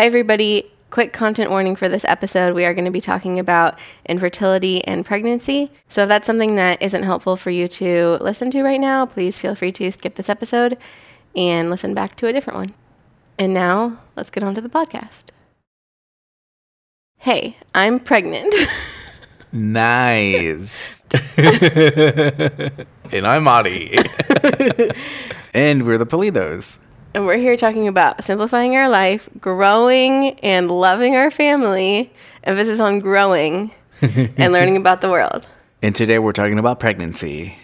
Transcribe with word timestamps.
Hi, 0.00 0.06
everybody. 0.06 0.64
Quick 0.88 1.12
content 1.12 1.50
warning 1.50 1.76
for 1.76 1.86
this 1.86 2.06
episode. 2.06 2.54
We 2.54 2.64
are 2.64 2.72
going 2.72 2.86
to 2.86 2.90
be 2.90 3.02
talking 3.02 3.38
about 3.38 3.78
infertility 4.06 4.82
and 4.86 5.04
pregnancy. 5.04 5.70
So, 5.90 6.04
if 6.04 6.08
that's 6.08 6.26
something 6.26 6.54
that 6.54 6.80
isn't 6.80 7.02
helpful 7.02 7.36
for 7.36 7.50
you 7.50 7.68
to 7.68 8.16
listen 8.22 8.50
to 8.52 8.62
right 8.62 8.80
now, 8.80 9.04
please 9.04 9.36
feel 9.36 9.54
free 9.54 9.72
to 9.72 9.92
skip 9.92 10.14
this 10.14 10.30
episode 10.30 10.78
and 11.36 11.68
listen 11.68 11.92
back 11.92 12.16
to 12.16 12.28
a 12.28 12.32
different 12.32 12.58
one. 12.58 12.68
And 13.38 13.52
now, 13.52 14.00
let's 14.16 14.30
get 14.30 14.42
on 14.42 14.54
to 14.54 14.62
the 14.62 14.70
podcast. 14.70 15.24
Hey, 17.18 17.58
I'm 17.74 18.00
pregnant. 18.00 18.54
Nice. 19.52 21.02
and 21.36 23.26
I'm 23.26 23.46
Ari. 23.48 23.98
and 25.52 25.84
we're 25.84 25.98
the 25.98 26.06
Politos. 26.06 26.78
And 27.14 27.26
we're 27.26 27.38
here 27.38 27.56
talking 27.56 27.88
about 27.88 28.22
simplifying 28.22 28.76
our 28.76 28.88
life, 28.88 29.28
growing 29.40 30.38
and 30.40 30.70
loving 30.70 31.16
our 31.16 31.30
family, 31.30 32.12
emphasis 32.44 32.80
on 32.80 33.00
growing 33.00 33.72
and 34.00 34.52
learning 34.52 34.76
about 34.76 35.00
the 35.00 35.10
world. 35.10 35.46
And 35.82 35.94
today 35.94 36.18
we're 36.18 36.32
talking 36.32 36.58
about 36.58 36.78
pregnancy. 36.78 37.56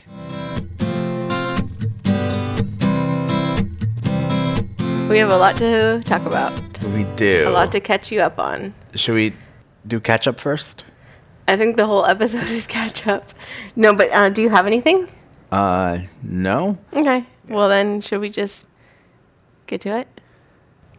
We 5.09 5.19
have 5.19 5.30
a 5.30 5.37
lot 5.39 5.56
to 5.59 6.03
talk 6.05 6.27
about, 6.27 6.53
We 6.83 7.05
do. 7.15 7.45
a 7.48 7.51
lot 7.51 7.70
to 7.73 7.81
catch 7.81 8.11
you 8.11 8.20
up 8.20 8.41
on. 8.41 8.75
Should 8.95 9.15
we 9.15 9.33
do 9.87 10.01
catch 10.01 10.27
up 10.27 10.41
first? 10.41 10.84
I 11.47 11.56
think 11.56 11.77
the 11.77 11.87
whole 11.87 12.05
episode 12.05 12.42
is 12.48 12.67
catch 12.67 13.06
up. 13.06 13.31
No, 13.77 13.95
but 13.95 14.11
uh, 14.11 14.31
do 14.31 14.42
you 14.42 14.48
have 14.51 14.67
anything? 14.67 15.09
Uh, 15.53 16.01
no. 16.23 16.77
Okay. 16.92 17.25
Well, 17.48 17.69
then, 17.69 18.01
should 18.01 18.20
we 18.20 18.31
just 18.31 18.66
get 19.66 19.80
to 19.83 19.97
it? 19.97 20.09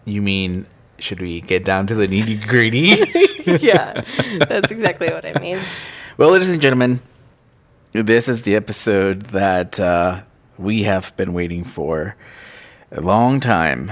You 0.05 0.21
mean, 0.21 0.67
should 0.99 1.21
we 1.21 1.41
get 1.41 1.65
down 1.65 1.87
to 1.87 1.95
the 1.95 2.07
nitty 2.07 2.47
gritty? 2.47 3.61
yeah, 3.65 4.01
that's 4.47 4.71
exactly 4.71 5.09
what 5.09 5.25
I 5.25 5.39
mean. 5.39 5.59
well, 6.17 6.31
ladies 6.31 6.49
and 6.49 6.61
gentlemen, 6.61 7.01
this 7.91 8.27
is 8.27 8.43
the 8.43 8.55
episode 8.55 9.23
that 9.27 9.79
uh, 9.79 10.21
we 10.57 10.83
have 10.83 11.15
been 11.17 11.33
waiting 11.33 11.63
for 11.63 12.15
a 12.91 13.01
long 13.01 13.39
time 13.39 13.91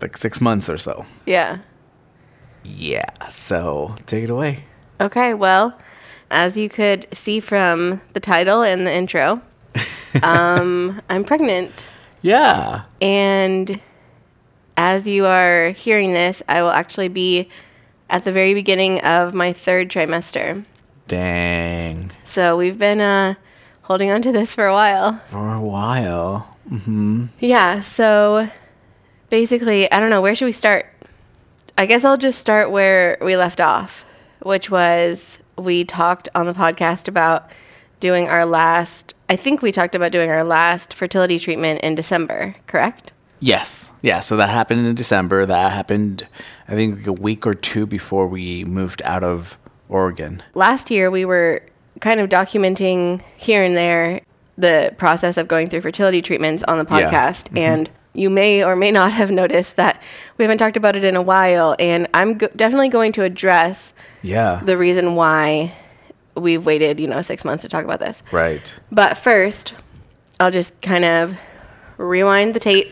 like 0.00 0.16
six 0.16 0.40
months 0.40 0.68
or 0.68 0.76
so. 0.76 1.06
Yeah. 1.26 1.58
Yeah. 2.62 3.28
So 3.30 3.94
take 4.06 4.24
it 4.24 4.30
away. 4.30 4.64
Okay, 5.00 5.34
well, 5.34 5.78
as 6.30 6.56
you 6.56 6.68
could 6.68 7.06
see 7.12 7.40
from 7.40 8.00
the 8.12 8.20
title 8.20 8.62
and 8.62 8.86
the 8.86 8.92
intro, 8.92 9.40
um, 10.22 11.00
I'm 11.08 11.24
pregnant. 11.24 11.86
Yeah. 12.22 12.84
And 13.00 13.80
as 14.76 15.06
you 15.06 15.26
are 15.26 15.70
hearing 15.70 16.12
this, 16.12 16.42
I 16.48 16.62
will 16.62 16.70
actually 16.70 17.08
be 17.08 17.48
at 18.10 18.24
the 18.24 18.32
very 18.32 18.54
beginning 18.54 19.00
of 19.00 19.34
my 19.34 19.52
third 19.52 19.90
trimester. 19.90 20.64
Dang. 21.08 22.10
So 22.24 22.56
we've 22.56 22.78
been 22.78 23.00
uh, 23.00 23.34
holding 23.82 24.10
on 24.10 24.22
to 24.22 24.32
this 24.32 24.54
for 24.54 24.66
a 24.66 24.72
while. 24.72 25.20
For 25.28 25.54
a 25.54 25.60
while. 25.60 26.56
Mm-hmm. 26.70 27.26
Yeah, 27.40 27.80
so 27.80 28.48
basically, 29.30 29.90
I 29.90 30.00
don't 30.00 30.10
know, 30.10 30.22
where 30.22 30.34
should 30.34 30.46
we 30.46 30.52
start? 30.52 30.86
I 31.76 31.86
guess 31.86 32.04
I'll 32.04 32.16
just 32.16 32.38
start 32.38 32.70
where 32.70 33.18
we 33.20 33.36
left 33.36 33.60
off, 33.60 34.04
which 34.40 34.70
was 34.70 35.38
we 35.56 35.84
talked 35.84 36.28
on 36.34 36.46
the 36.46 36.52
podcast 36.52 37.08
about 37.08 37.50
doing 38.00 38.28
our 38.28 38.44
last, 38.44 39.14
I 39.28 39.36
think 39.36 39.62
we 39.62 39.72
talked 39.72 39.94
about 39.94 40.12
doing 40.12 40.30
our 40.30 40.44
last 40.44 40.92
fertility 40.92 41.38
treatment 41.38 41.80
in 41.80 41.94
December, 41.94 42.54
correct? 42.66 43.13
Yes. 43.40 43.90
Yeah. 44.02 44.20
So 44.20 44.36
that 44.36 44.48
happened 44.50 44.86
in 44.86 44.94
December. 44.94 45.44
That 45.46 45.72
happened, 45.72 46.26
I 46.68 46.74
think, 46.74 46.98
like 46.98 47.06
a 47.06 47.12
week 47.12 47.46
or 47.46 47.54
two 47.54 47.86
before 47.86 48.26
we 48.26 48.64
moved 48.64 49.02
out 49.04 49.22
of 49.24 49.58
Oregon. 49.88 50.42
Last 50.54 50.90
year, 50.90 51.10
we 51.10 51.24
were 51.24 51.62
kind 52.00 52.20
of 52.20 52.28
documenting 52.28 53.22
here 53.36 53.62
and 53.62 53.76
there 53.76 54.20
the 54.56 54.94
process 54.98 55.36
of 55.36 55.48
going 55.48 55.68
through 55.68 55.80
fertility 55.80 56.22
treatments 56.22 56.62
on 56.64 56.78
the 56.78 56.84
Yeah. 56.90 57.10
podcast. 57.10 57.44
Mm-hmm. 57.48 57.58
And 57.58 57.90
you 58.12 58.30
may 58.30 58.62
or 58.64 58.76
may 58.76 58.92
not 58.92 59.12
have 59.12 59.30
noticed 59.30 59.76
that 59.76 60.00
we 60.38 60.44
haven't 60.44 60.58
talked 60.58 60.76
about 60.76 60.94
it 60.96 61.02
in 61.04 61.16
a 61.16 61.22
while. 61.22 61.74
And 61.78 62.06
I'm 62.14 62.38
go- 62.38 62.48
definitely 62.54 62.88
going 62.88 63.10
to 63.12 63.22
address 63.24 63.92
Yeah. 64.22 64.60
the 64.64 64.76
reason 64.76 65.16
why 65.16 65.74
we've 66.36 66.64
waited, 66.64 67.00
you 67.00 67.08
know, 67.08 67.20
six 67.22 67.44
months 67.44 67.62
to 67.62 67.68
talk 67.68 67.84
about 67.84 67.98
this. 68.00 68.22
right. 68.32 68.72
But 68.92 69.16
first, 69.16 69.74
I'll 70.40 70.50
just 70.52 70.80
kind 70.80 71.04
of 71.04 71.36
rewind 71.98 72.54
the 72.54 72.60
tape 72.60 72.88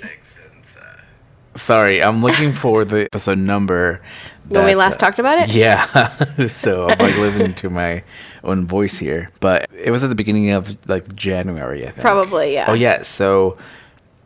Sorry, 1.54 2.02
I'm 2.02 2.22
looking 2.22 2.52
for 2.64 2.84
the 2.84 3.04
episode 3.04 3.38
number. 3.38 4.00
when 4.48 4.64
we 4.64 4.74
last 4.74 4.94
uh, 4.94 4.98
talked 4.98 5.18
about 5.18 5.38
it. 5.38 5.54
Yeah. 5.54 6.46
so 6.46 6.88
I'm 6.88 6.98
like 6.98 7.16
listening 7.18 7.54
to 7.56 7.70
my 7.70 8.02
own 8.42 8.66
voice 8.66 8.98
here. 8.98 9.30
But 9.40 9.68
it 9.72 9.90
was 9.90 10.02
at 10.04 10.08
the 10.08 10.14
beginning 10.14 10.50
of 10.50 10.76
like 10.88 11.14
January, 11.14 11.86
I 11.86 11.90
think. 11.90 12.00
Probably, 12.00 12.54
yeah. 12.54 12.66
Oh, 12.68 12.74
yeah. 12.74 13.02
So 13.02 13.58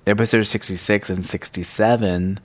episode 0.06 0.44
66 0.44 1.10
and 1.10 1.24
67, 1.24 2.40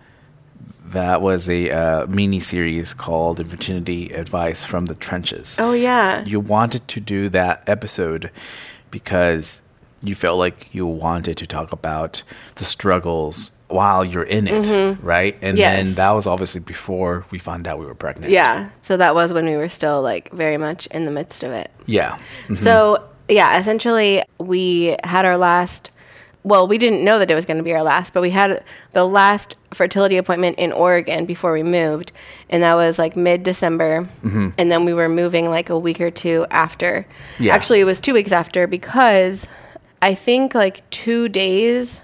that 0.87 1.21
was 1.21 1.49
a 1.49 1.69
uh, 1.69 2.07
mini 2.07 2.39
series 2.39 2.93
called 2.93 3.39
Infertility 3.39 4.09
Advice 4.09 4.63
from 4.63 4.87
the 4.87 4.95
Trenches. 4.95 5.57
Oh, 5.59 5.73
yeah. 5.73 6.25
You 6.25 6.39
wanted 6.39 6.87
to 6.87 6.99
do 6.99 7.29
that 7.29 7.63
episode 7.69 8.31
because 8.89 9.61
you 10.03 10.15
felt 10.15 10.37
like 10.37 10.73
you 10.73 10.85
wanted 10.85 11.37
to 11.37 11.45
talk 11.47 11.71
about 11.71 12.23
the 12.55 12.63
struggles 12.65 13.51
while 13.67 14.03
you're 14.03 14.23
in 14.23 14.47
it, 14.47 14.97
right? 15.01 15.35
And 15.41 15.57
Mm-hmm. 15.57 15.57
Yes. 15.57 15.85
then 15.87 15.95
that 15.95 16.11
was 16.11 16.27
obviously 16.27 16.59
before 16.61 17.25
we 17.31 17.39
found 17.39 17.67
out 17.67 17.79
we 17.79 17.85
were 17.85 17.95
pregnant. 17.95 18.31
Yeah. 18.31 18.69
So 18.81 18.97
that 18.97 19.15
was 19.15 19.31
when 19.31 19.45
we 19.45 19.55
were 19.55 19.69
still 19.69 20.01
like 20.01 20.29
very 20.33 20.57
much 20.57 20.87
in 20.87 21.03
the 21.03 21.11
midst 21.11 21.43
of 21.43 21.51
it. 21.51 21.71
Yeah. 21.85 22.17
Mhm. 22.47 22.57
So, 22.57 23.03
yeah, 23.29 23.57
essentially, 23.59 24.23
we 24.39 24.97
had 25.05 25.23
our 25.25 25.37
last. 25.37 25.89
Well, 26.43 26.67
we 26.67 26.79
didn't 26.79 27.03
know 27.03 27.19
that 27.19 27.29
it 27.29 27.35
was 27.35 27.45
going 27.45 27.57
to 27.57 27.63
be 27.63 27.71
our 27.71 27.83
last, 27.83 28.13
but 28.13 28.21
we 28.21 28.31
had 28.31 28.63
the 28.93 29.05
last 29.07 29.55
fertility 29.75 30.17
appointment 30.17 30.57
in 30.57 30.71
Oregon 30.71 31.25
before 31.25 31.53
we 31.53 31.61
moved, 31.61 32.11
and 32.49 32.63
that 32.63 32.73
was 32.73 32.97
like 32.97 33.15
mid 33.15 33.43
December. 33.43 34.09
And 34.23 34.71
then 34.71 34.83
we 34.83 34.93
were 34.93 35.07
moving 35.07 35.49
like 35.51 35.69
a 35.69 35.77
week 35.77 36.01
or 36.01 36.09
two 36.09 36.47
after. 36.49 37.05
Yeah. 37.39 37.53
Actually, 37.53 37.79
it 37.79 37.83
was 37.85 38.01
two 38.01 38.13
weeks 38.15 38.31
after 38.31 38.65
because 38.65 39.47
I 40.01 40.15
think 40.15 40.55
like 40.55 40.87
two 40.89 41.29
days 41.29 42.01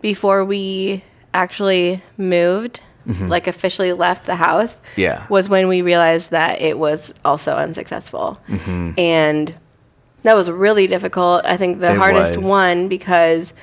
before 0.00 0.44
we 0.44 1.02
actually 1.34 2.02
moved, 2.16 2.80
like 3.06 3.46
officially 3.46 3.92
left 3.92 4.24
the 4.26 4.34
house, 4.36 4.74
Mm-hmm. 4.74 5.00
Yeah. 5.00 5.26
was 5.28 5.48
when 5.48 5.68
we 5.68 5.82
realized 5.82 6.30
that 6.32 6.60
it 6.60 6.78
was 6.78 7.12
also 7.24 7.54
unsuccessful. 7.54 8.40
Mm-hmm. 8.48 8.92
And 8.98 9.54
that 10.22 10.34
was 10.34 10.50
really 10.50 10.86
difficult. 10.88 11.44
I 11.44 11.56
think 11.56 11.78
the 11.78 11.92
It 11.92 11.98
hardest 11.98 12.36
was. 12.36 12.46
one 12.46 12.88
because 12.88 13.54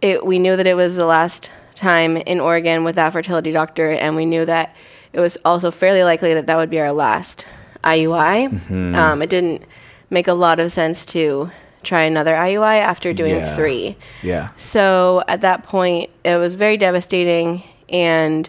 it 0.00 0.24
we 0.24 0.38
knew 0.38 0.54
that 0.56 0.66
it 0.66 0.74
was 0.76 0.94
the 0.96 1.06
last 1.06 1.50
time 1.74 2.16
in 2.18 2.38
Oregon 2.38 2.84
with 2.84 2.94
that 2.96 3.12
fertility 3.12 3.50
doctor 3.52 3.90
and 3.90 4.14
we 4.16 4.26
knew 4.26 4.44
that 4.44 4.76
it 5.12 5.18
was 5.20 5.36
also 5.44 5.70
fairly 5.72 6.04
likely 6.04 6.34
that 6.34 6.46
that 6.46 6.56
would 6.56 6.70
be 6.70 6.78
our 6.80 6.92
last 6.92 7.46
IUI. 7.82 8.48
Mm-hmm. 8.48 8.94
Um, 8.94 9.22
it 9.22 9.30
didn't 9.30 9.62
make 10.10 10.28
a 10.28 10.34
lot 10.34 10.60
of 10.60 10.70
sense 10.70 11.04
to 11.06 11.50
try 11.82 12.02
another 12.02 12.34
IUI 12.34 12.80
after 12.80 13.12
doing 13.12 13.36
Yeah. 13.36 13.54
three. 13.56 13.96
yeah. 14.22 14.48
So 14.58 15.22
at 15.28 15.40
that 15.42 15.62
point, 15.64 16.10
it 16.24 16.36
was 16.36 16.54
very 16.54 16.76
devastating, 16.76 17.62
and 17.88 18.48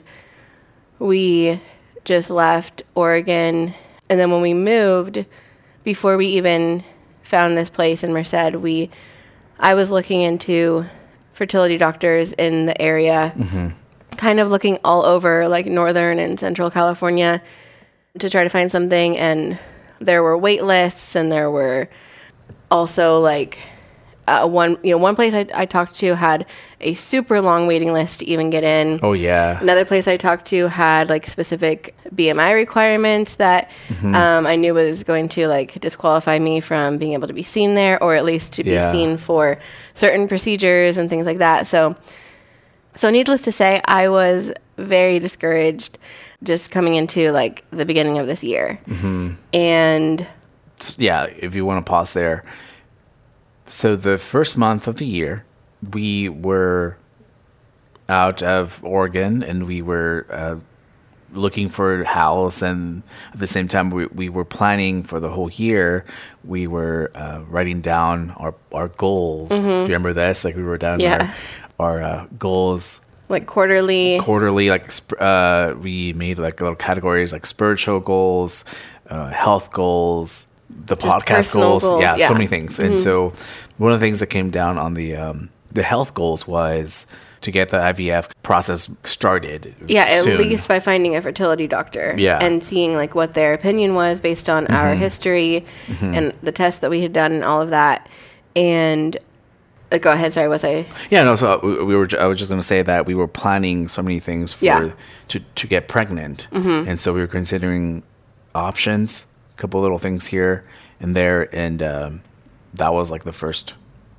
we 0.97 1.61
just 2.05 2.29
left 2.29 2.83
Oregon. 2.95 3.73
And 4.09 4.19
then 4.19 4.31
when 4.31 4.41
we 4.41 4.53
moved, 4.53 5.25
before 5.83 6.17
we 6.17 6.27
even 6.27 6.83
found 7.23 7.57
this 7.57 7.69
place 7.69 8.03
in 8.03 8.11
Merced, 8.13 8.55
we 8.55 8.89
I 9.59 9.73
was 9.73 9.91
looking 9.91 10.21
into 10.21 10.85
fertility 11.33 11.77
doctors 11.77 12.33
in 12.33 12.65
the 12.65 12.81
area, 12.81 13.33
mm-hmm. 13.37 13.69
kind 14.15 14.39
of 14.39 14.49
looking 14.49 14.79
all 14.83 15.03
over 15.05 15.47
like 15.47 15.65
northern 15.65 16.17
and 16.17 16.39
central 16.39 16.71
California 16.71 17.41
to 18.17 18.29
try 18.29 18.43
to 18.43 18.49
find 18.49 18.71
something. 18.71 19.17
And 19.17 19.59
there 19.99 20.23
were 20.23 20.37
wait 20.37 20.63
lists, 20.63 21.15
and 21.15 21.31
there 21.31 21.51
were 21.51 21.89
also 22.71 23.19
like 23.19 23.59
uh, 24.27 24.47
one 24.47 24.77
you 24.83 24.91
know 24.91 24.97
one 24.97 25.15
place 25.15 25.33
I, 25.33 25.47
I 25.55 25.65
talked 25.65 25.95
to 25.95 26.13
had 26.15 26.45
a 26.81 26.93
super 26.93 27.41
long 27.41 27.65
waiting 27.65 27.91
list 27.93 28.19
to 28.19 28.25
even 28.27 28.51
get 28.51 28.63
in 28.63 28.99
Oh, 29.01 29.13
yeah. 29.13 29.59
another 29.59 29.85
place 29.85 30.07
i 30.07 30.17
talked 30.17 30.45
to 30.47 30.67
had 30.67 31.09
like 31.09 31.25
specific 31.25 31.95
bmi 32.13 32.53
requirements 32.53 33.37
that 33.37 33.71
Mm-hmm. 33.87 34.13
um, 34.13 34.45
i 34.45 34.55
knew 34.55 34.75
was 34.75 35.03
going 35.03 35.29
to 35.29 35.47
like 35.47 35.79
disqualify 35.81 36.37
me 36.37 36.59
from 36.59 36.97
being 36.99 37.13
able 37.13 37.27
to 37.27 37.33
be 37.33 37.41
seen 37.41 37.73
there 37.73 38.01
or 38.03 38.13
at 38.13 38.23
least 38.23 38.53
to 38.53 38.63
be 38.63 38.71
Yeah. 38.71 38.91
seen 38.91 39.17
for 39.17 39.57
certain 39.95 40.27
procedures 40.27 40.97
and 40.97 41.09
things 41.09 41.25
like 41.25 41.39
that 41.39 41.65
so 41.65 41.95
so 42.95 43.09
needless 43.09 43.41
to 43.41 43.51
say 43.51 43.81
i 43.85 44.09
was 44.09 44.51
very 44.77 45.17
discouraged 45.17 45.97
just 46.43 46.69
coming 46.71 46.95
into 46.95 47.31
like 47.31 47.65
the 47.71 47.85
beginning 47.85 48.19
of 48.19 48.27
this 48.27 48.43
year 48.43 48.79
Mm-hmm. 48.87 49.33
and 49.55 50.27
yeah, 50.97 51.23
if 51.25 51.55
you 51.55 51.65
want 51.65 51.85
to 51.85 51.89
pause 51.89 52.13
there. 52.13 52.43
So 53.65 53.95
the 53.95 54.17
first 54.17 54.57
month 54.57 54.87
of 54.87 54.95
the 54.97 55.05
year, 55.05 55.45
we 55.93 56.27
were 56.29 56.97
out 58.07 58.41
of 58.41 58.83
Oregon 58.83 59.43
and 59.43 59.67
we 59.67 59.81
were 59.81 60.25
uh, 60.31 60.55
looking 61.31 61.69
for 61.69 62.01
a 62.01 62.05
house, 62.07 62.63
and 62.63 63.03
at 63.33 63.39
the 63.39 63.45
same 63.47 63.67
time, 63.67 63.91
we, 63.91 64.07
we 64.07 64.29
were 64.29 64.45
planning 64.45 65.03
for 65.03 65.19
the 65.19 65.29
whole 65.29 65.51
year. 65.51 66.03
We 66.43 66.65
were 66.65 67.11
uh, 67.13 67.41
writing 67.47 67.81
down 67.81 68.31
our 68.37 68.55
our 68.73 68.87
goals. 68.87 69.49
Do 69.49 69.57
you 69.69 69.81
remember 69.83 70.13
this? 70.13 70.43
Like 70.43 70.55
we 70.55 70.63
were 70.63 70.77
down 70.79 70.99
Mm-hmm. 70.99 71.21
Yeah. 71.21 71.33
our 71.79 72.01
our 72.01 72.03
uh, 72.03 72.25
goals 72.39 73.01
Like 73.29 73.45
quarterly. 73.45 74.19
quarterly 74.19 74.69
like 74.71 74.91
sp- 74.91 75.15
uh 75.21 75.75
we 75.79 76.13
made 76.13 76.39
like 76.39 76.59
little 76.59 76.75
categories 76.75 77.31
like 77.31 77.45
spiritual 77.45 77.99
goals 78.01 78.65
uh 79.09 79.27
health 79.29 79.71
goals 79.71 80.47
the 80.69 80.95
podcast 80.95 81.51
goals, 81.53 81.83
goals, 81.83 82.01
yeah, 82.01 82.15
yeah. 82.15 82.27
so 82.27 82.33
many 82.33 82.47
things 82.47 82.79
and 82.79 82.97
so 82.99 83.33
one 83.77 83.91
of 83.91 83.99
the 83.99 84.05
things 84.05 84.19
that 84.19 84.27
came 84.27 84.49
down 84.49 84.77
on 84.77 84.93
the 84.93 85.15
um 85.15 85.49
the 85.71 85.83
health 85.83 86.13
goals 86.13 86.47
was 86.47 87.05
to 87.41 87.51
get 87.51 87.69
the 87.69 87.77
ivf 87.77 88.29
process 88.43 88.89
started 89.03 89.73
Yeah, 89.87 90.03
at 90.03 90.23
soon. 90.23 90.37
least 90.37 90.67
by 90.67 90.79
finding 90.79 91.15
a 91.15 91.21
fertility 91.21 91.67
doctor. 91.67 92.13
Yeah. 92.17 92.35
Mm-hmm. 92.35 92.45
And 92.45 92.63
seeing 92.63 92.93
like 92.95 93.15
what 93.15 93.33
their 93.33 93.53
opinion 93.53 93.93
was 93.93 94.19
based 94.19 94.49
on 94.49 94.67
our 94.67 94.93
history 94.93 95.65
and 96.01 96.33
the 96.43 96.51
tests 96.51 96.81
that 96.81 96.89
we 96.89 97.01
had 97.01 97.13
done 97.13 97.31
and 97.31 97.43
all 97.45 97.61
of 97.61 97.69
that. 97.69 98.09
And 98.57 99.15
uh, 99.91 99.99
go 99.99 100.11
ahead, 100.11 100.33
sorry, 100.33 100.49
was 100.49 100.63
I 100.65 100.85
yeah 101.09 101.23
no 101.23 101.35
so 101.37 101.59
we, 101.63 101.83
we 101.85 101.95
were 101.95 102.07
i 102.19 102.25
was 102.25 102.37
just 102.37 102.49
going 102.49 102.59
to 102.61 102.67
say 102.67 102.81
that 102.81 103.05
we 103.05 103.15
were 103.15 103.27
planning 103.27 103.87
so 103.87 104.01
many 104.03 104.19
things 104.19 104.51
for 104.53 104.65
Yeah. 104.65 104.91
to 105.29 105.39
to 105.39 105.67
get 105.67 105.87
pregnant 105.87 106.47
and 106.51 106.99
so 106.99 107.13
we 107.13 107.21
were 107.21 107.27
considering 107.27 108.03
options 108.53 109.25
couple 109.59 109.79
little 109.81 109.99
things 109.99 110.25
here 110.27 110.63
and 110.99 111.15
there 111.15 111.53
and 111.55 111.83
um, 111.83 112.21
that 112.73 112.93
was 112.93 113.11
like 113.11 113.23
the 113.23 113.31
first 113.33 113.73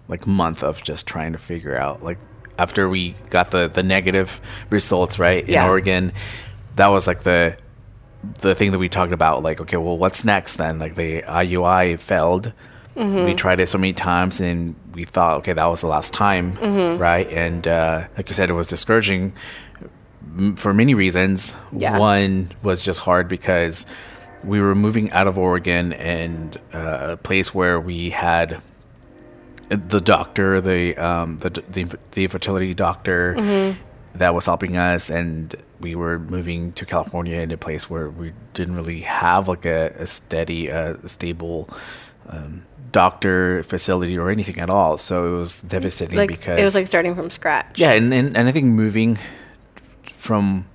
like 0.08 0.26
month 0.26 0.62
of 0.62 0.82
just 0.82 1.06
trying 1.06 1.32
to 1.32 1.38
figure 1.38 1.76
out 1.76 2.02
like 2.02 2.18
after 2.58 2.88
we 2.88 3.14
got 3.30 3.50
the 3.50 3.68
the 3.68 3.82
negative 3.82 4.40
results 4.70 5.18
right 5.18 5.44
in 5.44 5.54
Yeah. 5.54 5.68
oregon 5.68 6.12
that 6.76 6.88
was 6.88 7.06
like 7.06 7.22
the 7.22 7.56
the 8.40 8.54
thing 8.54 8.70
that 8.72 8.78
we 8.78 8.88
talked 8.88 9.12
about 9.12 9.42
like 9.42 9.60
okay 9.62 9.76
well 9.78 9.96
what's 9.96 10.24
next 10.26 10.56
then? 10.56 10.78
Like 10.78 10.94
the 10.94 11.22
iui 11.22 11.98
failed. 11.98 12.52
We 12.96 13.32
tried 13.34 13.60
it 13.60 13.68
so 13.70 13.78
many 13.78 13.94
times 13.94 14.42
and 14.42 14.74
we 14.92 15.04
thought 15.06 15.38
okay 15.38 15.54
that 15.54 15.64
was 15.64 15.80
the 15.80 15.86
last 15.86 16.12
time 16.12 16.54
right? 16.98 17.26
And 17.32 17.66
uh, 17.66 18.08
like 18.18 18.28
you 18.28 18.34
said 18.34 18.50
it 18.50 18.52
was 18.52 18.66
discouraging 18.66 19.32
for 20.56 20.74
many 20.74 20.94
reasons. 20.94 21.56
Yeah. 21.72 21.98
one 21.98 22.52
was 22.62 22.82
just 22.82 23.00
hard 23.00 23.26
because 23.28 23.86
we 24.44 24.60
were 24.60 24.74
moving 24.74 25.10
out 25.12 25.26
of 25.26 25.36
oregon 25.38 25.92
and 25.92 26.56
uh, 26.74 27.08
a 27.12 27.16
place 27.16 27.54
where 27.54 27.78
we 27.80 28.10
had 28.10 28.60
the 29.68 30.00
doctor, 30.00 30.60
the 30.60 30.96
um, 30.96 31.38
the 31.38 31.50
the, 31.70 31.86
the 32.12 32.26
fertility 32.26 32.74
doctor 32.74 33.34
Mm-hmm. 33.38 33.78
that 34.18 34.34
was 34.34 34.46
helping 34.46 34.76
us, 34.76 35.08
and 35.10 35.54
we 35.78 35.94
were 35.94 36.18
moving 36.18 36.72
to 36.72 36.84
California 36.84 37.38
in 37.40 37.50
a 37.52 37.56
place 37.56 37.88
where 37.88 38.08
we 38.10 38.32
didn't 38.54 38.74
really 38.74 39.02
have 39.02 39.46
like 39.48 39.64
a, 39.64 39.90
a 39.98 40.06
steady, 40.06 40.70
uh, 40.70 40.96
stable 41.06 41.68
um, 42.28 42.62
doctor 42.90 43.62
facility 43.62 44.18
or 44.18 44.28
anything 44.28 44.58
at 44.58 44.68
all. 44.68 44.98
So 44.98 45.36
it 45.36 45.38
was 45.38 45.56
devastating 45.56 46.16
like 46.18 46.28
because 46.28 46.58
it 46.58 46.64
was 46.64 46.74
like 46.74 46.88
starting 46.88 47.14
from 47.14 47.30
scratch. 47.30 47.78
yeah, 47.78 47.92
and, 47.92 48.12
and 48.12 48.36
and 48.36 48.48
I 48.48 48.52
think 48.52 48.66
moving 48.66 49.18
from 50.16 50.66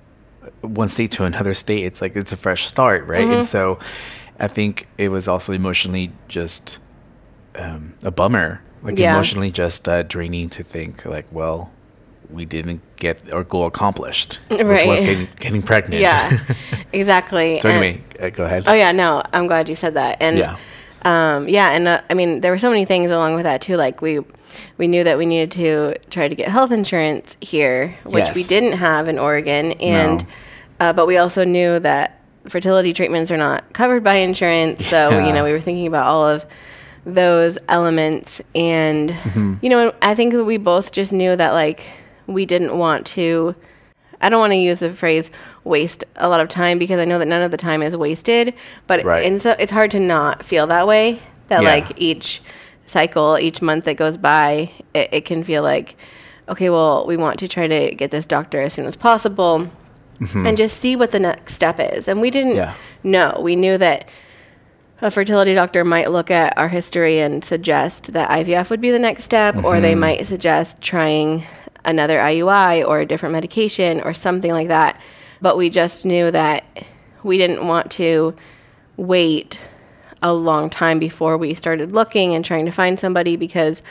one 0.66 0.88
state 0.88 1.10
to 1.12 1.24
another 1.24 1.54
state, 1.54 1.84
it's 1.84 2.00
like 2.00 2.16
it's 2.16 2.32
a 2.32 2.36
fresh 2.36 2.66
start, 2.66 3.06
right? 3.06 3.24
Mm-hmm. 3.24 3.32
And 3.40 3.48
so 3.48 3.78
I 4.38 4.48
think 4.48 4.86
it 4.98 5.08
was 5.08 5.28
also 5.28 5.52
emotionally 5.52 6.12
just 6.28 6.78
um, 7.54 7.94
a 8.02 8.10
bummer, 8.10 8.62
like 8.82 8.98
Yeah. 8.98 9.14
emotionally 9.14 9.50
just 9.50 9.88
uh, 9.88 10.02
draining 10.02 10.48
to 10.50 10.62
think 10.62 11.04
like, 11.04 11.26
well, 11.30 11.70
we 12.30 12.44
didn't 12.44 12.80
get 12.96 13.32
our 13.32 13.44
goal 13.44 13.66
accomplished, 13.66 14.40
which 14.50 14.60
was 14.86 15.00
getting 15.00 15.28
getting 15.38 15.62
pregnant. 15.62 16.00
Yeah. 16.02 16.38
exactly. 16.92 17.60
so 17.60 17.68
anyway, 17.68 18.02
uh, 18.20 18.30
go 18.30 18.44
ahead. 18.44 18.64
Oh 18.66 18.74
yeah, 18.74 18.92
no, 18.92 19.22
I'm 19.32 19.46
glad 19.46 19.68
you 19.68 19.76
said 19.76 19.94
that. 19.94 20.20
And 20.20 20.38
Yeah. 20.38 20.56
um, 21.02 21.48
yeah, 21.48 21.70
and 21.70 21.86
uh, 21.88 22.00
I 22.10 22.14
mean, 22.14 22.40
there 22.40 22.50
were 22.50 22.58
so 22.58 22.68
many 22.70 22.84
things 22.84 23.10
along 23.10 23.34
with 23.34 23.44
that 23.44 23.60
too. 23.62 23.76
Like 23.76 24.02
we 24.02 24.20
we 24.76 24.88
knew 24.88 25.04
that 25.04 25.18
we 25.18 25.26
needed 25.26 25.50
to 25.52 25.94
try 26.10 26.26
to 26.28 26.34
get 26.34 26.48
health 26.48 26.72
insurance 26.72 27.36
here, 27.40 27.96
which 28.04 28.34
we 28.34 28.42
didn't 28.42 28.72
have 28.72 29.06
in 29.08 29.18
Oregon, 29.18 29.72
and 29.72 30.22
No. 30.22 30.26
Uh, 30.80 30.92
but 30.92 31.06
we 31.06 31.16
also 31.16 31.44
knew 31.44 31.78
that 31.80 32.20
fertility 32.48 32.92
treatments 32.92 33.30
are 33.30 33.36
not 33.36 33.72
covered 33.72 34.04
by 34.04 34.14
insurance. 34.16 34.86
So 34.86 35.10
Yeah. 35.10 35.26
you 35.26 35.32
know, 35.32 35.44
we 35.44 35.52
were 35.52 35.60
thinking 35.60 35.86
about 35.86 36.06
all 36.06 36.26
of 36.26 36.46
those 37.04 37.58
elements, 37.68 38.40
and 38.54 39.10
Mm-hmm. 39.10 39.54
you 39.62 39.70
know, 39.70 39.92
I 40.02 40.14
think 40.14 40.32
that 40.32 40.44
we 40.44 40.56
both 40.56 40.92
just 40.92 41.12
knew 41.12 41.34
that 41.36 41.52
like 41.52 41.84
we 42.26 42.44
didn't 42.46 42.76
want 42.76 43.06
to. 43.06 43.54
I 44.20 44.28
don't 44.30 44.40
want 44.40 44.52
to 44.54 44.56
use 44.58 44.78
the 44.80 44.90
phrase 44.92 45.30
waste 45.64 46.02
a 46.16 46.28
lot 46.28 46.40
of 46.40 46.48
time 46.48 46.78
because 46.78 46.98
I 46.98 47.04
know 47.04 47.18
that 47.18 47.26
none 47.28 47.42
of 47.42 47.50
the 47.50 47.56
time 47.58 47.82
is 47.82 47.94
wasted, 47.96 48.54
but 48.86 49.04
Right. 49.04 49.26
and 49.26 49.40
so 49.42 49.54
it's 49.58 49.70
hard 49.70 49.90
to 49.92 50.00
not 50.00 50.42
feel 50.44 50.66
that 50.68 50.86
way. 50.86 51.18
That 51.48 51.62
Yeah. 51.62 51.68
like 51.68 51.92
each 52.00 52.40
cycle, 52.86 53.38
each 53.38 53.60
month 53.60 53.84
that 53.84 53.96
goes 53.96 54.16
by, 54.16 54.70
it, 54.94 55.08
it 55.12 55.24
can 55.26 55.44
feel 55.44 55.62
like, 55.62 55.96
okay, 56.48 56.70
well, 56.70 57.04
we 57.06 57.16
want 57.16 57.38
to 57.40 57.48
try 57.48 57.66
to 57.68 57.94
get 57.94 58.10
this 58.10 58.24
doctor 58.26 58.62
as 58.62 58.72
soon 58.72 58.86
as 58.86 58.96
possible, 58.96 59.68
and 60.34 60.56
just 60.56 60.80
see 60.80 60.96
what 60.96 61.10
the 61.12 61.20
next 61.20 61.54
step 61.54 61.78
is. 61.78 62.08
And 62.08 62.20
we 62.20 62.30
didn't 62.30 62.52
Mm-hmm. 62.52 62.58
Yeah. 62.58 62.74
know. 63.02 63.40
We 63.42 63.56
knew 63.56 63.76
that 63.78 64.08
a 65.02 65.10
fertility 65.10 65.52
doctor 65.54 65.84
might 65.84 66.10
look 66.10 66.30
at 66.30 66.56
our 66.56 66.68
history 66.68 67.18
and 67.20 67.44
suggest 67.44 68.12
that 68.14 68.30
IVF 68.30 68.70
would 68.70 68.80
be 68.80 68.90
the 68.90 68.98
next 68.98 69.24
step, 69.24 69.56
or 69.64 69.80
they 69.80 69.94
might 69.94 70.24
suggest 70.26 70.80
trying 70.80 71.44
another 71.84 72.18
IUI 72.18 72.86
or 72.86 73.00
a 73.00 73.06
different 73.06 73.32
medication 73.34 74.00
or 74.00 74.14
something 74.14 74.50
like 74.52 74.68
that. 74.68 75.00
But 75.42 75.56
we 75.58 75.68
just 75.70 76.06
knew 76.06 76.30
that 76.30 76.64
we 77.22 77.36
didn't 77.36 77.66
want 77.66 77.90
to 77.92 78.34
wait 78.96 79.58
a 80.22 80.32
long 80.32 80.70
time 80.70 80.98
before 80.98 81.36
we 81.36 81.52
started 81.52 81.92
looking 81.92 82.34
and 82.34 82.42
trying 82.42 82.64
to 82.64 82.70
find 82.72 82.98
somebody 82.98 83.36
because 83.36 83.82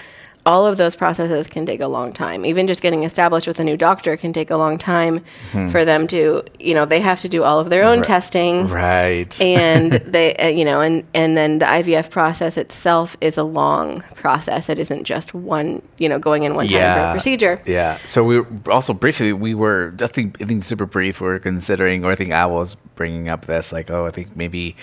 all 0.45 0.67
of 0.67 0.77
those 0.77 0.95
processes 0.95 1.47
can 1.47 1.65
take 1.65 1.81
a 1.81 1.87
long 1.87 2.13
time. 2.13 2.45
Even 2.45 2.67
just 2.67 2.81
getting 2.81 3.03
established 3.03 3.47
with 3.47 3.59
a 3.59 3.63
new 3.63 3.75
doctor 3.75 4.15
can 4.15 4.31
take 4.31 4.51
a 4.51 4.57
long 4.57 4.77
time 4.77 5.23
for 5.71 5.83
them 5.83 6.05
to, 6.07 6.43
you 6.59 6.73
know, 6.73 6.85
they 6.85 6.99
have 6.99 7.21
to 7.21 7.29
do 7.29 7.43
all 7.43 7.59
of 7.59 7.69
their 7.69 7.83
own 7.83 7.99
Right. 7.99 8.05
testing 8.07 8.67
Right. 8.69 9.41
and 9.55 9.93
they 9.93 10.35
uh, 10.35 10.47
you 10.47 10.63
know 10.65 10.81
and 10.81 11.03
and 11.13 11.35
then 11.35 11.59
the 11.59 11.65
IVF 11.65 12.09
process 12.11 12.57
itself 12.57 13.17
is 13.21 13.37
a 13.37 13.43
long 13.43 14.01
process 14.15 14.69
it 14.69 14.77
isn't 14.79 15.03
just 15.05 15.33
one 15.33 15.81
you 15.97 16.07
know 16.09 16.19
going 16.19 16.43
in 16.43 16.53
one 16.55 16.67
time 16.67 16.99
for 16.99 17.05
a 17.07 17.11
procedure 17.11 17.61
Yeah. 17.65 17.97
So 18.05 18.23
we 18.23 18.41
were, 18.41 18.47
also 18.71 18.93
briefly 18.93 19.33
we 19.33 19.55
were 19.55 19.93
I 20.01 20.07
think 20.07 20.41
I 20.41 20.45
think 20.45 20.63
super 20.63 20.85
brief. 20.85 21.21
We 21.21 21.27
are 21.29 21.39
considering, 21.39 22.05
or 22.05 22.11
I 22.11 22.15
think 22.15 22.31
I 22.31 22.45
was 22.45 22.75
bringing 22.95 23.29
up 23.29 23.45
this 23.45 23.71
like, 23.73 23.89
oh, 23.89 24.05
I 24.05 24.11
think 24.11 24.35
maybe 24.35 24.75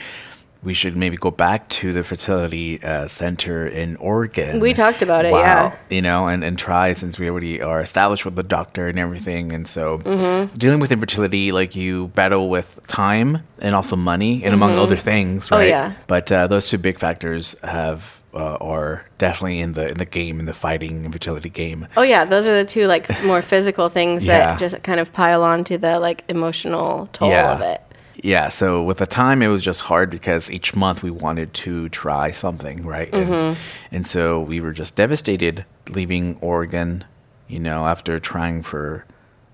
we 0.62 0.74
should 0.74 0.96
maybe 0.96 1.16
go 1.16 1.30
back 1.30 1.68
to 1.68 1.92
the 1.92 2.04
fertility 2.04 2.80
uh, 2.82 3.08
center 3.08 3.66
in 3.66 3.96
Oregon. 3.96 4.60
We 4.60 4.74
talked 4.74 5.02
about 5.02 5.24
it, 5.24 5.32
yeah. 5.32 5.74
You 5.90 6.02
know, 6.02 6.28
and 6.28 6.44
and 6.44 6.56
try 6.58 6.92
since 6.94 7.18
we 7.18 7.28
already 7.28 7.60
are 7.60 7.80
established 7.80 8.24
with 8.24 8.36
the 8.36 8.42
doctor 8.44 8.86
and 8.88 8.98
everything, 8.98 9.52
and 9.52 9.66
so 9.66 9.98
Mm-hmm. 9.98 10.54
dealing 10.54 10.80
with 10.80 10.92
infertility, 10.92 11.50
like 11.52 11.74
you 11.74 12.08
battle 12.14 12.48
with 12.48 12.78
time 12.86 13.42
and 13.60 13.74
also 13.74 13.96
money, 13.96 14.44
and 14.44 14.54
among 14.54 14.78
other 14.78 14.96
things, 14.96 15.48
Oh, 15.50 15.56
right? 15.56 15.68
yeah. 15.68 15.94
But 16.06 16.30
uh, 16.30 16.46
those 16.46 16.68
two 16.68 16.78
big 16.78 16.98
factors 16.98 17.56
have. 17.62 18.18
Uh, 18.34 18.56
are 18.62 19.04
definitely 19.18 19.60
in 19.60 19.74
the 19.74 19.90
in 19.90 19.98
the 19.98 20.06
game 20.06 20.40
in 20.40 20.46
the 20.46 20.54
fighting 20.54 21.04
infertility 21.04 21.50
game. 21.50 21.86
oh 21.98 22.02
yeah 22.02 22.24
those 22.24 22.46
are 22.46 22.54
the 22.54 22.64
two 22.64 22.86
like 22.86 23.04
more 23.24 23.42
physical 23.42 23.90
things 23.90 24.24
Yeah. 24.24 24.38
that 24.54 24.58
just 24.58 24.82
kind 24.82 25.00
of 25.00 25.12
pile 25.12 25.42
on 25.44 25.64
to 25.64 25.76
the 25.76 26.00
like 26.00 26.24
emotional 26.30 27.10
toll 27.12 27.28
Yeah. 27.28 27.52
of 27.52 27.60
it 27.60 27.82
Yeah, 28.22 28.48
so 28.50 28.82
with 28.84 28.98
the 28.98 29.06
time, 29.06 29.42
it 29.42 29.48
was 29.48 29.62
just 29.62 29.80
hard 29.82 30.08
because 30.08 30.48
each 30.50 30.74
month 30.76 31.02
we 31.02 31.10
wanted 31.10 31.52
to 31.54 31.88
try 31.88 32.30
something, 32.30 32.86
right? 32.86 33.12
And, 33.12 33.28
Mm-hmm. 33.28 33.60
and 33.96 34.06
so 34.06 34.40
we 34.40 34.60
were 34.60 34.72
just 34.72 34.94
devastated 34.96 35.64
leaving 35.88 36.38
Oregon, 36.40 37.04
you 37.48 37.58
know, 37.58 37.84
after 37.86 38.20
trying 38.20 38.62
for 38.62 39.04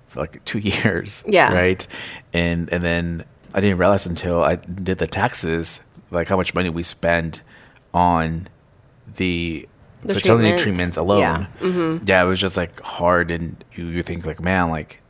for 0.08 0.20
like 0.20 0.44
two 0.44 0.58
years, 0.72 1.24
Yeah. 1.26 1.52
right? 1.54 1.86
And 2.34 2.70
and 2.72 2.82
then 2.82 3.24
I 3.54 3.60
didn't 3.60 3.78
realize 3.78 4.04
until 4.06 4.42
I 4.44 4.56
did 4.56 4.98
the 4.98 5.06
taxes, 5.06 5.80
like 6.10 6.28
how 6.28 6.36
much 6.36 6.54
money 6.54 6.68
we 6.68 6.82
spend 6.82 7.40
on 7.94 8.48
the, 9.16 9.66
The 10.02 10.14
fertility 10.14 10.48
treatments. 10.56 10.62
treatments, 10.62 10.96
alone. 10.98 11.20
Yeah. 11.20 11.46
Mm-hmm. 11.60 12.04
Yeah, 12.06 12.22
it 12.22 12.26
was 12.26 12.38
just 12.38 12.56
like 12.58 12.78
hard, 12.82 13.30
and 13.30 13.64
you 13.74 13.86
you 13.86 14.02
think 14.02 14.26
like, 14.26 14.40
man, 14.42 14.68
like 14.68 15.00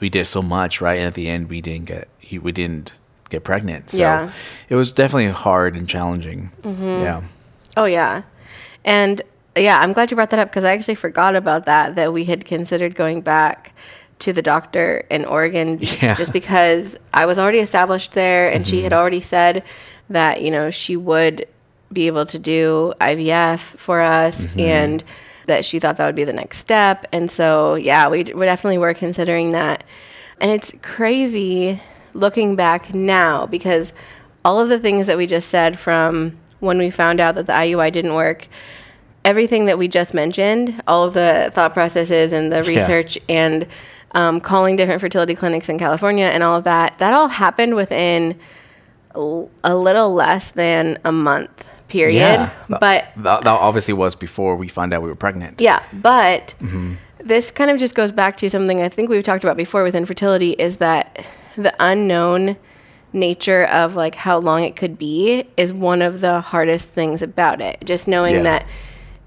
we 0.00 0.08
did 0.08 0.26
so 0.26 0.40
much, 0.40 0.80
right? 0.80 0.98
And 0.98 1.06
at 1.08 1.14
the 1.14 1.28
end, 1.28 1.48
we 1.50 1.60
didn't 1.60 1.86
get 1.86 2.06
we 2.38 2.52
didn't 2.52 2.92
get 3.30 3.44
pregnant. 3.44 3.90
So 3.90 3.98
Yeah. 3.98 4.30
it 4.68 4.74
was 4.76 4.90
definitely 4.90 5.28
hard 5.32 5.74
and 5.76 5.88
challenging. 5.88 6.50
Mm-hmm. 6.62 7.02
Yeah. 7.02 7.22
Oh 7.76 7.84
yeah, 7.86 8.22
and 8.84 9.22
yeah, 9.56 9.80
I'm 9.80 9.92
glad 9.92 10.10
you 10.10 10.14
brought 10.14 10.30
that 10.30 10.38
up 10.38 10.48
because 10.50 10.64
I 10.64 10.72
actually 10.72 10.94
forgot 10.96 11.34
about 11.36 11.66
that. 11.66 11.94
That 11.96 12.12
we 12.12 12.24
had 12.24 12.44
considered 12.44 12.94
going 12.94 13.22
back 13.22 13.72
to 14.20 14.32
the 14.32 14.42
doctor 14.42 15.04
in 15.10 15.24
Oregon, 15.24 15.78
Yeah. 16.02 16.14
just 16.14 16.32
because 16.32 16.96
I 17.14 17.26
was 17.26 17.38
already 17.38 17.58
established 17.60 18.12
there, 18.12 18.50
and 18.52 18.66
she 18.68 18.82
had 18.82 18.92
already 18.92 19.20
said 19.22 19.62
that 20.10 20.42
you 20.42 20.50
know 20.50 20.70
she 20.70 20.96
would 20.96 21.46
be 21.92 22.06
able 22.06 22.24
to 22.26 22.38
do 22.38 22.92
IVF 23.00 23.58
for 23.60 24.00
us, 24.00 24.46
and 24.58 25.02
that 25.46 25.64
she 25.64 25.78
thought 25.80 25.96
that 25.96 26.06
would 26.06 26.14
be 26.14 26.24
the 26.24 26.32
next 26.32 26.58
step. 26.58 27.06
And 27.12 27.30
so 27.30 27.74
yeah, 27.74 28.08
we 28.08 28.18
we 28.18 28.44
definitely 28.46 28.78
were 28.78 28.92
considering 28.94 29.52
that, 29.52 29.82
and 30.40 30.50
it's 30.50 30.72
crazy 30.82 31.80
looking 32.14 32.56
back 32.56 32.92
now, 32.94 33.46
because 33.46 33.92
all 34.44 34.60
of 34.60 34.68
the 34.68 34.78
things 34.78 35.06
that 35.06 35.16
we 35.16 35.26
just 35.26 35.48
said 35.48 35.78
from 35.78 36.36
when 36.60 36.78
we 36.78 36.90
found 36.90 37.20
out 37.20 37.34
that 37.36 37.46
the 37.46 37.52
IUI 37.52 37.90
didn't 37.92 38.14
work, 38.14 38.46
everything 39.24 39.66
that 39.66 39.78
we 39.78 39.88
just 39.88 40.14
mentioned, 40.14 40.82
all 40.86 41.04
of 41.04 41.14
the 41.14 41.50
thought 41.54 41.72
processes 41.74 42.32
and 42.32 42.52
the 42.52 42.56
Yeah. 42.62 42.68
research 42.78 43.18
and 43.28 43.66
um, 44.12 44.40
calling 44.40 44.76
different 44.76 45.00
fertility 45.00 45.34
clinics 45.34 45.68
in 45.68 45.78
California 45.78 46.26
and 46.26 46.42
all 46.42 46.56
of 46.56 46.64
that, 46.64 46.98
that 46.98 47.12
all 47.14 47.28
happened 47.28 47.74
within 47.76 48.38
a 49.14 49.44
a 49.64 49.74
little 49.76 50.12
less 50.14 50.50
than 50.50 50.98
a 51.04 51.12
month 51.12 51.64
period. 51.88 52.16
Yeah. 52.18 52.50
But 52.68 53.06
that, 53.16 53.42
that 53.44 53.46
obviously 53.46 53.94
was 53.94 54.14
before 54.14 54.56
we 54.56 54.68
found 54.68 54.92
out 54.92 55.02
we 55.02 55.08
were 55.08 55.14
pregnant. 55.14 55.60
yeah, 55.60 55.82
but 55.92 56.54
Mm-hmm. 56.60 56.94
this 57.24 57.50
kind 57.50 57.70
of 57.70 57.78
just 57.78 57.94
goes 57.94 58.10
back 58.12 58.36
to 58.38 58.48
something 58.50 58.80
I 58.82 58.88
think 58.88 59.08
we've 59.10 59.22
talked 59.24 59.44
about 59.44 59.56
before 59.56 59.82
with 59.82 59.94
infertility 59.94 60.52
is 60.52 60.78
that 60.78 61.24
the 61.56 61.74
unknown 61.80 62.56
nature 63.12 63.64
of 63.64 63.94
like 63.94 64.14
how 64.14 64.38
long 64.38 64.62
it 64.62 64.74
could 64.76 64.98
be 64.98 65.44
is 65.56 65.72
one 65.72 66.00
of 66.02 66.20
the 66.20 66.40
hardest 66.40 66.90
things 66.90 67.20
about 67.22 67.60
it. 67.60 67.78
Just 67.84 68.08
knowing 68.08 68.36
Yeah. 68.36 68.42
that 68.42 68.66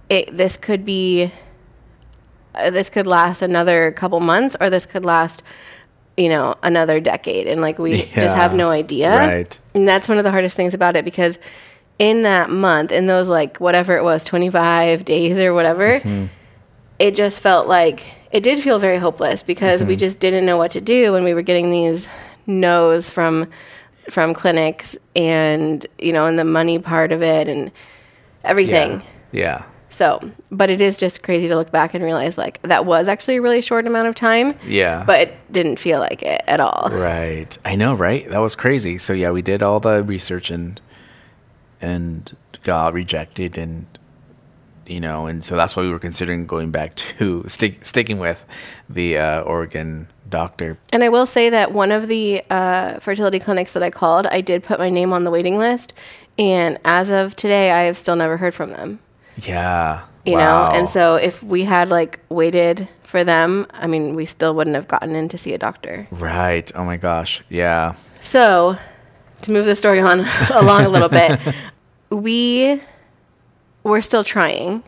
it 0.10 0.36
this 0.36 0.58
could 0.58 0.86
be 0.86 1.32
uh, 2.56 2.70
this 2.70 2.90
could 2.90 3.06
last 3.08 3.42
another 3.42 3.92
couple 3.92 4.20
months 4.20 4.56
or 4.60 4.70
this 4.70 4.86
could 4.86 5.06
last 5.06 5.44
you 6.18 6.30
know 6.30 6.56
another 6.64 7.00
decade 7.00 7.46
and 7.48 7.60
like 7.62 7.78
we 7.78 8.06
just 8.14 8.36
have 8.36 8.54
no 8.56 8.70
idea. 8.70 9.16
Right. 9.16 9.60
And 9.74 9.88
that's 9.88 10.08
one 10.08 10.18
of 10.18 10.24
the 10.24 10.32
hardest 10.32 10.56
things 10.56 10.74
about 10.74 10.96
it 10.96 11.06
because 11.06 11.38
in 12.00 12.24
that 12.24 12.50
month, 12.50 12.92
in 12.92 13.06
those 13.08 13.30
like 13.30 13.58
whatever 13.60 13.96
it 13.98 14.04
was, 14.04 14.24
25 14.24 15.06
days 15.06 15.38
or 15.40 15.54
whatever, 15.54 16.02
it 17.00 17.16
just 17.16 17.40
felt 17.40 17.68
like 17.68 18.04
it 18.32 18.42
did 18.42 18.64
feel 18.64 18.80
very 18.80 18.98
hopeless 18.98 19.44
because 19.44 19.84
we 19.84 19.94
mm-hmm. 19.94 20.00
just 20.00 20.20
didn't 20.20 20.46
know 20.46 20.58
what 20.58 20.72
to 20.72 20.82
do 20.82 21.12
when 21.12 21.24
we 21.24 21.34
were 21.34 21.42
getting 21.42 21.72
these 21.72 22.08
no's 22.48 23.10
from 23.10 23.48
from 24.10 24.34
clinics 24.34 24.98
and 25.16 25.86
you 25.98 26.14
know 26.14 26.26
and 26.26 26.38
the 26.38 26.44
money 26.44 26.80
part 26.80 27.12
of 27.12 27.22
it 27.22 27.48
and 27.48 27.72
everything. 28.44 29.02
Yeah. 29.32 29.64
So, 29.90 30.20
but 30.52 30.70
it 30.70 30.82
is 30.82 30.98
just 30.98 31.24
crazy 31.24 31.48
to 31.48 31.56
look 31.56 31.72
back 31.72 31.94
and 31.94 32.04
realize 32.04 32.38
like 32.38 32.62
that 32.64 32.86
was 32.86 33.08
actually 33.08 33.38
a 33.38 33.42
really 33.42 33.62
short 33.62 33.88
amount 33.88 34.10
of 34.10 34.16
time, 34.16 34.54
Yeah. 34.66 35.06
but 35.08 35.22
it 35.22 35.54
didn't 35.54 35.80
feel 35.80 36.00
like 36.00 36.22
it 36.22 36.42
at 36.48 36.60
all. 36.60 36.90
Right. 36.92 37.58
I 37.64 37.78
know, 37.78 37.94
right? 37.94 38.30
That 38.30 38.42
was 38.42 38.56
crazy. 38.56 38.98
So 38.98 39.14
yeah, 39.14 39.32
we 39.32 39.42
did 39.42 39.64
all 39.64 39.80
the 39.80 40.04
research 40.04 40.52
and 40.52 40.82
and 41.80 42.36
got 42.64 42.94
rejected 42.94 43.58
and 43.58 43.86
you 44.88 45.00
know, 45.00 45.28
and 45.28 45.44
so 45.44 45.56
that's 45.56 45.76
why 45.76 45.84
we 45.84 45.90
were 45.90 46.00
considering 46.00 46.46
going 46.46 46.72
back 46.72 46.96
to 47.20 47.46
stick, 47.48 47.86
sticking 47.86 48.20
with 48.20 48.46
the 48.90 49.18
uh, 49.18 49.42
Oregon 49.42 50.08
doctor. 50.30 50.78
And 50.92 51.04
I 51.04 51.10
will 51.10 51.26
say 51.26 51.50
that 51.50 51.72
one 51.72 51.92
of 51.92 52.08
the 52.08 52.44
uh, 52.50 53.00
fertility 53.00 53.40
clinics 53.40 53.74
that 53.74 53.84
I 53.84 53.90
called, 53.92 54.28
I 54.28 54.42
did 54.42 54.64
put 54.64 54.80
my 54.80 54.90
name 54.90 55.14
on 55.14 55.24
the 55.24 55.32
waiting 55.32 55.58
list. 55.58 55.94
And 56.38 56.80
as 56.84 57.10
of 57.10 57.36
today, 57.36 57.72
I 57.72 57.84
have 57.84 57.98
still 57.98 58.16
never 58.16 58.38
heard 58.38 58.54
from 58.54 58.72
them. 58.72 59.00
Yeah. 59.38 60.02
You 60.26 60.34
Wow. 60.34 60.70
know? 60.72 60.78
And 60.80 60.90
so 60.90 61.16
if 61.16 61.42
we 61.44 61.64
had 61.64 61.90
like 61.90 62.20
waited 62.30 62.88
for 63.04 63.24
them, 63.24 63.68
I 63.72 63.86
mean, 63.88 64.16
we 64.16 64.26
still 64.26 64.56
wouldn't 64.56 64.76
have 64.76 64.88
gotten 64.88 65.16
in 65.16 65.30
to 65.30 65.38
see 65.38 65.54
a 65.54 65.58
doctor. 65.58 66.08
Right. 66.12 66.70
Oh 66.76 66.84
my 66.84 66.98
gosh. 66.98 67.42
Yeah. 67.50 67.94
So 68.22 68.78
to 69.42 69.52
move 69.52 69.66
the 69.66 69.76
story 69.76 70.00
on 70.00 70.26
along 70.54 70.84
a 70.86 70.90
little 70.90 71.10
bit, 71.10 71.40
we 72.10 72.82
were 73.92 74.02
still 74.02 74.24
trying. 74.24 74.84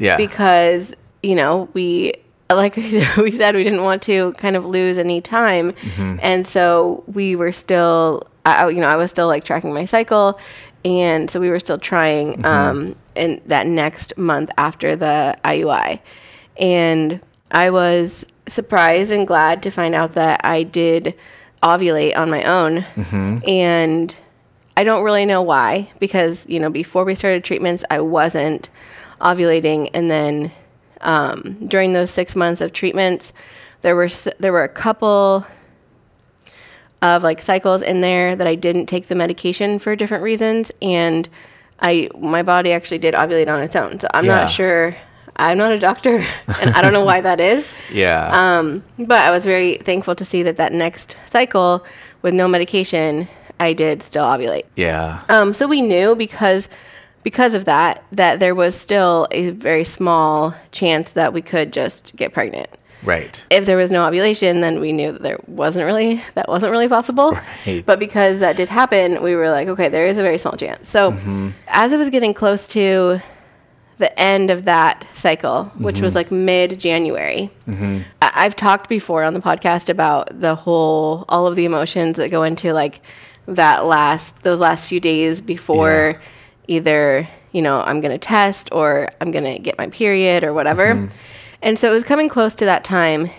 Yeah. 0.00 0.16
because 0.16 0.94
you 1.24 1.34
know 1.34 1.68
we 1.72 2.12
like 2.52 2.76
we 3.16 3.32
said 3.32 3.56
we 3.56 3.64
didn't 3.64 3.82
want 3.82 4.00
to 4.02 4.32
kind 4.34 4.56
of 4.56 4.64
lose 4.64 4.96
any 4.96 5.20
time. 5.20 5.72
Mm-hmm. 5.72 6.18
And 6.22 6.46
so 6.46 7.02
we 7.06 7.34
were 7.34 7.52
still 7.52 8.26
I, 8.46 8.68
you 8.68 8.80
know 8.80 8.88
i 8.88 8.96
was 8.96 9.10
still 9.10 9.26
like 9.26 9.44
tracking 9.44 9.74
my 9.74 9.84
cycle. 9.84 10.38
And 10.84 11.28
so 11.28 11.40
we 11.40 11.50
were 11.50 11.58
still 11.58 11.78
trying 11.78 12.34
mm-hmm. 12.34 12.44
um 12.44 12.96
in 13.16 13.42
that 13.46 13.66
next 13.66 14.16
month 14.16 14.50
after 14.56 14.94
the 14.94 15.36
iui 15.44 15.98
and 16.56 17.20
i 17.50 17.68
was 17.68 18.24
surprised 18.46 19.10
and 19.10 19.26
glad 19.26 19.60
to 19.64 19.70
find 19.70 19.92
out 19.92 20.12
that 20.12 20.40
i 20.44 20.62
did 20.62 21.14
ovulate 21.62 22.16
on 22.16 22.30
my 22.30 22.42
own. 22.44 22.84
Mm-hmm. 22.94 23.48
And 23.48 24.16
I 24.78 24.84
don't 24.84 25.02
really 25.02 25.26
know 25.26 25.42
why 25.42 25.90
because 25.98 26.46
you 26.48 26.60
know 26.60 26.70
before 26.70 27.04
we 27.04 27.14
started 27.16 27.42
treatments 27.42 27.84
I 27.90 27.98
wasn't 28.00 28.70
ovulating. 29.20 29.90
And 29.92 30.08
then 30.08 30.52
um, 31.00 31.40
during 31.66 31.92
those 31.94 32.10
six 32.12 32.36
months 32.36 32.60
of 32.60 32.72
treatments 32.72 33.32
there 33.82 33.96
were 33.96 34.08
there 34.38 34.52
were 34.52 34.62
a 34.62 34.68
couple 34.68 35.44
of 37.02 37.22
like 37.22 37.40
cycles 37.42 37.82
in 37.82 38.00
there 38.00 38.34
that 38.36 38.46
I 38.46 38.54
didn't 38.54 38.86
take 38.86 39.06
the 39.08 39.14
medication 39.14 39.78
for 39.80 39.96
different 39.96 40.22
reasons. 40.22 40.70
And 40.80 41.28
I 41.80 42.08
my 42.18 42.42
body 42.42 42.72
actually 42.72 42.98
did 42.98 43.14
ovulate 43.14 43.48
on 43.48 43.60
its 43.62 43.74
own. 43.76 43.98
So 44.00 44.06
I'm 44.14 44.24
Yeah. 44.26 44.40
not 44.42 44.50
sure. 44.50 44.94
I'm 45.40 45.58
not 45.58 45.72
a 45.72 45.78
doctor 45.78 46.16
and 46.60 46.70
I 46.70 46.82
don't 46.82 46.92
know 46.92 47.04
why 47.04 47.20
that 47.20 47.40
is. 47.40 47.68
Yeah. 47.92 48.28
um, 48.58 48.84
but 48.98 49.20
I 49.20 49.30
was 49.30 49.44
very 49.44 49.78
thankful 49.78 50.14
to 50.16 50.24
see 50.24 50.42
that 50.44 50.56
that 50.56 50.72
next 50.72 51.16
cycle 51.26 51.84
with 52.22 52.34
no 52.34 52.46
medication, 52.48 53.28
I 53.60 53.72
did 53.72 54.02
still 54.02 54.24
ovulate. 54.24 54.64
yeah. 54.76 55.22
Um, 55.28 55.52
so 55.52 55.66
we 55.66 55.82
knew 55.82 56.14
because 56.14 56.68
because 57.22 57.54
of 57.54 57.64
that 57.66 58.02
that 58.12 58.40
there 58.40 58.54
was 58.54 58.74
still 58.74 59.26
a 59.30 59.50
very 59.50 59.84
small 59.84 60.54
chance 60.72 61.12
that 61.12 61.32
we 61.32 61.42
could 61.42 61.72
just 61.72 62.14
get 62.16 62.32
pregnant. 62.32 62.68
right. 63.04 63.44
If 63.50 63.66
there 63.66 63.76
was 63.76 63.90
no 63.90 64.06
ovulation, 64.06 64.60
then 64.60 64.80
we 64.80 64.92
knew 64.92 65.12
that 65.12 65.22
there 65.22 65.40
wasn't 65.46 65.84
really 65.84 66.22
that 66.34 66.48
wasn't 66.48 66.70
really 66.72 66.88
possible. 66.88 67.32
Right. 67.66 67.84
But 67.84 67.98
because 67.98 68.40
that 68.40 68.56
did 68.56 68.68
happen, 68.68 69.22
we 69.22 69.34
were 69.36 69.50
like, 69.50 69.68
okay, 69.68 69.88
there 69.88 70.06
is 70.06 70.18
a 70.18 70.22
very 70.22 70.38
small 70.38 70.56
chance. 70.56 70.88
So 70.88 71.12
mm-hmm. 71.12 71.50
as 71.66 71.92
it 71.92 71.98
was 71.98 72.10
getting 72.10 72.34
close 72.34 72.66
to 72.68 73.20
the 73.98 74.16
end 74.18 74.50
of 74.50 74.64
that 74.64 75.04
cycle, 75.14 75.64
which 75.76 76.00
was 76.00 76.12
mm-hmm. 76.12 76.18
like 76.18 76.30
mid 76.30 76.78
January, 76.78 77.50
mm-hmm. 77.68 78.02
I- 78.22 78.32
I've 78.36 78.54
talked 78.54 78.88
before 78.88 79.24
on 79.24 79.34
the 79.34 79.40
podcast 79.40 79.88
about 79.88 80.40
the 80.40 80.54
whole, 80.54 81.24
all 81.28 81.48
of 81.48 81.56
the 81.56 81.64
emotions 81.64 82.16
that 82.16 82.30
go 82.30 82.44
into 82.44 82.72
like 82.72 83.00
that 83.48 83.86
last, 83.86 84.40
those 84.42 84.58
last 84.58 84.86
few 84.86 85.00
days 85.00 85.40
before 85.40 86.20
either, 86.66 87.28
you 87.52 87.62
know, 87.62 87.80
I'm 87.80 88.00
going 88.00 88.12
to 88.12 88.18
test 88.18 88.68
or 88.72 89.08
I'm 89.20 89.30
going 89.30 89.44
to 89.44 89.58
get 89.58 89.78
my 89.78 89.88
period 89.88 90.44
or 90.44 90.52
whatever. 90.52 91.08
And 91.62 91.78
so 91.78 91.90
it 91.90 91.94
was 91.94 92.04
coming 92.04 92.28
close 92.28 92.54
to 92.56 92.66
that 92.66 92.84
time. 92.84 93.30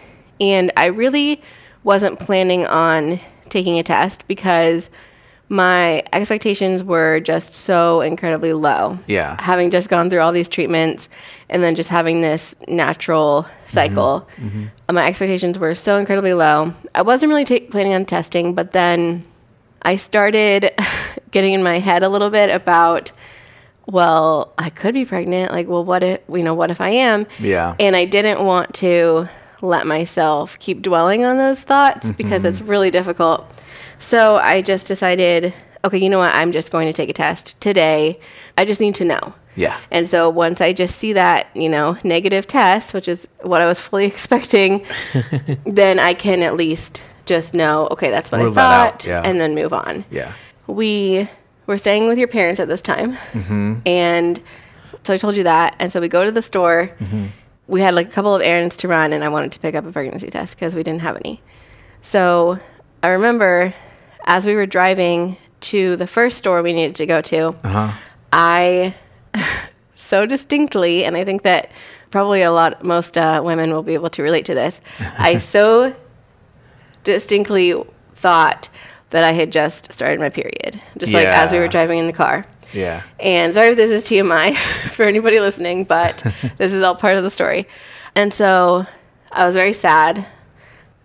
And 0.41 0.71
I 0.75 0.87
really 0.87 1.41
wasn't 1.83 2.19
planning 2.19 2.65
on 2.65 3.19
taking 3.49 3.79
a 3.79 3.83
test 3.83 4.27
because 4.27 4.89
my 5.51 6.03
expectations 6.13 6.83
were 6.83 7.19
just 7.19 7.53
so 7.53 8.01
incredibly 8.01 8.53
low. 8.53 8.99
Yeah. 9.07 9.41
Having 9.41 9.71
just 9.71 9.89
gone 9.89 10.09
through 10.09 10.19
all 10.19 10.31
these 10.31 10.49
treatments 10.49 11.09
and 11.49 11.63
then 11.63 11.75
just 11.75 11.89
having 11.89 12.21
this 12.21 12.55
natural 12.67 13.47
cycle, 13.67 14.27
uh, 14.87 14.93
my 14.93 15.07
expectations 15.07 15.57
were 15.57 15.73
so 15.73 15.97
incredibly 15.97 16.33
low. 16.33 16.73
I 16.93 17.01
wasn't 17.01 17.31
really 17.31 17.45
ta- 17.45 17.65
planning 17.71 17.93
on 17.93 18.05
testing, 18.05 18.53
but 18.53 18.73
then 18.73 19.23
I 19.81 19.95
started 19.95 20.71
getting 21.31 21.53
in 21.53 21.63
my 21.63 21.79
head 21.79 22.03
a 22.03 22.09
little 22.09 22.29
bit 22.29 22.49
about, 22.49 23.11
well, 23.85 24.53
I 24.57 24.69
could 24.69 24.93
be 24.93 25.05
pregnant. 25.05 25.51
Like, 25.51 25.67
well, 25.67 25.83
what 25.83 26.03
if, 26.03 26.21
you 26.29 26.43
know, 26.43 26.53
what 26.53 26.71
if 26.71 26.81
I 26.81 26.89
am? 26.89 27.27
Yeah. 27.39 27.75
And 27.79 27.95
I 27.95 28.05
didn't 28.05 28.43
want 28.43 28.73
to 28.75 29.27
let 29.61 29.85
myself 29.85 30.57
keep 30.59 30.81
dwelling 30.81 31.25
on 31.25 31.37
those 31.37 31.61
thoughts 31.61 32.07
mm-hmm. 32.07 32.17
because 32.17 32.45
it's 32.45 32.61
really 32.61 32.91
difficult. 32.91 33.47
So 33.99 34.37
I 34.37 34.61
just 34.61 34.87
decided, 34.87 35.53
okay, 35.83 35.97
you 35.97 36.09
know 36.09 36.19
what? 36.19 36.33
I'm 36.33 36.51
just 36.51 36.71
going 36.71 36.87
to 36.87 36.93
take 36.93 37.09
a 37.09 37.13
test 37.13 37.59
today. 37.59 38.19
I 38.57 38.65
just 38.65 38.79
need 38.79 38.95
to 38.95 39.05
know. 39.05 39.33
Yeah. 39.55 39.77
And 39.91 40.09
so 40.09 40.29
once 40.29 40.61
I 40.61 40.71
just 40.71 40.97
see 40.97 41.13
that, 41.13 41.47
you 41.53 41.67
know, 41.67 41.97
negative 42.03 42.47
test, 42.47 42.93
which 42.93 43.07
is 43.07 43.27
what 43.41 43.61
I 43.61 43.65
was 43.65 43.79
fully 43.79 44.05
expecting, 44.13 44.85
then 45.65 45.99
I 45.99 46.13
can 46.13 46.41
at 46.41 46.55
least 46.55 47.01
just 47.29 47.53
know, 47.53 47.87
okay, 47.91 48.09
that's 48.09 48.31
what 48.31 48.41
Rule 48.41 48.51
I 48.51 48.53
that 48.55 48.71
out, 48.87 48.91
thought, 49.03 49.05
yeah. 49.07 49.21
and 49.23 49.39
then 49.39 49.55
move 49.55 49.71
on. 49.71 50.03
Yeah. 50.11 50.33
We 50.67 51.29
were 51.67 51.77
staying 51.77 52.07
with 52.07 52.17
your 52.17 52.27
parents 52.27 52.59
at 52.59 52.67
this 52.67 52.81
time. 52.81 53.13
Mm-hmm. 53.33 53.75
And 53.85 54.41
so 55.03 55.13
I 55.13 55.17
told 55.17 55.37
you 55.37 55.43
that. 55.43 55.75
And 55.79 55.91
so 55.93 56.01
we 56.01 56.07
go 56.09 56.25
to 56.25 56.31
the 56.31 56.41
store. 56.41 56.89
Mm-hmm. 56.99 57.27
We 57.67 57.81
had 57.81 57.93
like 57.93 58.07
a 58.07 58.11
couple 58.11 58.35
of 58.35 58.41
errands 58.41 58.75
to 58.77 58.87
run, 58.87 59.13
and 59.13 59.23
I 59.23 59.29
wanted 59.29 59.51
to 59.53 59.59
pick 59.59 59.75
up 59.75 59.85
a 59.85 59.91
pregnancy 59.91 60.29
test 60.31 60.55
because 60.57 60.73
we 60.75 60.81
didn't 60.83 61.01
have 61.01 61.15
any. 61.17 61.41
So 62.01 62.59
I 63.03 63.09
remember 63.09 63.73
as 64.25 64.45
we 64.45 64.55
were 64.55 64.65
driving 64.65 65.37
to 65.61 65.95
the 65.95 66.07
first 66.07 66.37
store 66.37 66.61
we 66.63 66.73
needed 66.73 66.95
to 66.95 67.05
go 67.05 67.21
to, 67.21 67.47
Uh-huh. 67.63 67.91
I 68.33 68.95
so 69.95 70.25
distinctly, 70.25 71.05
and 71.05 71.15
I 71.15 71.23
think 71.25 71.43
that 71.43 71.69
probably 72.11 72.41
a 72.41 72.51
lot, 72.51 72.83
most 72.83 73.17
uh, 73.17 73.41
women 73.45 73.71
will 73.71 73.83
be 73.83 73.93
able 73.93 74.09
to 74.09 74.23
relate 74.23 74.45
to 74.45 74.55
this. 74.55 74.81
I 75.19 75.37
so 75.53 75.95
distinctly 77.03 77.73
thought 78.15 78.69
that 79.11 79.23
I 79.23 79.31
had 79.31 79.51
just 79.51 79.91
started 79.91 80.19
my 80.19 80.29
period, 80.29 80.79
just 80.97 81.13
like 81.13 81.27
as 81.27 81.51
we 81.51 81.59
were 81.59 81.67
driving 81.67 81.99
in 81.99 82.07
the 82.07 82.13
car. 82.13 82.45
Yeah. 82.73 83.01
And 83.19 83.53
sorry 83.53 83.69
if 83.69 83.77
this 83.77 83.91
is 83.91 84.03
TMI 84.05 84.55
for 84.91 85.03
anybody 85.03 85.39
listening, 85.39 85.85
but 85.85 86.17
this 86.57 86.73
is 86.73 86.83
all 86.83 86.95
part 86.95 87.17
of 87.17 87.23
the 87.23 87.29
story. 87.31 87.67
And 88.15 88.33
so 88.33 88.85
I 89.31 89.45
was 89.45 89.55
very 89.55 89.73
sad 89.73 90.25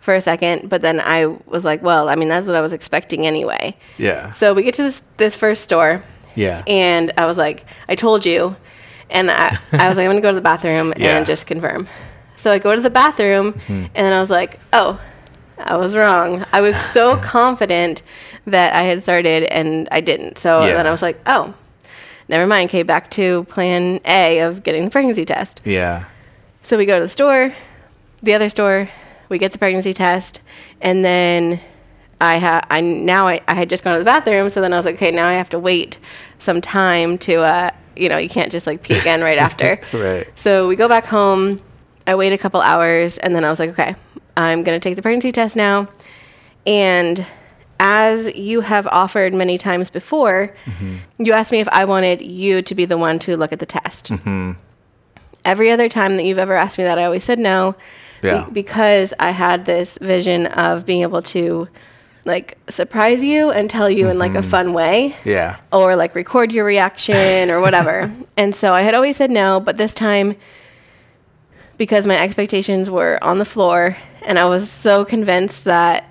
for 0.01 0.15
a 0.15 0.21
second, 0.21 0.69
but 0.69 0.83
then 0.83 1.01
I 1.01 1.27
was 1.27 1.65
like, 1.65 1.83
well, 1.83 2.11
I 2.11 2.17
mean, 2.17 2.29
that's 2.29 2.47
what 2.47 2.57
I 2.57 2.61
was 2.61 2.75
expecting 2.75 3.27
anyway. 3.27 3.75
Yeah. 3.97 4.31
So 4.33 4.53
we 4.53 4.63
get 4.63 4.75
to 4.75 4.83
this 4.83 5.03
this 5.17 5.35
first 5.35 5.63
store, 5.63 6.03
Yeah. 6.35 6.63
and 6.67 7.11
I 7.17 7.25
was 7.25 7.39
like, 7.39 7.65
I 7.89 7.95
told 7.95 8.27
you, 8.27 8.55
and 9.09 9.31
I, 9.31 9.57
I 9.73 9.89
was 9.89 9.97
like, 9.97 10.05
I'm 10.05 10.11
gonna 10.11 10.21
go 10.21 10.29
to 10.31 10.35
the 10.35 10.43
bathroom 10.43 10.93
Yeah. 10.99 11.17
and 11.17 11.25
just 11.27 11.47
confirm. 11.47 11.89
So 12.37 12.53
I 12.53 12.59
go 12.59 12.75
to 12.77 12.83
the 12.83 12.91
bathroom, 12.91 13.53
hmm. 13.53 13.73
and 13.73 14.07
then 14.07 14.13
I 14.13 14.21
was 14.21 14.29
like, 14.29 14.61
oh, 14.75 15.01
I 15.59 15.77
was 15.77 15.95
wrong. 15.97 16.45
I 16.53 16.61
was 16.61 16.77
so 16.77 17.17
confident 17.23 18.03
that 18.47 18.75
I 18.75 18.83
had 18.83 19.03
started, 19.03 19.45
and 19.45 19.89
I 19.91 20.01
didn't. 20.01 20.39
So 20.39 20.65
Yeah. 20.65 20.75
then 20.75 20.87
I 20.87 20.91
was 20.91 21.03
like, 21.03 21.19
oh, 21.27 21.55
never 22.29 22.47
mind. 22.47 22.71
Okay, 22.71 22.83
back 22.83 23.11
to 23.13 23.45
plan 23.45 24.01
A 24.07 24.41
of 24.41 24.63
getting 24.63 24.85
the 24.85 24.91
pregnancy 24.91 25.25
test. 25.25 25.61
yeah. 25.65 26.05
So 26.63 26.79
we 26.79 26.87
go 26.87 26.95
to 26.95 27.01
the 27.03 27.09
store, 27.11 27.53
the 28.23 28.33
other 28.33 28.49
store, 28.49 28.89
we 29.29 29.37
get 29.37 29.53
the 29.53 29.59
pregnancy 29.59 29.93
test, 29.93 30.41
and 30.81 31.05
then 31.05 31.61
I 32.23 32.39
ha- 32.39 32.63
I 32.71 32.81
now 32.81 33.27
I, 33.29 33.43
I 33.47 33.53
had 33.55 33.69
just 33.69 33.85
gone 33.85 33.93
to 33.93 33.99
the 33.99 34.05
bathroom, 34.07 34.49
so 34.49 34.63
then 34.63 34.73
I 34.73 34.77
was 34.77 34.87
like, 34.87 34.95
okay, 34.95 35.11
now 35.11 35.29
I 35.29 35.35
have 35.35 35.51
to 35.51 35.59
wait 35.59 35.99
some 36.39 36.61
time 36.63 37.19
to 37.19 37.37
uh 37.43 37.71
you 37.97 38.09
know, 38.09 38.17
you 38.17 38.29
can't 38.31 38.51
just 38.51 38.67
like 38.67 38.83
pee 38.83 38.95
again 38.99 39.21
right 39.21 39.39
after. 39.39 39.79
Right. 39.93 40.27
So 40.39 40.67
we 40.67 40.75
go 40.75 40.89
back 40.89 41.05
home, 41.05 41.61
I 42.07 42.15
wait 42.17 42.33
a 42.33 42.39
couple 42.39 42.61
hours, 42.63 43.19
and 43.19 43.37
then 43.37 43.45
I 43.45 43.51
was 43.51 43.61
like, 43.61 43.71
okay, 43.71 43.95
I'm 44.37 44.63
gonna 44.63 44.81
take 44.81 44.97
the 44.97 45.03
pregnancy 45.03 45.33
test 45.33 45.57
now. 45.57 45.89
And 46.67 47.27
as 47.81 48.35
you 48.35 48.61
have 48.61 48.87
offered 48.89 49.35
many 49.35 49.59
times 49.59 49.91
before, 49.91 50.55
mm-hmm. 50.65 50.97
you 51.23 51.33
asked 51.33 51.53
me 51.53 51.61
if 51.61 51.69
I 51.69 51.85
wanted 51.85 52.21
you 52.23 52.63
to 52.63 52.75
be 52.75 52.85
the 52.85 52.97
one 52.97 53.19
to 53.21 53.37
look 53.37 53.53
at 53.53 53.59
the 53.59 53.67
test. 53.67 54.07
Mm-hmm. 54.07 54.53
Every 55.45 55.71
other 55.71 55.89
time 55.89 56.17
that 56.17 56.25
you've 56.25 56.39
ever 56.39 56.55
asked 56.55 56.79
me 56.79 56.85
that, 56.85 56.99
I 56.99 57.05
always 57.05 57.25
said 57.25 57.39
no. 57.39 57.75
be- 58.23 58.29
Yeah. 58.29 58.49
because 58.51 59.13
I 59.19 59.31
had 59.31 59.67
this 59.67 59.99
vision 60.01 60.47
of 60.47 60.87
being 60.87 61.03
able 61.03 61.23
to 61.23 61.69
like 62.25 62.57
surprise 62.71 63.23
you 63.23 63.51
and 63.51 63.69
tell 63.69 63.91
you 63.91 64.09
in 64.09 64.19
like 64.19 64.35
a 64.35 64.39
mm-hmm. 64.39 64.49
fun 64.49 64.73
way 64.73 65.15
Yeah. 65.25 65.59
or 65.71 65.95
like 65.97 66.15
record 66.15 66.53
your 66.53 66.65
reaction 66.65 67.51
or 67.51 67.61
whatever. 67.61 68.15
and 68.37 68.55
so 68.55 68.73
I 68.73 68.81
had 68.83 68.95
always 68.95 69.17
said 69.17 69.31
no, 69.31 69.61
but 69.61 69.77
this 69.77 69.93
time 69.93 70.37
because 71.77 72.07
my 72.07 72.17
expectations 72.17 72.89
were 72.89 73.19
on 73.21 73.39
the 73.39 73.45
floor 73.45 73.97
and 74.27 74.39
I 74.39 74.45
was 74.47 74.71
so 74.71 75.05
convinced 75.05 75.65
that 75.65 76.09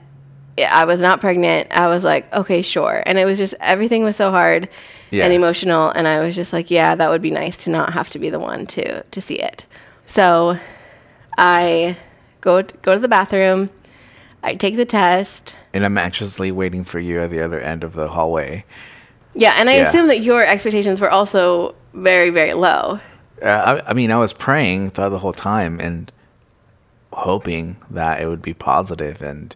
I 0.58 0.86
was 0.86 1.00
not 1.00 1.20
pregnant, 1.20 1.70
I 1.72 1.88
was 1.88 2.04
like, 2.04 2.32
okay, 2.34 2.62
sure. 2.62 3.02
And 3.06 3.18
it 3.18 3.26
was 3.26 3.38
just 3.38 3.56
everything 3.60 4.04
was 4.04 4.16
so 4.16 4.30
hard 4.32 4.70
Yeah. 5.12 5.26
and 5.26 5.34
emotional 5.34 5.90
and 5.90 6.08
I 6.08 6.20
was 6.20 6.36
just 6.36 6.54
like, 6.54 6.70
yeah, 6.70 6.94
that 6.96 7.10
would 7.10 7.22
be 7.22 7.32
nice 7.32 7.58
to 7.64 7.70
not 7.70 7.94
have 7.94 8.10
to 8.12 8.20
be 8.20 8.30
the 8.30 8.40
one 8.40 8.66
to 8.68 9.04
to 9.04 9.22
see 9.22 9.36
it. 9.40 9.66
So 10.06 10.58
I 11.38 11.98
go 12.42 12.62
to, 12.62 12.78
go 12.78 12.94
to 12.94 13.00
the 13.00 13.08
bathroom, 13.08 13.70
I 14.44 14.56
take 14.56 14.76
the 14.76 14.86
test. 14.86 15.56
And 15.74 15.84
I'm 15.86 15.98
anxiously 15.98 16.52
waiting 16.52 16.84
for 16.84 17.00
you 17.00 17.20
at 17.22 17.32
the 17.32 17.42
other 17.44 17.60
end 17.60 17.84
of 17.84 17.94
the 17.94 18.10
hallway. 18.10 18.66
Yeah, 19.34 19.56
and 19.58 19.70
I 19.70 19.78
Yeah. 19.78 19.88
assume 19.90 20.08
that 20.10 20.20
your 20.20 20.46
expectations 20.46 21.02
were 21.02 21.10
also 21.10 21.74
very 21.94 22.30
very 22.30 22.54
low. 22.54 23.00
Uh, 23.42 23.48
I, 23.86 23.90
I 23.90 23.94
mean, 23.94 24.12
I 24.12 24.18
was 24.18 24.34
praying 24.34 24.90
the 24.92 25.18
whole 25.18 25.34
time 25.34 25.80
and 25.80 26.12
hoping 27.16 27.78
that 27.90 28.22
it 28.22 28.28
would 28.28 28.42
be 28.42 28.54
positive 28.54 29.22
and 29.22 29.56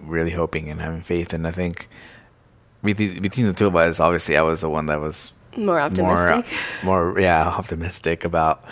really 0.00 0.30
hoping 0.32 0.68
and 0.68 0.80
having 0.80 1.02
faith. 1.02 1.32
And 1.32 1.46
I 1.46 1.50
think 1.50 1.88
between, 2.82 3.22
the 3.22 3.52
two 3.52 3.66
of 3.66 3.76
us, 3.76 4.00
obviously, 4.00 4.36
I 4.36 4.42
was 4.42 4.60
the 4.60 4.70
one 4.70 4.86
that 4.86 5.00
was 5.00 5.32
More 5.56 5.80
optimistic. 5.80 6.52
more, 6.82 7.12
more, 7.12 7.20
yeah, 7.20 7.46
optimistic 7.58 8.24
about 8.24 8.64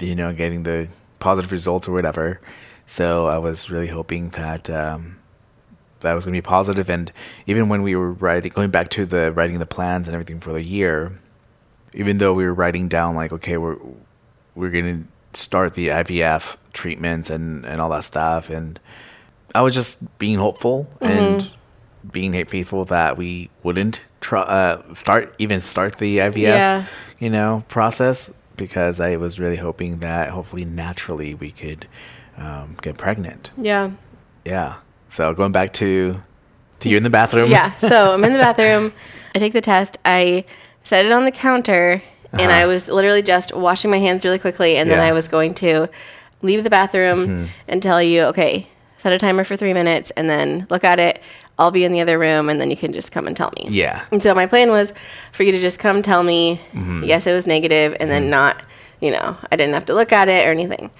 you 0.00 0.14
know 0.14 0.32
getting 0.32 0.62
the 0.62 0.88
positive 1.18 1.52
results 1.52 1.88
or 1.88 1.92
whatever. 1.92 2.40
So 2.86 3.26
I 3.26 3.38
was 3.38 3.70
really 3.70 3.88
hoping 3.88 4.30
that 4.30 4.70
um, 4.70 5.18
that 6.00 6.14
was 6.14 6.24
going 6.24 6.34
to 6.34 6.38
be 6.38 6.42
positive. 6.46 6.88
And 6.88 7.12
even 7.46 7.68
when 7.68 7.82
we 7.82 7.94
were 7.94 8.12
writing, 8.12 8.52
going 8.52 8.70
back 8.70 8.88
to 8.90 9.04
the 9.04 9.32
writing 9.32 9.58
the 9.58 9.66
plans 9.66 10.08
and 10.08 10.14
everything 10.14 10.40
for 10.40 10.52
the 10.52 10.62
year, 10.62 11.18
even 11.92 12.18
though 12.18 12.32
we 12.32 12.44
were 12.44 12.54
writing 12.54 12.88
down 12.88 13.14
like, 13.14 13.32
okay, 13.32 13.56
we're 13.56 13.76
we're 14.54 14.70
going 14.70 15.02
to 15.04 15.08
start 15.38 15.74
the 15.74 15.88
IVF 15.88 16.56
treatments 16.72 17.30
and 17.30 17.64
and 17.64 17.80
all 17.80 17.90
that 17.90 18.04
stuff, 18.04 18.50
and 18.50 18.78
I 19.54 19.62
was 19.62 19.74
just 19.74 20.18
being 20.18 20.38
hopeful 20.38 20.86
and 21.00 21.50
being 22.12 22.32
faithful 22.46 22.84
that 22.86 23.16
we 23.16 23.50
wouldn't 23.62 24.00
try 24.20 24.42
uh, 24.42 24.94
start 24.94 25.34
even 25.38 25.60
start 25.60 25.98
the 25.98 26.18
IVF, 26.18 26.36
Yeah. 26.36 26.84
you 27.18 27.30
know, 27.30 27.64
process 27.68 28.32
because 28.56 29.00
I 29.00 29.16
was 29.16 29.38
really 29.38 29.56
hoping 29.56 29.98
that 29.98 30.30
hopefully 30.30 30.64
naturally 30.64 31.34
we 31.34 31.50
could 31.50 31.86
um, 32.36 32.76
get 32.82 32.96
pregnant. 32.98 33.50
Yeah. 33.56 33.90
Yeah. 34.44 34.76
So 35.08 35.32
going 35.34 35.52
back 35.52 35.72
to 35.74 36.20
to 36.80 36.88
you 36.88 36.96
in 36.96 37.02
the 37.02 37.10
bathroom. 37.10 37.50
Yeah. 37.50 37.72
So 37.78 38.12
I'm 38.14 38.24
in 38.24 38.32
the 38.32 38.38
bathroom. 38.38 38.92
I 39.34 39.38
take 39.38 39.52
the 39.52 39.60
test. 39.60 39.98
I 40.04 40.44
set 40.84 41.04
it 41.06 41.12
on 41.12 41.24
the 41.24 41.30
counter, 41.32 42.02
and 42.32 42.42
Uh-huh. 42.42 42.50
I 42.52 42.66
was 42.66 42.88
literally 42.88 43.22
just 43.22 43.54
washing 43.54 43.90
my 43.90 43.98
hands 43.98 44.24
really 44.24 44.38
quickly, 44.38 44.76
and 44.76 44.90
then 44.90 44.98
I 45.00 45.12
was 45.12 45.28
going 45.28 45.54
to 45.54 45.88
leave 46.42 46.62
the 46.64 46.70
bathroom 46.70 47.48
and 47.66 47.82
tell 47.82 48.02
you, 48.02 48.22
okay, 48.24 48.66
set 48.98 49.12
a 49.12 49.18
timer 49.18 49.44
for 49.44 49.56
three 49.56 49.72
minutes, 49.72 50.10
and 50.16 50.28
then 50.28 50.66
look 50.70 50.84
at 50.84 50.98
it. 51.00 51.20
I'll 51.58 51.70
be 51.72 51.84
in 51.84 51.92
the 51.92 52.00
other 52.00 52.18
room, 52.18 52.48
and 52.48 52.60
then 52.60 52.70
you 52.70 52.76
can 52.76 52.92
just 52.92 53.10
come 53.10 53.26
and 53.26 53.36
tell 53.36 53.52
me. 53.56 53.66
Yeah. 53.70 54.02
And 54.12 54.22
so 54.22 54.32
my 54.34 54.46
plan 54.46 54.70
was 54.70 54.92
for 55.32 55.42
you 55.42 55.50
to 55.52 55.58
just 55.60 55.78
come 55.80 56.02
tell 56.02 56.22
me, 56.22 56.60
Mm-hmm. 56.72 57.04
yes, 57.04 57.26
it 57.26 57.32
was 57.32 57.46
negative, 57.46 57.96
and 57.98 58.10
then 58.10 58.30
not, 58.30 58.62
you 59.00 59.10
know, 59.10 59.36
I 59.50 59.56
didn't 59.56 59.74
have 59.74 59.86
to 59.86 59.94
look 59.94 60.12
at 60.12 60.28
it 60.28 60.46
or 60.46 60.50
anything. 60.50 60.90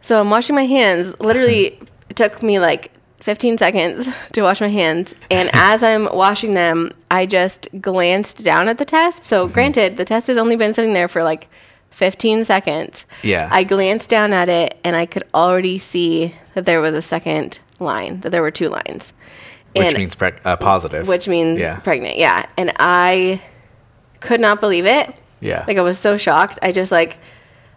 So 0.00 0.18
I'm 0.20 0.30
washing 0.30 0.56
my 0.56 0.66
hands. 0.66 1.14
Literally, 1.20 1.78
it 2.08 2.16
took 2.16 2.42
me 2.42 2.58
like 2.58 2.90
15 3.20 3.58
seconds 3.58 4.08
to 4.32 4.42
wash 4.42 4.60
my 4.60 4.68
hands. 4.68 5.14
And 5.30 5.50
as 5.54 5.82
I'm 5.82 6.04
washing 6.14 6.54
them, 6.54 6.92
I 7.10 7.26
just 7.26 7.68
glanced 7.80 8.42
down 8.44 8.68
at 8.68 8.78
the 8.78 8.84
test. 8.84 9.24
So, 9.24 9.44
Mm-hmm. 9.44 9.54
granted, 9.54 9.96
the 9.96 10.04
test 10.04 10.26
has 10.26 10.36
only 10.36 10.56
been 10.56 10.74
sitting 10.74 10.92
there 10.94 11.08
for 11.08 11.22
like 11.22 11.48
15 11.90 12.44
seconds. 12.44 13.04
Yeah. 13.22 13.48
I 13.52 13.64
glanced 13.64 14.10
down 14.10 14.32
at 14.32 14.48
it 14.48 14.78
and 14.84 14.96
I 14.96 15.06
could 15.06 15.24
already 15.34 15.78
see 15.78 16.34
that 16.54 16.64
there 16.64 16.80
was 16.80 16.94
a 16.94 17.02
second 17.02 17.58
line, 17.78 18.20
that 18.20 18.30
there 18.30 18.42
were 18.42 18.50
two 18.50 18.68
lines. 18.68 19.12
Which 19.74 19.86
And- 19.86 19.98
means 19.98 20.16
preg- 20.16 20.38
uh, 20.44 20.56
positive. 20.56 21.06
which 21.08 21.28
means 21.28 21.60
Yeah. 21.60 21.76
pregnant. 21.80 22.16
Yeah. 22.16 22.46
And 22.56 22.72
I 22.78 23.40
could 24.20 24.40
not 24.40 24.60
believe 24.60 24.86
it. 24.86 25.14
Yeah. 25.40 25.64
Like 25.66 25.78
I 25.78 25.82
was 25.82 25.98
so 25.98 26.16
shocked. 26.16 26.58
I 26.62 26.72
just 26.72 26.90
like 26.92 27.18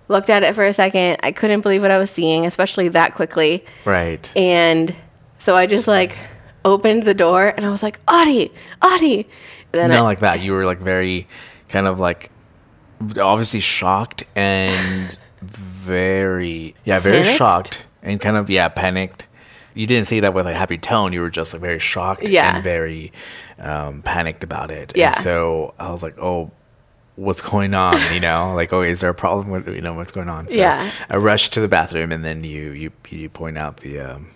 looked 0.10 0.30
at 0.30 0.44
it 0.44 0.54
for 0.56 0.66
a 0.66 0.74
second. 0.74 1.18
I 1.24 1.32
couldn't 1.32 1.62
believe 1.62 1.82
what 1.82 1.92
I 1.92 1.98
was 1.98 2.10
seeing, 2.12 2.46
especially 2.46 2.90
that 2.90 3.16
quickly. 3.16 3.64
right. 3.86 4.30
And 4.36 4.94
so 5.44 5.56
I 5.58 5.66
just 5.66 5.88
like 5.88 6.18
opened 6.66 7.04
the 7.04 7.14
door 7.14 7.48
and 7.56 7.66
I 7.66 7.70
was 7.70 7.84
like, 7.84 8.00
Ari, 8.08 8.52
Ari. 8.82 9.28
And 9.74 9.82
then 9.82 9.90
Not 9.90 9.98
I, 10.00 10.02
like 10.02 10.20
that. 10.20 10.40
You 10.42 10.54
were 10.54 10.66
like 10.66 10.80
very 10.80 11.28
kind 11.68 11.88
of 11.88 12.00
like 12.00 12.32
obviously 13.20 13.60
shocked 13.60 14.24
and 14.36 15.18
very 15.42 16.74
yeah, 16.86 17.00
very 17.00 17.18
Panicked? 17.18 17.38
shocked 17.38 17.84
and 18.02 18.22
kind 18.22 18.38
of 18.38 18.50
yeah, 18.50 18.70
panicked. 18.70 19.28
You 19.74 19.88
didn't 19.88 20.08
say 20.08 20.20
that 20.22 20.34
with 20.34 20.46
a 20.46 20.54
happy 20.54 20.78
tone. 20.78 21.12
You 21.14 21.22
were 21.22 21.30
just 21.32 21.52
like 21.54 21.62
very 21.62 21.80
shocked 21.80 22.30
Yeah. 22.30 22.56
and 22.56 22.64
very 22.64 23.12
um, 23.60 24.02
panicked 24.04 24.44
about 24.44 24.72
it. 24.72 24.94
Yeah. 24.96 25.14
And 25.16 25.24
so 25.24 25.74
I 25.80 25.92
was 25.92 26.04
like, 26.04 26.18
oh, 26.20 26.52
what's 27.16 27.42
going 27.42 27.74
on? 27.74 28.00
You 28.14 28.20
know, 28.20 28.54
like, 28.56 28.72
oh, 28.72 28.84
is 28.84 29.02
there 29.02 29.10
a 29.10 29.16
problem 29.16 29.50
with 29.50 29.68
you 29.68 29.82
know 29.82 29.94
what's 29.94 30.12
going 30.14 30.30
on? 30.30 30.48
So 30.48 30.54
Yeah. 30.56 30.90
I 31.10 31.18
rushed 31.18 31.54
to 31.54 31.60
the 31.62 31.68
bathroom 31.68 32.12
and 32.12 32.24
then 32.24 32.44
you 32.44 32.72
you 32.72 32.92
you 33.10 33.30
point 33.30 33.58
out 33.58 33.78
the 33.78 34.00
um, 34.00 34.30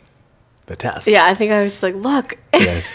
the 0.67 0.75
test. 0.75 1.07
yeah, 1.07 1.25
I 1.25 1.33
think 1.33 1.51
I 1.51 1.63
was 1.63 1.73
just 1.73 1.83
like, 1.83 1.95
look. 1.95 2.37
Yes. 2.53 2.85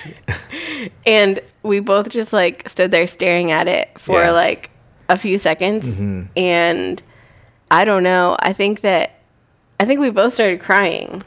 and 1.06 1.40
we 1.62 1.80
both 1.80 2.08
just 2.08 2.32
like 2.32 2.68
stood 2.68 2.90
there 2.90 3.06
staring 3.06 3.50
at 3.50 3.66
it 3.68 3.98
for 3.98 4.20
Yeah. 4.22 4.30
like 4.30 4.70
a 5.08 5.18
few 5.18 5.38
seconds. 5.38 5.92
Mm-hmm. 5.94 6.22
And 6.36 7.02
I 7.70 7.84
don't 7.84 8.02
know. 8.02 8.36
I 8.38 8.52
think 8.52 8.82
that, 8.82 9.12
I 9.80 9.84
think 9.84 10.00
we 10.00 10.10
both 10.10 10.34
started 10.34 10.60
crying. 10.60 11.22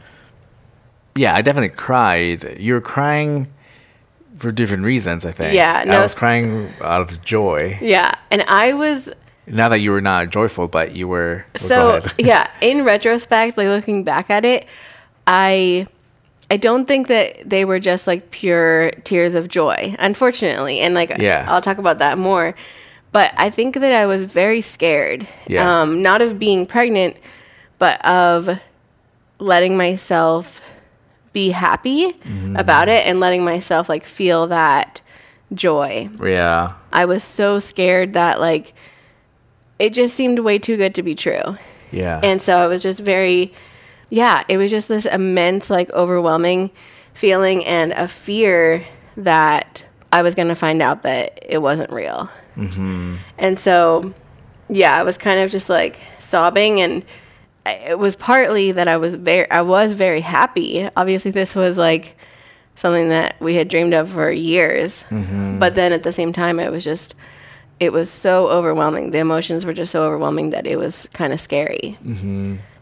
Yeah, 1.15 1.35
I 1.35 1.41
definitely 1.41 1.69
cried. 1.75 2.57
You 2.59 2.73
were 2.75 2.81
crying 2.81 3.47
for 4.37 4.51
different 4.51 4.83
reasons, 4.83 5.25
I 5.25 5.31
think. 5.31 5.53
Yeah, 5.53 5.83
no, 5.87 5.97
I 5.99 6.01
was 6.01 6.13
crying 6.13 6.71
out 6.81 7.11
of 7.11 7.21
joy. 7.23 7.77
Yeah. 7.81 8.13
And 8.31 8.43
I 8.47 8.73
was 8.73 9.09
Not 9.47 9.69
that 9.69 9.79
you 9.79 9.91
were 9.91 10.01
not 10.01 10.29
joyful, 10.29 10.67
but 10.67 10.93
you 10.95 11.07
were. 11.07 11.45
well, 11.61 12.01
so 12.01 12.07
yeah 12.19 12.47
in 12.61 12.83
retrospect 12.83 13.57
like 13.57 13.67
looking 13.67 14.03
back 14.03 14.29
at 14.29 14.43
it 14.45 14.65
i 15.27 15.87
i 16.55 16.57
don't 16.57 16.85
think 16.87 17.07
that 17.07 17.27
they 17.53 17.63
were 17.65 17.79
just 17.91 18.07
like 18.07 18.21
pure 18.31 18.91
tears 19.03 19.35
of 19.35 19.47
joy 19.49 19.93
unfortunately 19.99 20.79
and 20.79 20.93
like 20.95 21.11
Yeah. 21.19 21.45
i'll 21.49 21.61
talk 21.69 21.77
about 21.85 21.97
that 21.99 22.17
more 22.17 22.55
but 23.11 23.33
i 23.45 23.49
think 23.49 23.75
that 23.83 23.93
i 23.93 24.05
was 24.05 24.21
very 24.41 24.61
scared 24.61 25.27
Yeah. 25.47 25.63
um 25.81 26.01
not 26.01 26.21
of 26.21 26.39
being 26.39 26.65
pregnant 26.65 27.17
but 27.77 27.95
of 28.05 28.49
letting 29.39 29.75
myself 29.77 30.61
be 31.33 31.49
happy 31.49 32.13
Mm-hmm. 32.13 32.55
about 32.55 32.87
it 32.89 33.05
and 33.07 33.19
letting 33.19 33.43
myself 33.43 33.89
like 33.89 34.05
feel 34.05 34.47
that 34.47 35.01
joy 35.53 36.09
yeah. 36.23 36.73
i 36.93 37.03
was 37.05 37.21
so 37.23 37.59
scared 37.59 38.13
that 38.13 38.39
like 38.39 38.73
it 39.77 39.89
just 39.93 40.15
seemed 40.15 40.39
way 40.39 40.57
too 40.57 40.77
good 40.77 40.95
to 40.95 41.03
be 41.03 41.15
true 41.15 41.57
Yeah. 41.91 42.19
and 42.23 42.41
so 42.41 42.57
I 42.57 42.67
was 42.67 42.81
just 42.81 42.99
very 43.01 43.51
yeah, 44.09 44.43
it 44.47 44.57
was 44.57 44.71
just 44.71 44.87
this 44.87 45.05
immense, 45.05 45.69
like, 45.69 45.89
overwhelming 45.91 46.71
feeling 47.13 47.65
and 47.65 47.91
a 47.93 48.07
fear 48.07 48.85
that 49.17 49.83
I 50.11 50.21
was 50.21 50.35
going 50.35 50.49
to 50.49 50.55
find 50.55 50.81
out 50.81 51.03
that 51.03 51.39
it 51.41 51.59
wasn't 51.59 51.91
real. 51.91 52.29
Mm-hmm. 52.55 53.15
And 53.37 53.59
so, 53.59 54.13
yeah, 54.69 54.95
I 54.95 55.03
was 55.03 55.17
kind 55.17 55.39
of 55.39 55.51
just 55.51 55.69
like 55.69 56.01
sobbing 56.19 56.81
and 56.81 57.05
it 57.65 57.97
was 57.97 58.15
partly 58.15 58.71
that 58.73 58.87
I 58.87 58.97
was 58.97 59.15
very 59.15 59.49
I 59.49 59.61
was 59.61 59.91
very 59.91 60.21
happy. 60.21 60.89
Obviously 60.95 61.31
this 61.31 61.55
was 61.55 61.77
like 61.77 62.15
something 62.75 63.09
that 63.09 63.39
we 63.41 63.55
had 63.55 63.67
dreamed 63.67 63.93
of 63.93 64.09
for 64.09 64.31
years. 64.31 65.03
But 65.59 65.75
then 65.75 65.93
at 65.93 66.03
the 66.03 66.11
same 66.11 66.33
time 66.33 66.59
it 66.59 66.71
was 66.71 66.83
just 66.83 67.15
it 67.79 67.91
was 67.91 68.09
so 68.09 68.47
overwhelming. 68.47 69.11
The 69.11 69.19
emotions 69.19 69.65
were 69.65 69.73
just 69.73 69.91
so 69.91 70.03
overwhelming 70.03 70.51
that 70.51 70.65
it 70.65 70.77
was 70.77 71.07
kind 71.13 71.33
of 71.33 71.39
scary. 71.39 71.97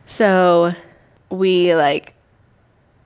So 0.06 0.74
we 1.34 1.76
like 1.76 2.14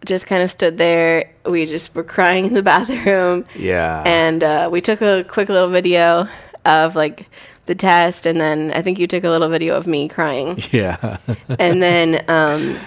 just 0.05 0.27
kind 0.27 0.43
of 0.43 0.51
stood 0.51 0.77
there. 0.77 1.31
We 1.45 1.65
just 1.65 1.95
were 1.95 2.03
crying 2.03 2.45
in 2.45 2.53
the 2.53 2.63
bathroom. 2.73 3.45
Yeah. 3.55 4.03
And 4.05 4.43
uh, 4.43 4.69
we 4.71 4.81
took 4.81 5.01
a 5.01 5.23
quick 5.27 5.49
little 5.49 5.69
video 5.69 6.27
of 6.65 6.95
like 6.95 7.29
the 7.65 7.75
test, 7.75 8.25
and 8.25 8.39
then 8.39 8.71
I 8.73 8.81
think 8.81 8.99
you 8.99 9.07
took 9.07 9.23
a 9.23 9.29
little 9.29 9.49
video 9.49 9.75
of 9.75 9.87
me 9.87 10.07
crying. 10.07 10.61
yeah. 10.71 11.17
and 11.59 11.81
then 11.81 12.23
um, 12.29 12.77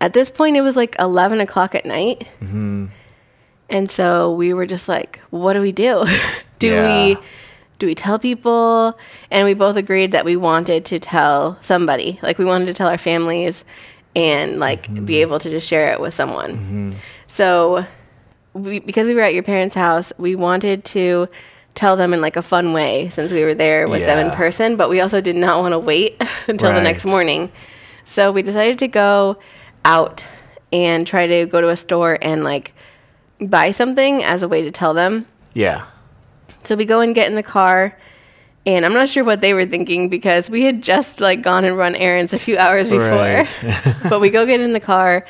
at 0.00 0.12
this 0.12 0.30
point, 0.30 0.56
it 0.56 0.62
was 0.62 0.76
like 0.76 0.96
11 0.98 1.40
o'clock 1.40 1.74
at 1.74 1.86
night. 1.86 2.28
Mm-hmm. 2.40 2.86
And 3.68 3.90
so 3.90 4.32
we 4.34 4.54
were 4.54 4.66
just 4.66 4.88
like, 4.88 5.20
what 5.30 5.54
do 5.54 5.60
we 5.60 5.72
do? 5.72 6.04
do 6.58 6.68
Yeah. 6.68 7.06
we. 7.06 7.16
Do 7.78 7.86
we 7.86 7.94
tell 7.94 8.18
people? 8.18 8.98
And 9.30 9.44
we 9.44 9.52
both 9.52 9.76
agreed 9.76 10.12
that 10.12 10.24
we 10.24 10.34
wanted 10.34 10.86
to 10.86 10.98
tell 10.98 11.58
somebody. 11.60 12.18
Like, 12.22 12.38
we 12.38 12.46
wanted 12.46 12.66
to 12.66 12.72
tell 12.72 12.88
our 12.88 12.96
families 12.96 13.66
and, 14.16 14.58
like, 14.58 14.88
Mm-hmm. 14.88 15.04
be 15.04 15.20
able 15.20 15.38
to 15.38 15.48
just 15.50 15.68
share 15.68 15.92
it 15.92 16.00
with 16.00 16.14
someone. 16.14 16.96
So, 17.28 17.84
we, 18.54 18.80
because 18.80 19.06
we 19.06 19.14
were 19.14 19.20
at 19.20 19.34
your 19.34 19.42
parents' 19.44 19.74
house, 19.74 20.12
we 20.18 20.34
wanted 20.34 20.82
to 20.86 21.28
tell 21.74 21.94
them 21.94 22.14
in 22.14 22.22
like 22.22 22.36
a 22.36 22.42
fun 22.42 22.72
way 22.72 23.10
since 23.10 23.30
we 23.32 23.42
were 23.44 23.52
there 23.54 23.86
with 23.86 24.00
them 24.06 24.26
in 24.26 24.32
person, 24.32 24.76
but 24.76 24.88
we 24.88 24.98
also 25.02 25.20
did 25.20 25.36
not 25.36 25.60
want 25.60 25.72
to 25.72 25.78
wait 25.78 26.16
until 26.48 26.72
the 26.72 26.80
next 26.80 27.04
morning. 27.04 27.52
So 28.06 28.32
we 28.32 28.40
decided 28.40 28.78
to 28.78 28.88
go 28.88 29.36
out 29.84 30.24
and 30.72 31.06
try 31.06 31.26
to 31.26 31.44
go 31.44 31.60
to 31.60 31.68
a 31.68 31.76
store 31.76 32.16
and 32.22 32.42
like 32.44 32.72
buy 33.40 33.72
something 33.72 34.24
as 34.24 34.42
a 34.42 34.48
way 34.48 34.62
to 34.62 34.70
tell 34.70 34.94
them. 34.94 35.26
yeah. 35.52 35.84
So 36.62 36.74
we 36.76 36.84
go 36.86 37.00
and 37.00 37.14
get 37.14 37.28
in 37.28 37.36
the 37.36 37.42
car 37.44 37.96
and 38.66 38.84
I'm 38.84 38.92
not 38.92 39.08
sure 39.08 39.22
what 39.22 39.40
they 39.40 39.54
were 39.54 39.64
thinking 39.64 40.08
because 40.08 40.50
we 40.50 40.64
had 40.64 40.82
just 40.82 41.20
like 41.20 41.40
gone 41.40 41.64
and 41.64 41.76
run 41.76 41.94
errands 41.94 42.32
a 42.32 42.38
few 42.38 42.58
hours 42.58 42.88
before. 42.88 43.06
Right. 43.08 43.96
but 44.08 44.20
we 44.20 44.28
go 44.28 44.44
get 44.44 44.60
in 44.60 44.72
the 44.72 44.80
car 44.80 45.24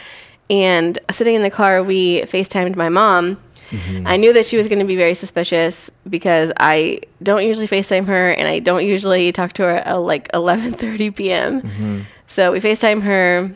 and 0.49 0.99
sitting 1.11 1.35
in 1.35 1.43
the 1.43 1.51
car 1.51 1.83
we 1.83 2.23
FaceTimed 2.23 2.77
my 2.77 2.89
mom. 2.89 3.41
Mm-hmm. 3.71 4.07
I 4.07 4.17
knew 4.17 4.33
that 4.33 4.47
she 4.47 4.57
was 4.57 4.69
going 4.69 4.79
to 4.79 4.85
be 4.85 4.97
very 4.97 5.13
suspicious 5.13 5.91
because 6.09 6.53
I 6.57 7.01
don't 7.23 7.45
usually 7.45 7.67
FaceTime 7.67 8.07
her 8.07 8.31
and 8.31 8.49
I 8.49 8.61
don't 8.61 8.87
usually 8.87 9.33
talk 9.33 9.53
to 9.55 9.65
her 9.65 9.71
at 9.71 9.95
like 9.95 10.31
11:30 10.33 11.15
p.m. 11.15 11.63
Mm-hmm. 11.63 12.01
So 12.29 12.53
we 12.53 12.61
FaceTime 12.61 13.03
her 13.03 13.55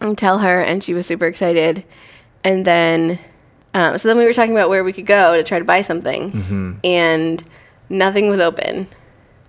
and 0.00 0.18
tell 0.18 0.38
her 0.38 0.60
and 0.60 0.82
she 0.82 0.94
was 0.94 1.06
super 1.06 1.26
excited. 1.26 1.84
And 2.42 2.64
then 2.64 3.18
um, 3.74 3.98
so 3.98 4.08
then 4.08 4.16
we 4.16 4.24
were 4.24 4.32
talking 4.32 4.52
about 4.52 4.70
where 4.70 4.82
we 4.82 4.92
could 4.92 5.06
go 5.06 5.36
to 5.36 5.44
try 5.44 5.58
to 5.58 5.64
buy 5.64 5.82
something 5.82 6.32
mm-hmm. 6.32 6.72
and 6.82 7.44
nothing 7.88 8.28
was 8.28 8.40
open. 8.40 8.86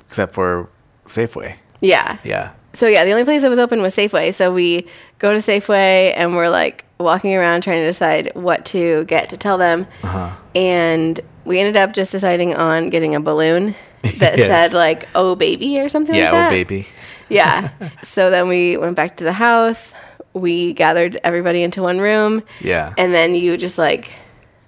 Except 0.07 0.33
for 0.33 0.69
Safeway. 1.07 1.57
Yeah. 1.81 2.17
Yeah. 2.23 2.51
So 2.73 2.87
yeah, 2.87 3.03
the 3.05 3.11
only 3.11 3.23
place 3.23 3.41
that 3.41 3.49
was 3.49 3.59
open 3.59 3.81
was 3.81 3.95
Safeway. 3.95 4.33
So 4.33 4.53
we 4.53 4.87
go 5.17 5.31
to 5.33 5.39
Safeway 5.39 6.13
and 6.15 6.35
we're 6.35 6.49
like 6.49 6.85
walking 6.99 7.33
around 7.35 7.61
trying 7.61 7.81
to 7.81 7.85
decide 7.85 8.31
what 8.35 8.65
to 8.65 9.05
get 9.05 9.29
to 9.29 9.37
tell 9.37 9.57
them. 9.57 9.87
Uh-huh. 10.03 10.29
And 10.55 11.19
we 11.45 11.59
ended 11.59 11.77
up 11.77 11.93
just 11.93 12.11
deciding 12.11 12.53
on 12.55 12.89
getting 12.89 13.15
a 13.15 13.19
balloon 13.19 13.73
that 14.01 14.37
Yes. 14.37 14.47
said 14.47 14.73
like 14.73 15.07
"Oh 15.15 15.35
baby" 15.35 15.79
or 15.79 15.89
something 15.89 16.15
Yeah, 16.15 16.25
like 16.25 16.31
that. 16.33 16.47
oh 16.47 16.51
baby. 16.51 16.87
Yeah. 17.29 17.69
so 18.03 18.29
then 18.29 18.47
we 18.47 18.77
went 18.77 18.95
back 18.95 19.17
to 19.17 19.23
the 19.23 19.33
house. 19.33 19.93
We 20.33 20.73
gathered 20.73 21.19
everybody 21.23 21.63
into 21.63 21.81
one 21.81 21.99
room. 21.99 22.43
Yeah. 22.61 22.93
And 22.97 23.13
then 23.13 23.33
you 23.35 23.57
just 23.57 23.77
like 23.79 24.11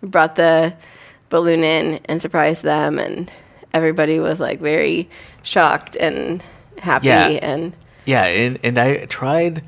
brought 0.01 0.35
the 0.35 0.73
balloon 1.29 1.63
in 1.63 1.99
and 2.05 2.19
surprised 2.21 2.63
them 2.63 2.97
and 2.97 3.31
everybody 3.73 4.19
was 4.19 4.39
like 4.39 4.59
very 4.59 5.09
shocked 5.43 5.95
and 5.95 6.43
happy 6.79 7.07
Yeah. 7.07 7.27
and 7.27 7.73
Yeah, 8.05 8.23
and 8.25 8.59
and 8.63 8.77
I 8.77 9.05
tried 9.05 9.63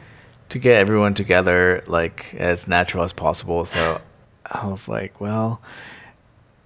to 0.49 0.59
get 0.59 0.77
everyone 0.77 1.13
together 1.13 1.83
like 1.87 2.33
as 2.35 2.67
natural 2.67 3.03
as 3.03 3.13
possible. 3.13 3.65
So 3.65 4.01
I 4.45 4.67
was 4.67 4.87
like, 4.87 5.19
well, 5.21 5.61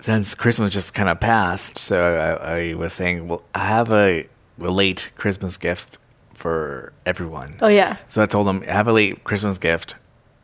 since 0.02 0.36
Christmas 0.36 0.73
just 0.73 0.93
kind 0.93 1.10
of 1.10 1.19
passed, 1.19 1.78
so 1.78 2.39
I, 2.41 2.60
I 2.69 2.73
was 2.73 2.93
saying, 2.93 3.28
well, 3.28 3.43
I 3.56 3.60
have 3.65 3.91
a, 3.91 4.28
a 4.62 4.69
late 4.71 5.12
Christmas 5.17 5.58
gift 5.58 5.97
for 6.34 6.93
everyone. 7.06 7.58
Oh 7.62 7.67
yeah. 7.67 7.97
So 8.08 8.21
I 8.21 8.26
told 8.26 8.47
them, 8.47 8.63
I 8.67 8.71
have 8.71 8.88
a 8.88 8.93
late 8.93 9.23
Christmas 9.23 9.58
gift 9.58 9.95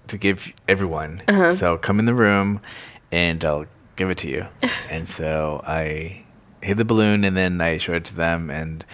to 0.08 0.18
give 0.18 0.52
everyone. 0.68 1.22
Uh-huh. 1.28 1.56
So 1.56 1.78
come 1.78 2.00
in 2.00 2.06
the 2.06 2.16
room 2.16 2.62
and 3.12 3.44
I'll 3.46 3.66
give 3.96 4.10
it 4.10 4.18
to 4.20 4.30
you. 4.30 4.48
and 4.90 5.08
so 5.08 5.64
I 5.68 6.23
hid 6.64 6.78
the 6.78 6.86
balloon 6.86 7.24
and 7.24 7.36
then 7.36 7.62
I 7.62 7.78
showed 7.78 7.98
it 7.98 8.06
to 8.06 8.16
them 8.16 8.50
and 8.50 8.86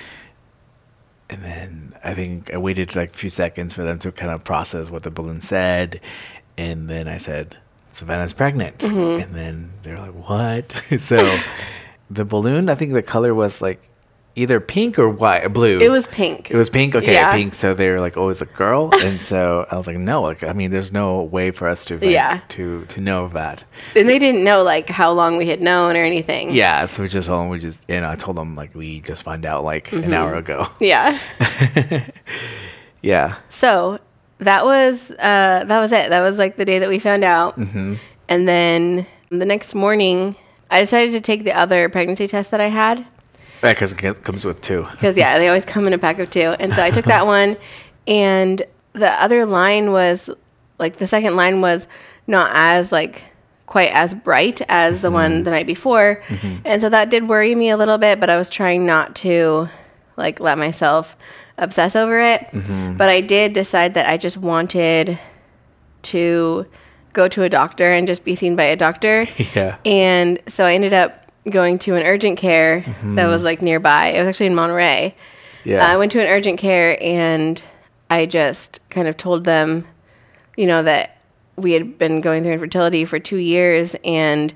and 1.29 1.43
then 1.43 1.95
I 2.03 2.13
think 2.13 2.51
I 2.53 2.57
waited 2.57 2.95
like 2.95 3.13
a 3.13 3.17
few 3.17 3.29
seconds 3.29 3.73
for 3.73 3.83
them 3.83 3.99
to 3.99 4.11
kind 4.11 4.31
of 4.31 4.43
process 4.43 4.89
what 4.89 5.03
the 5.03 5.11
balloon 5.11 5.41
said. 5.41 6.01
And 6.57 6.89
then 6.89 7.07
I 7.07 7.19
said, 7.19 7.57
Savannah's 7.91 8.33
pregnant. 8.33 8.79
Mm-hmm. 8.79 9.21
And 9.21 9.35
then 9.35 9.71
they're 9.83 9.99
like, 9.99 10.27
what? 10.27 10.83
so 10.99 11.39
the 12.09 12.25
balloon, 12.25 12.67
I 12.67 12.75
think 12.75 12.93
the 12.93 13.03
color 13.03 13.35
was 13.35 13.61
like 13.61 13.89
either 14.35 14.59
pink 14.59 14.97
or 14.97 15.09
white, 15.09 15.47
blue. 15.49 15.79
It 15.79 15.89
was 15.91 16.07
pink. 16.07 16.49
It 16.51 16.55
was 16.55 16.69
pink. 16.69 16.95
Okay, 16.95 17.13
Yeah. 17.13 17.33
pink. 17.33 17.53
So 17.55 17.73
they 17.73 17.89
were 17.89 17.99
like, 17.99 18.15
"Oh, 18.17 18.29
it's 18.29 18.41
a 18.41 18.45
girl," 18.45 18.89
and 19.03 19.19
so 19.21 19.65
I 19.69 19.75
was 19.75 19.85
like, 19.87 19.97
"No, 19.97 20.21
like, 20.21 20.43
I 20.43 20.53
mean, 20.53 20.71
there's 20.71 20.91
no 20.93 21.21
way 21.23 21.51
for 21.51 21.67
us 21.67 21.83
to, 21.85 21.95
like, 21.95 22.03
Yeah. 22.09 22.39
to 22.49 22.85
to 22.85 23.01
know 23.01 23.23
of 23.25 23.33
that." 23.33 23.63
and 23.95 24.07
they 24.07 24.19
didn't 24.19 24.43
know 24.43 24.63
like 24.63 24.89
how 24.89 25.11
long 25.11 25.37
we 25.37 25.47
had 25.47 25.61
known 25.61 25.95
or 25.97 26.03
anything. 26.03 26.53
Yeah, 26.53 26.85
so 26.85 27.03
we 27.03 27.09
just 27.09 27.27
told 27.27 27.41
them, 27.41 27.49
we 27.49 27.59
just, 27.59 27.79
you 27.89 27.99
know, 28.01 28.09
I 28.09 28.15
told 28.15 28.37
them 28.37 28.55
like 28.55 28.73
we 28.75 29.01
just 29.01 29.23
found 29.23 29.45
out 29.45 29.63
like 29.63 29.87
Mm-hmm. 29.89 30.03
an 30.05 30.13
hour 30.13 30.35
ago. 30.35 30.67
Yeah. 30.79 31.17
Yeah, 33.01 33.35
So 33.47 33.99
that 34.39 34.65
was 34.65 35.11
uh, 35.11 35.63
that 35.65 35.79
was 35.79 35.91
it. 35.91 36.09
That 36.09 36.19
was 36.21 36.37
like 36.37 36.57
the 36.57 36.65
day 36.65 36.79
that 36.79 36.89
we 36.89 36.99
found 36.99 37.23
out. 37.23 37.57
Mm-hmm. 37.57 37.93
And 38.27 38.47
then 38.47 39.05
the 39.29 39.45
next 39.45 39.73
morning, 39.73 40.35
I 40.69 40.81
decided 40.81 41.11
to 41.13 41.21
take 41.21 41.43
the 41.45 41.53
other 41.53 41.87
pregnancy 41.89 42.27
test 42.27 42.51
that 42.51 42.59
I 42.61 42.67
had 42.67 43.05
because 43.61 43.93
it 43.93 44.23
comes 44.23 44.45
with 44.45 44.61
two. 44.61 44.87
because 44.91 45.17
yeah, 45.17 45.37
they 45.37 45.47
always 45.47 45.65
come 45.65 45.87
in 45.87 45.93
a 45.93 45.97
pack 45.97 46.19
of 46.19 46.29
two. 46.29 46.55
And 46.59 46.73
so 46.73 46.83
I 46.83 46.91
took 46.91 47.05
that 47.05 47.25
one, 47.37 47.57
and 48.07 48.61
the 48.93 49.09
other 49.21 49.45
line 49.45 49.91
was 49.91 50.29
like 50.77 50.97
the 50.97 51.07
second 51.07 51.35
line 51.35 51.61
was 51.61 51.87
not 52.27 52.51
as 52.53 52.91
like 52.91 53.23
quite 53.65 53.91
as 53.93 54.13
bright 54.13 54.61
as 54.67 55.01
the 55.01 55.11
one 55.11 55.31
mm-hmm. 55.31 55.43
the 55.43 55.51
night 55.51 55.67
before, 55.67 56.21
mm-hmm. 56.27 56.61
and 56.65 56.81
so 56.81 56.89
that 56.89 57.09
did 57.09 57.29
worry 57.29 57.53
me 57.55 57.69
a 57.69 57.77
little 57.77 57.97
bit. 57.97 58.19
But 58.19 58.29
I 58.29 58.37
was 58.37 58.49
trying 58.49 58.85
not 58.85 59.15
to 59.17 59.69
like 60.17 60.39
let 60.39 60.57
myself 60.57 61.15
obsess 61.59 61.95
over 61.95 62.19
it. 62.19 62.41
Mm-hmm. 62.51 62.97
But 62.97 63.09
I 63.09 63.21
did 63.21 63.53
decide 63.53 63.93
that 63.95 64.09
I 64.09 64.17
just 64.17 64.37
wanted 64.37 65.19
to 66.03 66.65
go 67.13 67.27
to 67.27 67.43
a 67.43 67.49
doctor 67.49 67.91
and 67.91 68.07
just 68.07 68.23
be 68.23 68.35
seen 68.35 68.55
by 68.55 68.63
a 68.63 68.75
doctor. 68.75 69.27
Yeah. 69.55 69.77
And 69.85 70.39
so 70.47 70.65
I 70.65 70.73
ended 70.73 70.93
up 70.93 71.28
going 71.49 71.79
to 71.79 71.95
an 71.95 72.03
urgent 72.03 72.37
care 72.37 72.81
that 73.03 73.27
was 73.27 73.37
mm-hmm. 73.37 73.45
like 73.45 73.61
nearby. 73.61 74.07
It 74.07 74.19
was 74.19 74.27
actually 74.27 74.47
in 74.47 74.55
Monterey. 74.55 75.15
Yeah. 75.63 75.85
I 75.85 75.97
went 75.97 76.11
to 76.13 76.21
an 76.21 76.27
urgent 76.27 76.59
care 76.59 76.97
and 77.01 77.61
I 78.09 78.25
just 78.25 78.79
kind 78.89 79.07
of 79.07 79.17
told 79.17 79.43
them, 79.43 79.85
you 80.57 80.65
know, 80.65 80.83
that 80.83 81.21
we 81.55 81.73
had 81.73 81.97
been 81.97 82.21
going 82.21 82.43
through 82.43 82.53
infertility 82.53 83.05
for 83.05 83.19
two 83.19 83.37
years 83.37 83.95
and 84.03 84.53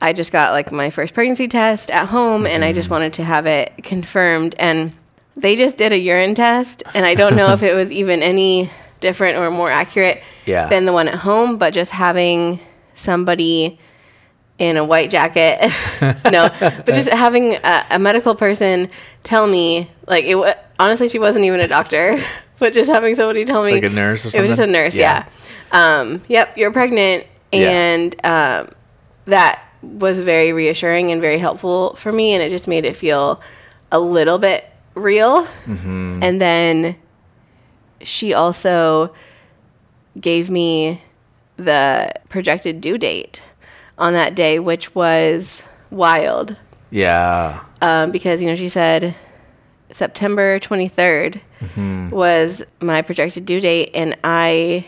I 0.00 0.12
just 0.12 0.32
got 0.32 0.52
like 0.52 0.72
my 0.72 0.90
first 0.90 1.14
pregnancy 1.14 1.48
test 1.48 1.90
at 1.90 2.08
home 2.08 2.46
and 2.46 2.64
I 2.64 2.72
just 2.72 2.86
mm-hmm. 2.86 2.94
wanted 2.94 3.12
to 3.14 3.24
have 3.24 3.46
it 3.46 3.72
confirmed. 3.82 4.54
And 4.58 4.92
they 5.36 5.56
just 5.56 5.76
did 5.76 5.92
a 5.92 5.98
urine 5.98 6.34
test 6.34 6.82
and 6.94 7.06
I 7.06 7.14
don't 7.14 7.36
know 7.36 7.52
if 7.52 7.62
it 7.62 7.74
was 7.74 7.92
even 7.92 8.22
any 8.22 8.70
different 9.00 9.38
or 9.38 9.50
more 9.50 9.70
accurate 9.70 10.22
Yeah. 10.46 10.68
than 10.68 10.84
the 10.84 10.92
one 10.92 11.06
at 11.06 11.14
home, 11.14 11.58
but 11.58 11.72
just 11.72 11.92
having 11.92 12.58
somebody 12.96 13.78
in 14.60 14.76
a 14.76 14.84
white 14.84 15.10
jacket. 15.10 15.58
no, 16.30 16.48
but 16.60 16.86
just 16.86 17.08
having 17.08 17.54
a, 17.54 17.86
a 17.92 17.98
medical 17.98 18.36
person 18.36 18.90
tell 19.24 19.46
me, 19.46 19.90
like, 20.06 20.24
it 20.24 20.36
honestly, 20.78 21.08
she 21.08 21.18
wasn't 21.18 21.44
even 21.44 21.60
a 21.60 21.66
doctor, 21.66 22.22
but 22.60 22.72
just 22.72 22.90
having 22.90 23.14
somebody 23.16 23.44
tell 23.44 23.64
me, 23.64 23.72
Like 23.72 23.84
a 23.84 23.88
nurse 23.88 24.26
or 24.26 24.38
It 24.38 24.42
was 24.42 24.50
just 24.50 24.60
a 24.60 24.66
nurse, 24.66 24.94
Yeah. 24.94 25.26
yeah. 25.72 25.98
Um, 26.00 26.22
yep, 26.28 26.56
you're 26.58 26.72
pregnant, 26.72 27.26
Yeah. 27.50 27.70
and 27.70 28.26
um, 28.26 28.68
that 29.24 29.64
was 29.82 30.18
very 30.18 30.52
reassuring 30.52 31.10
and 31.10 31.22
very 31.22 31.38
helpful 31.38 31.94
for 31.96 32.12
me, 32.12 32.34
and 32.34 32.42
it 32.42 32.50
just 32.50 32.68
made 32.68 32.84
it 32.84 32.96
feel 32.96 33.40
a 33.90 33.98
little 33.98 34.38
bit 34.38 34.64
real. 34.94 35.46
Mm-hmm. 35.64 36.20
And 36.22 36.38
then 36.40 36.96
she 38.02 38.34
also 38.34 39.14
gave 40.20 40.50
me 40.50 41.02
the 41.56 42.12
projected 42.28 42.80
due 42.82 42.98
date 42.98 43.40
on 44.00 44.14
that 44.14 44.34
day, 44.34 44.58
which 44.58 44.94
was 44.94 45.62
wild 45.90 46.56
Yeah. 46.90 47.60
um, 47.82 48.10
because 48.10 48.40
you 48.40 48.48
know 48.48 48.56
she 48.56 48.68
said 48.68 49.14
September 49.92 50.58
23rd 50.58 51.40
was 52.10 52.62
my 52.80 53.02
projected 53.02 53.44
due 53.44 53.60
date, 53.60 53.90
and 53.94 54.16
I, 54.24 54.86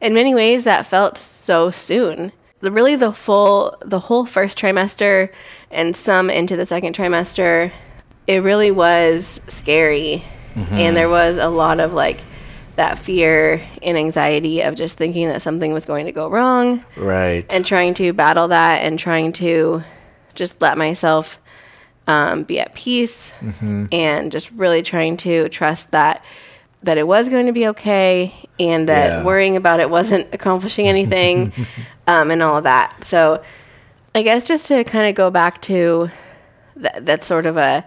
in 0.00 0.14
many 0.14 0.34
ways, 0.34 0.64
that 0.64 0.86
felt 0.86 1.18
so 1.18 1.70
soon. 1.70 2.32
The, 2.60 2.70
really, 2.72 2.96
the 2.96 3.12
full, 3.12 3.76
the 3.84 3.98
whole 3.98 4.24
first 4.24 4.56
trimester, 4.58 5.30
and 5.70 5.94
some 5.94 6.30
into 6.30 6.56
the 6.56 6.64
second 6.64 6.96
trimester, 6.96 7.70
it 8.26 8.38
really 8.42 8.70
was 8.70 9.40
scary, 9.48 10.24
and 10.56 10.96
there 10.96 11.10
was 11.10 11.36
a 11.36 11.48
lot 11.48 11.80
of 11.80 11.92
like 11.92 12.20
that 12.76 12.98
fear 12.98 13.60
and 13.82 13.96
anxiety 13.96 14.60
of 14.62 14.74
just 14.74 14.98
thinking 14.98 15.28
that 15.28 15.42
something 15.42 15.72
was 15.72 15.84
going 15.84 16.06
to 16.06 16.12
go 16.12 16.28
wrong 16.28 16.84
Right. 16.96 17.46
and 17.54 17.64
trying 17.64 17.94
to 17.94 18.12
battle 18.12 18.48
that 18.48 18.82
and 18.82 18.98
trying 18.98 19.32
to 19.34 19.82
just 20.34 20.60
let 20.60 20.76
myself 20.76 21.38
um, 22.06 22.42
be 22.42 22.58
at 22.60 22.74
peace 22.74 23.32
and 23.92 24.30
just 24.32 24.50
really 24.50 24.82
trying 24.82 25.16
to 25.18 25.48
trust 25.48 25.90
that 25.92 26.22
that 26.82 26.98
it 26.98 27.06
was 27.06 27.30
going 27.30 27.46
to 27.46 27.52
be 27.52 27.68
okay 27.68 28.34
and 28.60 28.88
that 28.90 29.06
Yeah. 29.10 29.22
worrying 29.24 29.56
about 29.56 29.80
it 29.80 29.88
wasn't 29.88 30.28
accomplishing 30.34 30.86
anything 30.86 31.50
um, 32.06 32.30
and 32.30 32.42
all 32.42 32.58
of 32.58 32.64
that 32.64 33.04
so 33.04 33.42
i 34.14 34.20
guess 34.22 34.44
just 34.44 34.66
to 34.68 34.84
kind 34.84 35.08
of 35.08 35.14
go 35.14 35.30
back 35.30 35.62
to 35.62 36.10
th- 36.74 36.94
that's 37.00 37.24
sort 37.24 37.46
of 37.46 37.56
a 37.56 37.86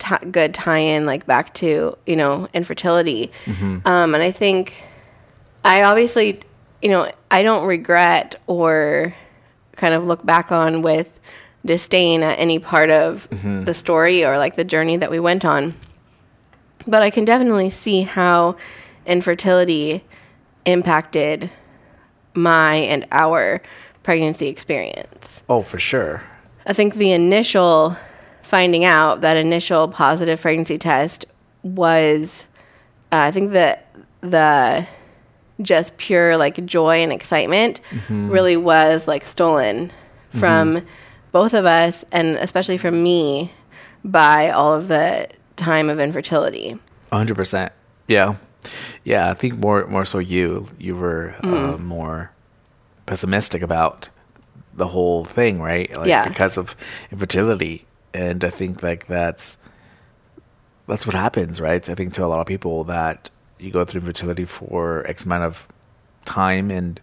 ti 0.00 0.16
good 0.30 0.52
tie-in 0.52 1.06
like 1.06 1.26
back 1.26 1.54
to 1.54 1.96
you 2.06 2.16
know 2.16 2.48
infertility 2.52 3.30
um, 3.84 4.14
and 4.14 4.22
i 4.22 4.30
think 4.32 4.74
I 5.64 5.82
obviously, 5.82 6.40
you 6.80 6.88
know, 6.88 7.10
I 7.30 7.42
don't 7.42 7.66
regret 7.66 8.36
or 8.46 9.14
kind 9.76 9.94
of 9.94 10.04
look 10.04 10.24
back 10.24 10.50
on 10.52 10.82
with 10.82 11.20
disdain 11.64 12.22
at 12.22 12.38
any 12.38 12.58
part 12.58 12.90
of 12.90 13.28
the 13.66 13.74
story 13.74 14.24
or 14.24 14.38
like 14.38 14.56
the 14.56 14.64
journey 14.64 14.96
that 14.96 15.10
we 15.10 15.20
went 15.20 15.44
on. 15.44 15.74
But 16.86 17.02
I 17.02 17.10
can 17.10 17.26
definitely 17.26 17.68
see 17.70 18.02
how 18.02 18.56
infertility 19.04 20.02
impacted 20.64 21.50
my 22.34 22.76
and 22.76 23.06
our 23.12 23.60
pregnancy 24.02 24.48
experience. 24.48 25.42
oh, 25.48 25.62
for 25.62 25.78
sure. 25.78 26.22
I 26.66 26.72
think 26.72 26.94
the 26.94 27.12
initial 27.12 27.96
finding 28.50 28.84
out 28.84 29.20
that 29.20 29.36
initial 29.36 29.86
positive 29.88 30.40
pregnancy 30.40 30.76
test 30.76 31.24
was, 31.62 32.46
uh, 33.12 33.16
I 33.16 33.30
think 33.30 33.52
that 33.52 33.94
the 34.20 34.86
just 35.62 35.96
pure 35.98 36.36
like 36.36 36.64
joy 36.66 36.96
and 37.02 37.12
excitement 37.12 37.80
really 38.08 38.56
was 38.56 39.06
like 39.06 39.24
stolen 39.24 39.92
from 40.38 40.82
both 41.32 41.54
of 41.54 41.64
us 41.66 42.04
and 42.12 42.36
especially 42.36 42.78
from 42.78 43.02
me 43.02 43.52
by 44.04 44.50
all 44.50 44.72
of 44.74 44.88
the 44.88 45.28
time 45.56 45.88
of 45.90 46.00
infertility. 46.00 46.78
hundred 47.12 47.34
percent. 47.36 47.72
Yeah, 48.08 48.36
yeah. 49.04 49.30
I 49.30 49.34
think 49.34 49.58
more 49.58 49.86
more 49.86 50.04
so 50.06 50.18
you 50.18 50.66
you 50.78 50.96
were 50.96 51.34
uh, 51.42 51.46
Mm. 51.76 51.80
more 51.80 52.30
pessimistic 53.06 53.60
about 53.62 54.08
the 54.74 54.88
whole 54.88 55.24
thing, 55.24 55.60
right? 55.60 55.94
Like, 55.96 56.08
Yeah. 56.08 56.26
because 56.26 56.56
of 56.56 56.74
infertility, 57.12 57.84
and 58.14 58.44
I 58.44 58.50
think 58.50 58.82
like 58.82 59.06
that's 59.06 59.56
that's 60.86 61.06
what 61.06 61.14
happens, 61.14 61.60
right? 61.60 61.88
I 61.88 61.94
think 61.94 62.12
to 62.14 62.24
a 62.24 62.26
lot 62.26 62.40
of 62.40 62.46
people 62.46 62.84
that 62.84 63.30
you 63.58 63.70
go 63.70 63.84
through 63.84 64.00
infertility 64.00 64.44
for 64.44 65.06
X 65.06 65.24
amount 65.24 65.44
of 65.44 65.68
time, 66.24 66.70
and 66.70 67.00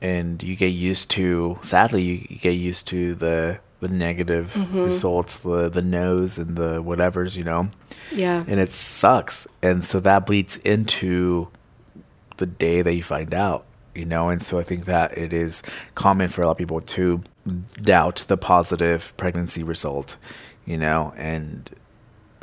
and 0.00 0.42
you 0.42 0.54
get 0.56 0.68
used 0.68 1.10
to. 1.12 1.58
Sadly, 1.62 2.02
you, 2.02 2.26
you 2.28 2.36
get 2.38 2.50
used 2.52 2.86
to 2.88 3.14
the 3.14 3.58
the 3.80 3.88
negative 3.88 4.52
Mm-hmm. 4.54 4.84
results, 4.84 5.38
the 5.40 5.68
the 5.68 5.82
no's 5.82 6.38
and 6.38 6.56
the 6.56 6.82
whatevers, 6.82 7.36
you 7.36 7.44
know 7.44 7.70
Yeah. 8.12 8.44
and 8.46 8.58
it 8.60 8.70
sucks 8.70 9.46
and 9.62 9.84
so 9.84 10.00
that 10.00 10.24
bleeds 10.26 10.56
into 10.58 11.48
the 12.38 12.46
day 12.46 12.80
that 12.82 12.94
you 12.94 13.02
find 13.02 13.34
out 13.34 13.64
you 13.94 14.04
know 14.04 14.28
and 14.28 14.42
so 14.42 14.58
i 14.58 14.62
think 14.64 14.86
that 14.86 15.16
it 15.16 15.32
is 15.32 15.62
common 15.94 16.28
for 16.28 16.42
a 16.42 16.46
lot 16.46 16.52
of 16.52 16.58
people 16.58 16.80
to 16.80 17.22
doubt 17.82 18.24
the 18.28 18.36
positive 18.36 19.12
pregnancy 19.16 19.62
result 19.62 20.16
you 20.64 20.78
know 20.78 21.12
and 21.16 21.70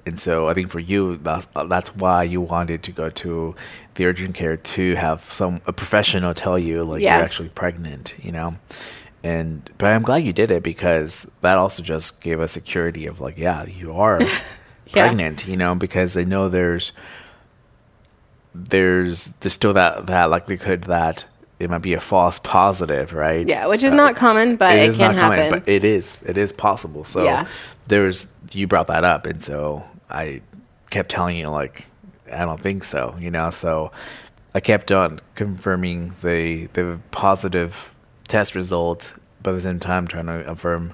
and 0.05 0.19
so 0.19 0.47
i 0.47 0.53
think 0.53 0.69
for 0.69 0.79
you 0.79 1.17
that's 1.17 1.47
that's 1.67 1.95
why 1.95 2.21
you 2.23 2.39
wanted 2.39 2.83
to 2.83 2.91
go 2.91 3.09
to 3.09 3.55
the 3.95 4.05
urgent 4.05 4.35
care 4.35 4.57
to 4.57 4.95
have 4.95 5.27
some 5.29 5.59
a 5.65 5.73
professional 5.73 6.33
tell 6.33 6.57
you 6.59 6.83
like 6.83 7.01
Yeah. 7.01 7.15
you're 7.15 7.23
actually 7.25 7.49
pregnant 7.49 8.13
you 8.21 8.31
know 8.31 8.55
and 9.23 9.69
but 9.79 9.87
i'm 9.87 10.03
glad 10.03 10.17
you 10.17 10.33
did 10.33 10.51
it 10.51 10.61
because 10.63 11.29
that 11.41 11.57
also 11.57 11.81
just 11.81 12.21
gave 12.21 12.39
us 12.39 12.51
security 12.51 13.07
of 13.07 13.19
like 13.19 13.37
yeah 13.37 13.63
you 13.65 13.93
are 13.93 14.19
Yeah. 14.93 15.07
pregnant 15.07 15.47
you 15.47 15.57
know 15.57 15.73
because 15.73 16.15
i 16.17 16.23
know 16.23 16.49
there's 16.49 16.91
there's 18.53 19.27
there's 19.39 19.53
still 19.53 19.73
that 19.73 20.07
that 20.07 20.25
likelihood 20.29 20.83
that 20.83 21.25
it 21.61 21.69
might 21.69 21.81
be 21.81 21.93
a 21.93 21.99
false 21.99 22.39
positive 22.39 23.13
right 23.13 23.47
Yeah, 23.47 23.67
which 23.67 23.83
is 23.83 23.93
uh, 23.93 23.95
not 23.95 24.15
common, 24.15 24.55
but 24.55 24.75
it, 24.75 24.89
is 24.89 24.97
can 24.97 25.15
not 25.15 25.21
common, 25.21 25.37
happen. 25.39 25.59
but 25.59 25.69
it 25.69 25.85
is 25.85 26.23
it 26.23 26.37
is 26.37 26.51
possible 26.51 27.03
so 27.03 27.23
Yeah. 27.23 27.47
there's 27.87 28.33
you 28.51 28.67
brought 28.67 28.87
that 28.87 29.03
up 29.03 29.25
and 29.25 29.43
so 29.43 29.83
i 30.09 30.41
kept 30.89 31.09
telling 31.09 31.37
you 31.37 31.47
like 31.47 31.87
i 32.33 32.39
don't 32.39 32.59
think 32.59 32.83
so 32.83 33.15
you 33.19 33.31
know 33.31 33.49
so 33.49 33.91
i 34.55 34.59
kept 34.59 34.91
on 34.91 35.19
confirming 35.35 36.13
the 36.21 36.67
the 36.73 36.99
positive 37.11 37.93
test 38.27 38.55
result 38.55 39.13
but 39.43 39.51
at 39.51 39.53
the 39.55 39.61
same 39.61 39.79
time 39.79 40.07
trying 40.07 40.25
to 40.25 40.49
affirm 40.51 40.93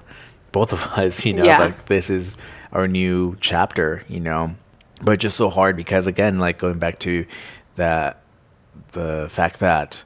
both 0.52 0.72
of 0.72 0.84
us 0.98 1.24
you 1.24 1.32
know 1.32 1.44
Yeah. 1.44 1.58
like 1.58 1.86
this 1.86 2.10
is 2.10 2.36
our 2.72 2.86
new 2.86 3.36
chapter 3.40 4.02
you 4.08 4.20
know 4.20 4.54
but 5.02 5.18
just 5.20 5.36
so 5.36 5.48
hard 5.50 5.76
because 5.76 6.06
again 6.06 6.38
like 6.38 6.58
going 6.58 6.78
back 6.78 6.98
to 7.00 7.24
that 7.76 8.20
the 8.92 9.26
fact 9.30 9.60
that 9.60 10.04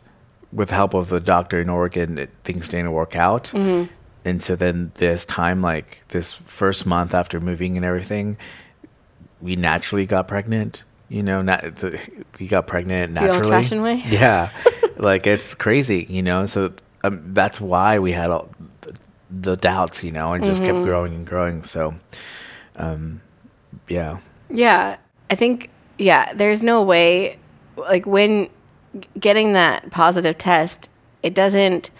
with 0.52 0.68
the 0.68 0.74
help 0.74 0.94
of 0.94 1.08
the 1.08 1.20
doctor 1.20 1.60
in 1.60 1.68
Oregon, 1.68 2.18
it, 2.18 2.30
things 2.44 2.68
didn't 2.68 2.92
work 2.92 3.16
out. 3.16 3.44
Mm-hmm. 3.54 3.92
And 4.24 4.42
so 4.42 4.54
then 4.54 4.92
this 4.96 5.24
time, 5.24 5.62
like 5.62 6.04
this 6.08 6.32
first 6.32 6.86
month 6.86 7.14
after 7.14 7.40
moving 7.40 7.76
and 7.76 7.84
everything, 7.84 8.36
we 9.40 9.56
naturally 9.56 10.06
got 10.06 10.28
pregnant. 10.28 10.84
You 11.08 11.22
know, 11.22 11.42
not 11.42 11.62
the, 11.76 11.98
we 12.38 12.46
got 12.46 12.66
pregnant 12.66 13.12
naturally. 13.12 13.44
old-fashioned 13.44 13.82
way? 13.82 14.02
Yeah, 14.06 14.50
like 14.96 15.26
it's 15.26 15.54
crazy. 15.54 16.06
You 16.08 16.22
know, 16.22 16.46
so 16.46 16.72
um, 17.04 17.34
that's 17.34 17.60
why 17.60 17.98
we 17.98 18.12
had 18.12 18.30
all 18.30 18.48
the, 18.82 18.94
the 19.30 19.56
doubts. 19.56 20.04
You 20.04 20.12
know, 20.12 20.32
and 20.32 20.44
just 20.44 20.62
Mm-hmm. 20.62 20.72
kept 20.74 20.84
growing 20.84 21.14
and 21.14 21.26
growing. 21.26 21.64
So, 21.64 21.94
um, 22.76 23.20
yeah, 23.88 24.18
Yeah, 24.48 24.96
I 25.28 25.34
think 25.34 25.68
yeah, 25.98 26.32
there's 26.32 26.62
no 26.62 26.82
way 26.82 27.36
like 27.76 28.06
when 28.06 28.48
getting 29.18 29.52
that 29.52 29.90
positive 29.90 30.38
test, 30.38 30.88
it 31.22 31.34
doesn't 31.34 31.90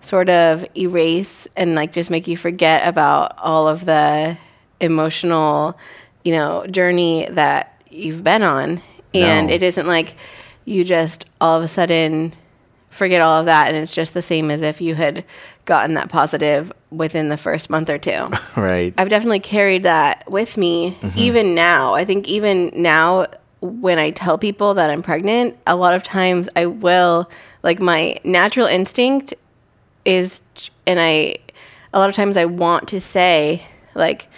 sort 0.00 0.30
of 0.30 0.64
erase 0.76 1.48
and 1.56 1.74
like 1.74 1.92
just 1.92 2.10
make 2.10 2.28
you 2.28 2.36
forget 2.36 2.86
about 2.86 3.36
all 3.38 3.68
of 3.68 3.84
the 3.84 4.36
emotional, 4.80 5.76
you 6.24 6.32
know, 6.32 6.66
journey 6.68 7.26
that 7.30 7.82
you've 7.90 8.22
been 8.22 8.42
on. 8.42 8.80
And 9.14 9.48
No. 9.48 9.54
it 9.54 9.62
isn't 9.62 9.86
like 9.86 10.14
you 10.64 10.84
just 10.84 11.24
all 11.40 11.56
of 11.58 11.64
a 11.64 11.68
sudden 11.68 12.32
forget 12.90 13.20
all 13.20 13.40
of 13.40 13.46
that 13.46 13.68
and 13.68 13.76
it's 13.76 13.92
just 13.92 14.14
the 14.14 14.22
same 14.22 14.50
as 14.50 14.62
if 14.62 14.80
you 14.80 14.94
had 14.94 15.24
gotten 15.64 15.94
that 15.94 16.08
positive 16.08 16.72
within 16.90 17.28
the 17.28 17.36
first 17.36 17.70
month 17.70 17.90
or 17.90 17.98
two. 17.98 18.28
right. 18.56 18.94
I've 18.96 19.08
definitely 19.08 19.40
carried 19.40 19.82
that 19.82 20.30
with 20.30 20.56
me 20.56 20.96
mm-hmm. 21.00 21.18
even 21.18 21.54
now. 21.54 21.94
I 21.94 22.04
think 22.04 22.26
even 22.28 22.72
now 22.74 23.26
when 23.60 23.98
I 23.98 24.10
tell 24.10 24.38
people 24.38 24.74
that 24.74 24.90
I'm 24.90 25.02
pregnant, 25.02 25.56
a 25.66 25.76
lot 25.76 25.94
of 25.94 26.02
times 26.02 26.48
I 26.54 26.66
will 26.66 27.28
like 27.62 27.80
my 27.80 28.18
natural 28.24 28.66
instinct 28.66 29.34
is 30.04 30.40
and 30.86 31.00
I 31.00 31.36
a 31.92 31.98
lot 31.98 32.08
of 32.08 32.14
times 32.16 32.36
I 32.36 32.44
want 32.44 32.88
to 32.88 33.00
say 33.00 33.62
like 33.94 34.28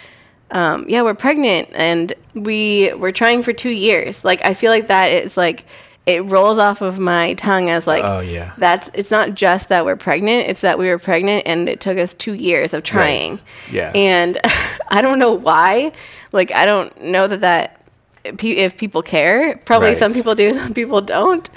um, 0.51 0.85
yeah, 0.89 1.01
we're 1.01 1.13
pregnant 1.13 1.69
and 1.73 2.13
we 2.33 2.93
we're 2.95 3.13
trying 3.13 3.41
for 3.41 3.53
2 3.53 3.69
years. 3.69 4.25
Like 4.25 4.43
I 4.43 4.53
feel 4.53 4.69
like 4.71 4.87
that 4.87 5.07
is 5.11 5.37
like 5.37 5.65
it 6.07 6.25
rolls 6.25 6.57
off 6.57 6.81
of 6.81 6.99
my 6.99 7.35
tongue 7.35 7.69
as 7.69 7.85
like 7.87 8.03
Oh, 8.03 8.19
yeah. 8.19 8.53
that's 8.57 8.89
it's 8.93 9.11
not 9.11 9.35
just 9.35 9.69
that 9.69 9.85
we're 9.85 9.95
pregnant, 9.95 10.49
it's 10.49 10.61
that 10.61 10.77
we 10.79 10.89
were 10.89 10.97
pregnant 10.97 11.43
and 11.45 11.69
it 11.69 11.79
took 11.79 11.97
us 11.97 12.13
2 12.15 12.33
years 12.33 12.73
of 12.73 12.83
trying. 12.83 13.39
Yeah. 13.71 13.91
And 13.95 14.37
I 14.89 15.01
don't 15.01 15.19
know 15.19 15.33
why. 15.33 15.91
Like, 16.33 16.51
I 16.53 16.65
don't 16.65 17.01
know 17.01 17.27
that 17.27 17.41
that 17.41 17.80
if 18.23 18.77
people 18.77 19.01
care. 19.01 19.57
Probably 19.65 19.89
Right. 19.89 19.97
some 19.97 20.13
people 20.13 20.35
do, 20.35 20.53
some 20.61 20.73
people 20.73 21.01
don't. 21.01 21.49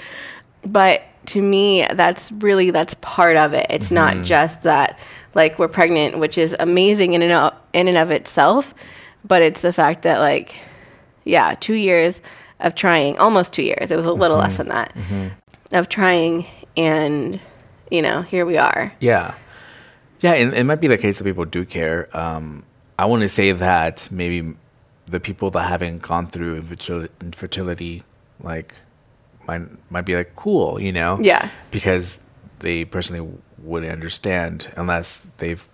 But 0.65 1.03
to 1.27 1.41
me, 1.41 1.85
that's 1.93 2.31
really 2.33 2.71
that's 2.71 2.93
part 2.95 3.37
of 3.37 3.53
it. 3.53 3.65
It's 3.69 3.85
Mm-hmm. 3.87 3.95
not 3.95 4.25
just 4.25 4.63
that 4.63 4.97
like 5.33 5.59
we're 5.59 5.67
pregnant, 5.67 6.17
which 6.19 6.37
is 6.37 6.55
amazing 6.59 7.13
in 7.13 7.21
and 7.21 7.31
of, 7.31 7.53
in 7.73 7.87
and 7.87 7.97
of 7.97 8.09
itself, 8.11 8.73
but 9.25 9.41
it's 9.41 9.61
the 9.61 9.73
fact 9.73 10.03
that 10.03 10.19
like 10.19 10.55
yeah, 11.23 11.55
2 11.59 11.73
years 11.73 12.21
of 12.59 12.75
trying, 12.75 13.17
almost 13.17 13.51
2 13.53 13.63
years. 13.63 13.89
It 13.91 13.97
was 13.97 14.05
a 14.05 14.11
little 14.13 14.37
less 14.37 14.57
than 14.57 14.67
that. 14.69 14.93
of 15.71 15.89
trying 15.89 16.45
and 16.77 17.39
you 17.91 18.01
know 18.01 18.21
here 18.21 18.45
we 18.45 18.57
are 18.57 18.93
Yeah. 18.99 19.33
Yeah, 20.21 20.33
it, 20.33 20.53
it 20.53 20.63
might 20.63 20.79
be 20.79 20.87
the 20.87 20.97
case 20.97 21.17
that 21.17 21.23
people 21.25 21.45
do 21.45 21.65
care. 21.65 22.07
Um, 22.15 22.63
I 22.97 23.05
want 23.05 23.21
to 23.23 23.29
say 23.29 23.51
that 23.51 24.07
maybe 24.11 24.55
the 25.07 25.19
people 25.19 25.51
that 25.51 25.63
haven't 25.69 26.01
gone 26.01 26.27
through 26.27 26.61
infertil- 26.61 27.09
infertility, 27.21 28.03
like, 28.41 28.73
might 29.47 29.63
might 29.91 30.05
be 30.05 30.15
like 30.15 30.35
cool, 30.35 30.79
you 30.81 30.91
know? 30.91 31.19
Yeah. 31.21 31.49
Because 31.71 32.19
they 32.59 32.85
personally 32.85 33.27
wouldn't 33.59 33.91
understand 33.91 34.71
unless 34.75 35.27
they've 35.37 35.67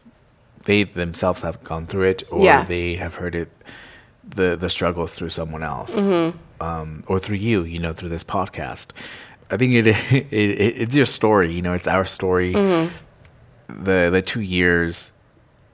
they 0.66 0.84
themselves 0.84 1.42
have 1.42 1.64
gone 1.64 1.88
through 1.88 2.04
it 2.04 2.24
or 2.30 2.44
Yeah. 2.44 2.64
they 2.66 2.96
have 2.96 3.16
heard 3.16 3.34
it 3.36 3.50
the 4.28 4.56
the 4.56 4.70
struggles 4.70 5.14
through 5.14 5.30
someone 5.30 5.64
else 5.64 5.96
Mm-hmm. 5.96 6.38
um, 6.64 7.04
or 7.08 7.20
through 7.20 7.38
you, 7.38 7.64
you 7.64 7.80
know, 7.80 7.94
through 7.94 8.10
this 8.10 8.24
podcast. 8.24 8.92
I 9.50 9.58
think 9.58 9.74
it, 9.74 9.88
it, 10.12 10.34
it 10.34 10.82
it's 10.82 10.96
your 10.96 11.06
story, 11.08 11.52
you 11.54 11.62
know, 11.62 11.74
it's 11.74 11.88
our 11.88 12.06
story. 12.06 12.54
Mm-hmm. 12.54 13.84
The 13.84 14.10
the 14.12 14.22
two 14.22 14.42
years 14.42 15.12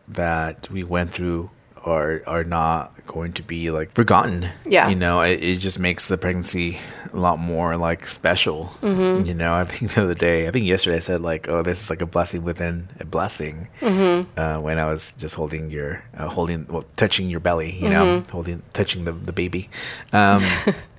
that 0.08 0.70
we 0.72 0.84
went 0.84 1.12
through 1.14 1.50
are 1.88 2.22
are 2.28 2.44
not 2.44 2.92
going 3.08 3.32
to 3.34 3.42
be 3.44 3.72
like 3.72 3.94
forgotten. 3.94 4.50
Yeah. 4.66 4.90
you 4.90 4.96
know, 4.96 5.22
it, 5.22 5.42
it 5.42 5.56
just 5.60 5.80
makes 5.80 6.08
the 6.08 6.18
pregnancy 6.18 6.78
a 7.14 7.18
lot 7.18 7.40
more 7.40 7.78
like 7.78 8.08
special. 8.08 8.72
Mm-hmm. 8.82 9.26
You 9.26 9.34
know, 9.34 9.54
I 9.56 9.64
think 9.64 9.94
the 9.94 10.04
other 10.04 10.14
day, 10.14 10.48
I 10.48 10.52
think 10.52 10.66
yesterday, 10.68 10.98
I 10.98 11.00
said 11.00 11.22
like, 11.22 11.48
"Oh, 11.48 11.64
this 11.64 11.82
is 11.82 11.90
like 11.90 12.02
a 12.02 12.06
blessing 12.06 12.44
within 12.44 12.90
a 13.00 13.06
blessing." 13.06 13.70
Mm-hmm. 13.82 14.40
Uh, 14.40 14.60
when 14.60 14.78
I 14.78 14.86
was 14.92 15.14
just 15.18 15.36
holding 15.36 15.70
your, 15.72 16.04
uh, 16.18 16.28
holding, 16.28 16.68
well, 16.68 16.84
touching 16.98 17.30
your 17.30 17.40
belly, 17.40 17.72
you 17.82 17.90
know, 17.90 18.06
Mm-hmm. 18.06 18.32
holding, 18.32 18.62
touching 18.74 19.06
the 19.06 19.14
the 19.14 19.34
baby. 19.34 19.70
Um, 20.14 20.44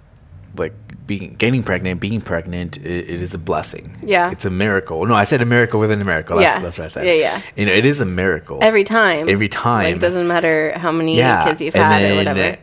like 0.56 0.72
being 1.06 1.34
getting 1.34 1.62
pregnant, 1.62 2.00
being 2.00 2.20
pregnant, 2.20 2.76
it, 2.78 2.84
it 3.08 3.22
is 3.22 3.32
a 3.34 3.38
blessing. 3.38 3.96
Yeah. 4.02 4.30
it's 4.30 4.44
a 4.44 4.50
miracle. 4.50 5.04
No, 5.06 5.14
I 5.14 5.24
said 5.24 5.40
a 5.40 5.46
miracle 5.46 5.80
within 5.80 6.00
a 6.00 6.04
miracle. 6.04 6.36
That's, 6.38 6.56
Yeah. 6.56 6.62
that's 6.62 6.78
what 6.78 6.84
I 6.84 6.88
said. 6.88 7.06
Yeah, 7.06 7.12
yeah. 7.14 7.42
You 7.56 7.66
know, 7.66 7.72
it 7.72 7.86
is 7.86 8.00
a 8.00 8.04
miracle 8.06 8.58
every 8.62 8.84
time 8.84 9.28
Every 9.28 9.48
time. 9.48 9.84
like 9.92 10.00
doesn't 10.00 10.26
matter 10.28 10.72
how 10.78 10.92
many 10.92 11.16
yeah, 11.16 11.44
kids 11.44 11.60
you've 11.62 11.74
and 11.74 11.84
had 11.84 12.10
or 12.12 12.16
whatever 12.16 12.58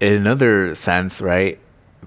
In 0.00 0.12
another 0.14 0.74
sense, 0.74 1.20
right? 1.22 1.58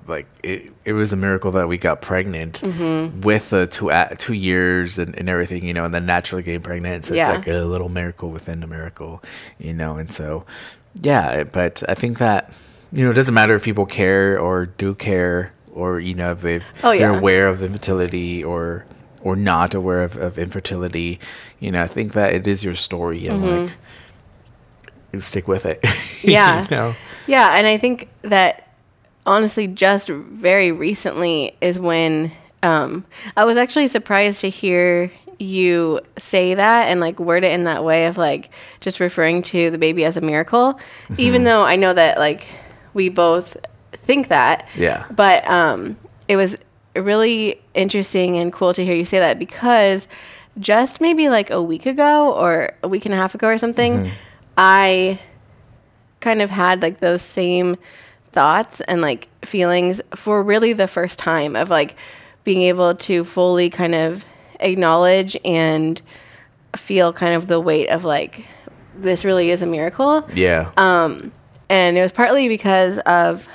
Like 0.08 0.28
it, 0.44 0.72
it 0.84 0.94
was 0.94 1.13
a 1.13 1.15
miracle 1.15 1.52
that 1.52 1.68
we 1.68 1.78
got 1.78 2.00
pregnant 2.02 2.62
Mm-hmm. 2.62 3.22
with 3.22 3.50
the 3.50 3.65
two 3.65 3.89
a- 3.89 4.15
two 4.20 4.34
years 4.34 5.00
and, 5.00 5.18
and 5.18 5.30
everything, 5.30 5.65
you 5.65 5.74
know, 5.74 5.86
and 5.86 5.94
then 5.94 6.06
naturally 6.06 6.44
getting 6.44 6.62
pregnant. 6.62 7.06
So 7.06 7.15
Yeah. 7.15 7.30
it's 7.30 7.39
like 7.39 7.48
a 7.48 7.63
little 7.63 7.89
miracle 7.89 8.30
within 8.30 8.62
a 8.62 8.68
miracle, 8.68 9.24
you 9.58 9.74
know. 9.74 9.96
And 9.98 10.12
so, 10.12 10.46
yeah, 11.02 11.44
but 11.44 11.82
I 11.89 11.96
think 11.96 12.20
that 12.20 12.52
you 12.96 13.04
know 13.04 13.12
it 13.12 13.16
doesn't 13.16 13.34
matter 13.34 13.56
if 13.56 13.64
people 13.64 13.86
care 13.86 14.40
or 14.40 14.66
do 14.66 14.96
care 14.96 15.52
or 15.74 16.00
you 16.00 16.16
know 16.16 16.32
if 16.32 16.42
they've 16.42 16.66
Oh, 16.84 16.98
they're 16.98 17.18
aware 17.18 17.48
of 17.48 17.62
infertility 17.62 18.44
or 18.44 18.86
or 19.22 19.36
not 19.36 19.74
aware 19.74 20.04
of, 20.04 20.16
of 20.18 20.38
infertility. 20.38 21.20
You 21.60 21.72
know, 21.72 21.82
I 21.84 21.88
think 21.88 22.14
that 22.14 22.34
it 22.34 22.48
is 22.48 22.64
your 22.64 22.76
story 22.76 23.26
and 23.28 23.44
like 23.44 25.22
stick 25.22 25.48
with 25.48 25.66
it. 25.66 25.82
Mm-hmm. 26.26 26.32
Yeah. 26.32 26.68
you 26.72 26.76
know? 26.76 26.96
Yeah, 27.28 27.56
and 27.56 27.68
I 27.68 27.78
think 27.78 28.10
that 28.24 28.74
honestly, 29.28 29.68
just 29.68 30.08
very 30.10 30.72
recently 30.72 31.56
is 31.62 31.80
when 31.80 32.32
um, 32.64 33.06
I 33.38 33.46
was 33.46 33.58
actually 33.58 33.90
surprised 33.90 34.42
to 34.42 34.50
hear 34.50 35.12
you 35.38 36.00
say 36.18 36.56
that 36.56 36.88
and 36.88 37.00
like 37.00 37.20
word 37.20 37.44
it 37.44 37.52
in 37.52 37.66
that 37.66 37.84
way 37.84 38.08
of 38.08 38.18
like 38.18 38.50
just 38.80 39.00
referring 39.00 39.44
to 39.44 39.70
the 39.70 39.78
baby 39.78 40.04
as 40.04 40.18
a 40.18 40.22
miracle, 40.22 40.80
even 41.18 41.44
though 41.44 41.64
I 41.64 41.76
know 41.76 41.94
that 41.94 42.18
like 42.18 42.48
we 42.96 43.10
both 43.10 43.56
think 43.92 44.30
that. 44.30 44.68
Yeah. 44.76 45.06
But 45.12 45.48
um, 45.48 45.96
it 46.28 46.38
was 46.38 46.56
really 46.96 47.62
interesting 47.76 48.38
and 48.38 48.52
cool 48.52 48.74
to 48.74 48.84
hear 48.84 48.96
you 48.96 49.06
say 49.06 49.20
that 49.20 49.38
because 49.38 50.08
just 50.58 51.02
maybe 51.02 51.30
like 51.30 51.52
a 51.52 51.62
week 51.62 51.86
ago 51.86 52.34
or 52.34 52.72
a 52.82 52.88
week 52.88 53.06
and 53.06 53.14
a 53.14 53.18
half 53.18 53.36
ago 53.36 53.48
or 53.50 53.58
something, 53.60 54.10
I 54.58 55.20
kind 56.22 56.42
of 56.42 56.50
had 56.50 56.82
like 56.82 57.00
those 57.02 57.22
same 57.22 57.78
thoughts 58.32 58.82
and 58.82 59.02
like 59.02 59.28
feelings 59.46 60.02
for 60.16 60.42
really 60.42 60.74
the 60.74 60.88
first 60.88 61.20
time 61.20 61.56
of 61.56 61.70
like 61.70 61.96
being 62.44 62.62
able 62.64 62.96
to 62.96 63.24
fully 63.26 63.70
kind 63.70 63.94
of 63.94 64.24
acknowledge 64.62 65.38
and 65.44 66.02
feel 66.76 67.12
kind 67.12 67.34
of 67.34 67.48
the 67.48 67.60
weight 67.60 67.88
of 67.90 68.04
like 68.06 68.46
this 68.98 69.26
really 69.26 69.52
is 69.52 69.62
a 69.62 69.66
miracle 69.66 70.28
Yeah. 70.34 70.72
Um, 70.78 71.32
and 71.69 71.97
it 71.97 72.01
was 72.01 72.12
partly 72.12 72.47
because 72.47 72.99
of 72.99 73.47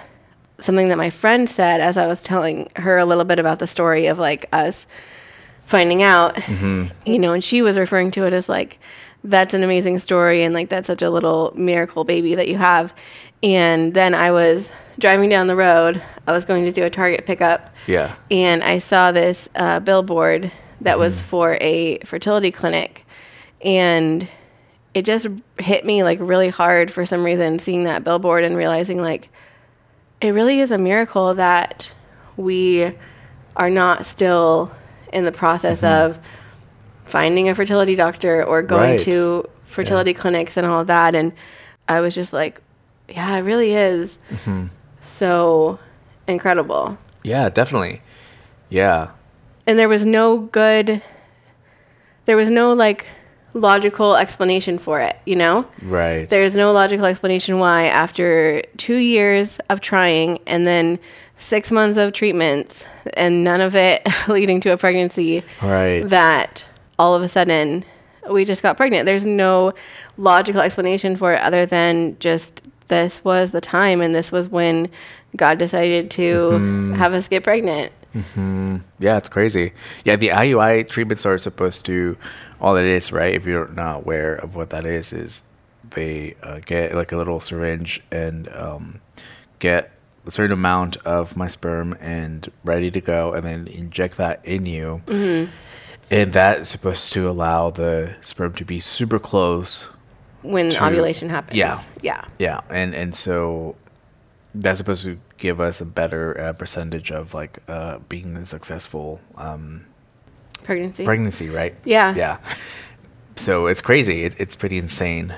something 0.59 0.89
that 0.89 0.99
my 0.99 1.11
friend 1.11 1.49
said 1.49 1.81
as 1.81 1.97
I 1.97 2.07
was 2.07 2.21
telling 2.21 2.71
her 2.77 2.99
a 2.99 3.05
little 3.05 3.25
bit 3.25 3.39
about 3.39 3.59
the 3.59 3.67
story 3.67 4.07
of 4.07 4.19
like 4.19 4.47
us 4.53 4.87
finding 5.67 6.03
out, 6.03 6.37
you 7.07 7.19
know, 7.19 7.33
and 7.33 7.43
she 7.43 7.63
was 7.63 7.79
referring 7.79 8.11
to 8.13 8.27
it 8.27 8.33
as 8.33 8.49
like, 8.49 8.79
that's 9.23 9.55
an 9.55 9.63
amazing 9.63 9.99
story 9.99 10.43
and 10.43 10.55
like 10.55 10.69
that's 10.69 10.87
such 10.87 11.03
a 11.03 11.11
little 11.11 11.53
miracle 11.57 12.05
baby 12.05 12.35
that 12.35 12.49
you 12.49 12.57
have. 12.57 12.93
And 13.43 13.95
then 13.95 14.15
I 14.15 14.33
was 14.33 14.71
driving 14.99 15.31
down 15.31 15.47
the 15.47 15.57
road, 15.57 16.03
I 16.27 16.33
was 16.33 16.45
going 16.45 16.65
to 16.65 16.73
do 16.73 16.85
a 16.85 16.91
Target 16.91 17.25
pickup. 17.25 17.71
Yeah. 17.87 18.15
and 18.31 18.63
I 18.63 18.79
saw 18.79 19.13
this 19.13 19.49
uh, 19.55 19.81
billboard 19.81 20.53
that 20.83 20.99
was 20.99 21.21
for 21.21 21.57
a 21.61 21.99
fertility 22.01 22.51
clinic, 22.51 23.07
and 23.63 24.27
it 24.95 25.03
just 25.03 25.27
hit 25.59 25.85
me 25.85 26.03
like 26.03 26.19
really 26.21 26.49
hard 26.49 26.91
for 26.91 27.07
some 27.07 27.25
reason 27.25 27.59
seeing 27.59 27.85
that 27.85 28.03
billboard 28.05 28.45
and 28.45 28.57
realizing 28.57 29.01
like 29.01 29.29
it 30.21 30.31
really 30.31 30.61
is 30.61 30.71
a 30.71 30.79
miracle 30.79 31.35
that 31.35 31.91
we 32.37 32.93
are 33.57 33.71
not 33.71 34.05
still 34.05 34.71
in 35.13 35.25
the 35.25 35.33
process 35.33 35.83
mm-hmm. 35.83 36.11
of 36.11 36.19
finding 37.05 37.49
a 37.49 37.55
fertility 37.55 37.95
doctor 37.97 38.45
or 38.45 38.63
going 38.63 38.93
Right. 38.93 39.01
to 39.01 39.49
fertility 39.67 40.15
clinics 40.15 40.57
and 40.57 40.67
all 40.67 40.81
of 40.81 40.87
that 40.89 41.15
and 41.15 41.33
I 41.89 42.01
was 42.01 42.15
just 42.15 42.33
like 42.33 42.61
yeah 43.09 43.37
it 43.37 43.41
really 43.43 43.75
is 43.75 44.19
mm-hmm. 44.31 44.67
so 45.03 45.79
incredible 46.27 46.99
Yeah, 47.23 47.49
definitely. 47.49 48.01
Yeah. 48.69 49.11
and 49.67 49.79
there 49.79 49.89
was 49.89 50.05
no 50.05 50.39
good 50.39 51.03
there 52.27 52.37
was 52.37 52.51
no 52.51 52.73
like 52.73 53.07
logical 53.55 54.17
explanation 54.17 54.79
for 54.79 55.01
it 55.01 55.17
you 55.27 55.37
know 55.37 55.67
Right. 55.83 56.29
there's 56.29 56.55
no 56.55 56.73
logical 56.73 57.07
explanation 57.07 57.59
why 57.59 57.85
after 57.85 58.63
two 58.77 58.97
years 58.97 59.59
of 59.69 59.81
trying 59.81 60.39
and 60.47 60.67
then 60.67 60.99
six 61.39 61.71
months 61.71 61.99
of 61.99 62.13
treatments 62.13 62.85
and 63.15 63.43
none 63.43 63.61
of 63.61 63.75
it 63.75 64.07
leading 64.29 64.61
to 64.61 64.73
a 64.73 64.77
pregnancy 64.77 65.43
Right. 65.63 66.03
that 66.09 66.65
all 66.99 67.15
of 67.15 67.23
a 67.23 67.29
sudden 67.29 67.85
we 68.31 68.45
just 68.45 68.63
got 68.63 68.77
pregnant 68.77 69.07
there's 69.07 69.25
no 69.27 69.73
logical 70.17 70.61
explanation 70.61 71.17
for 71.17 71.33
it 71.33 71.41
other 71.41 71.67
than 71.67 72.17
just 72.21 72.63
this 72.89 73.25
was 73.25 73.51
the 73.53 73.61
time 73.61 74.01
and 74.01 74.15
this 74.15 74.31
was 74.31 74.49
when 74.49 74.89
god 75.37 75.59
decided 75.59 76.11
to 76.11 76.23
mm-hmm. 76.51 76.95
have 76.95 77.15
us 77.15 77.27
get 77.29 77.43
pregnant 77.43 77.91
Yeah, 78.15 79.17
it's 79.17 79.29
crazy. 79.29 79.73
Yeah, 80.05 80.17
the 80.17 80.29
IUI 80.29 80.89
treatments 80.89 81.25
are 81.27 81.39
supposed 81.39 81.85
to, 81.87 82.17
all 82.61 82.77
it 82.77 82.85
is, 82.87 83.13
right? 83.13 83.35
If 83.35 83.47
you're 83.47 83.69
not 83.69 83.97
aware 83.99 84.35
of 84.35 84.55
what 84.57 84.71
that 84.71 84.85
is, 84.87 85.13
is 85.13 85.43
they 85.91 86.35
uh, 86.43 86.61
get 86.65 86.95
like 86.95 87.13
a 87.13 87.17
little 87.17 87.41
syringe 87.41 88.03
and 88.11 88.49
um, 88.55 89.01
get 89.59 89.93
a 90.27 90.31
certain 90.31 90.53
amount 90.53 90.97
of 90.99 91.37
my 91.37 91.47
sperm 91.49 91.97
and 92.01 92.51
ready 92.65 92.91
to 92.91 93.01
go, 93.01 93.33
and 93.33 93.45
then 93.45 93.67
inject 93.69 94.17
that 94.19 94.41
in 94.45 94.67
you. 94.67 95.03
And 96.13 96.33
that 96.33 96.61
is 96.63 96.69
supposed 96.69 97.13
to 97.13 97.29
allow 97.29 97.71
the 97.71 98.17
sperm 98.21 98.53
to 98.55 98.65
be 98.65 98.81
super 98.81 99.19
close 99.21 99.87
when 100.43 100.71
To- 100.71 100.85
ovulation 100.87 101.29
happens 101.29 101.57
yeah. 101.59 101.81
yeah 102.01 102.25
Yeah, 102.39 102.61
and 102.71 102.95
and 102.95 103.15
so 103.15 103.77
that's 104.55 104.79
supposed 104.79 105.05
to 105.05 105.19
give 105.39 105.61
us 105.61 105.81
a 105.81 105.87
better 105.87 106.39
uh, 106.41 106.53
percentage 106.53 107.11
of 107.13 107.35
like 107.35 107.59
uh, 107.69 107.99
being 108.09 108.37
a 108.37 108.47
successful 108.47 109.21
um, 109.37 109.87
pregnancy 110.65 111.05
pregnancy, 111.05 111.49
right? 111.49 111.75
Yeah. 111.85 112.15
yeah. 112.15 112.39
So 113.37 113.67
it's 113.67 113.81
crazy. 113.81 114.25
It, 114.25 114.35
it's 114.39 114.57
pretty 114.57 114.77
insane. 114.79 115.35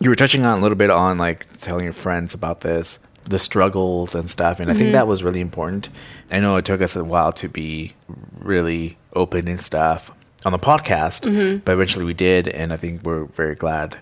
You 0.00 0.10
were 0.10 0.16
touching 0.16 0.46
on 0.46 0.58
a 0.58 0.62
little 0.62 0.76
bit 0.76 0.90
on 0.90 1.18
like 1.18 1.46
telling 1.60 1.84
your 1.84 1.92
friends 1.92 2.32
about 2.34 2.60
this, 2.60 3.00
the 3.24 3.38
struggles 3.38 4.14
and 4.14 4.30
stuff, 4.30 4.60
and 4.60 4.70
I 4.70 4.74
think 4.74 4.92
that 4.92 5.06
was 5.08 5.22
really 5.24 5.40
important. 5.40 5.88
I 6.30 6.38
know 6.40 6.56
it 6.56 6.64
took 6.64 6.80
us 6.80 6.94
a 6.94 7.02
while 7.04 7.32
to 7.32 7.48
be 7.48 7.94
really 8.38 8.96
open 9.14 9.48
and 9.48 9.60
stuff 9.60 10.12
on 10.44 10.52
the 10.52 10.58
podcast, 10.58 11.24
but 11.64 11.72
eventually 11.72 12.04
we 12.04 12.14
did, 12.14 12.46
and 12.46 12.72
I 12.72 12.76
think 12.76 13.02
we're 13.02 13.24
very 13.24 13.54
glad. 13.56 13.98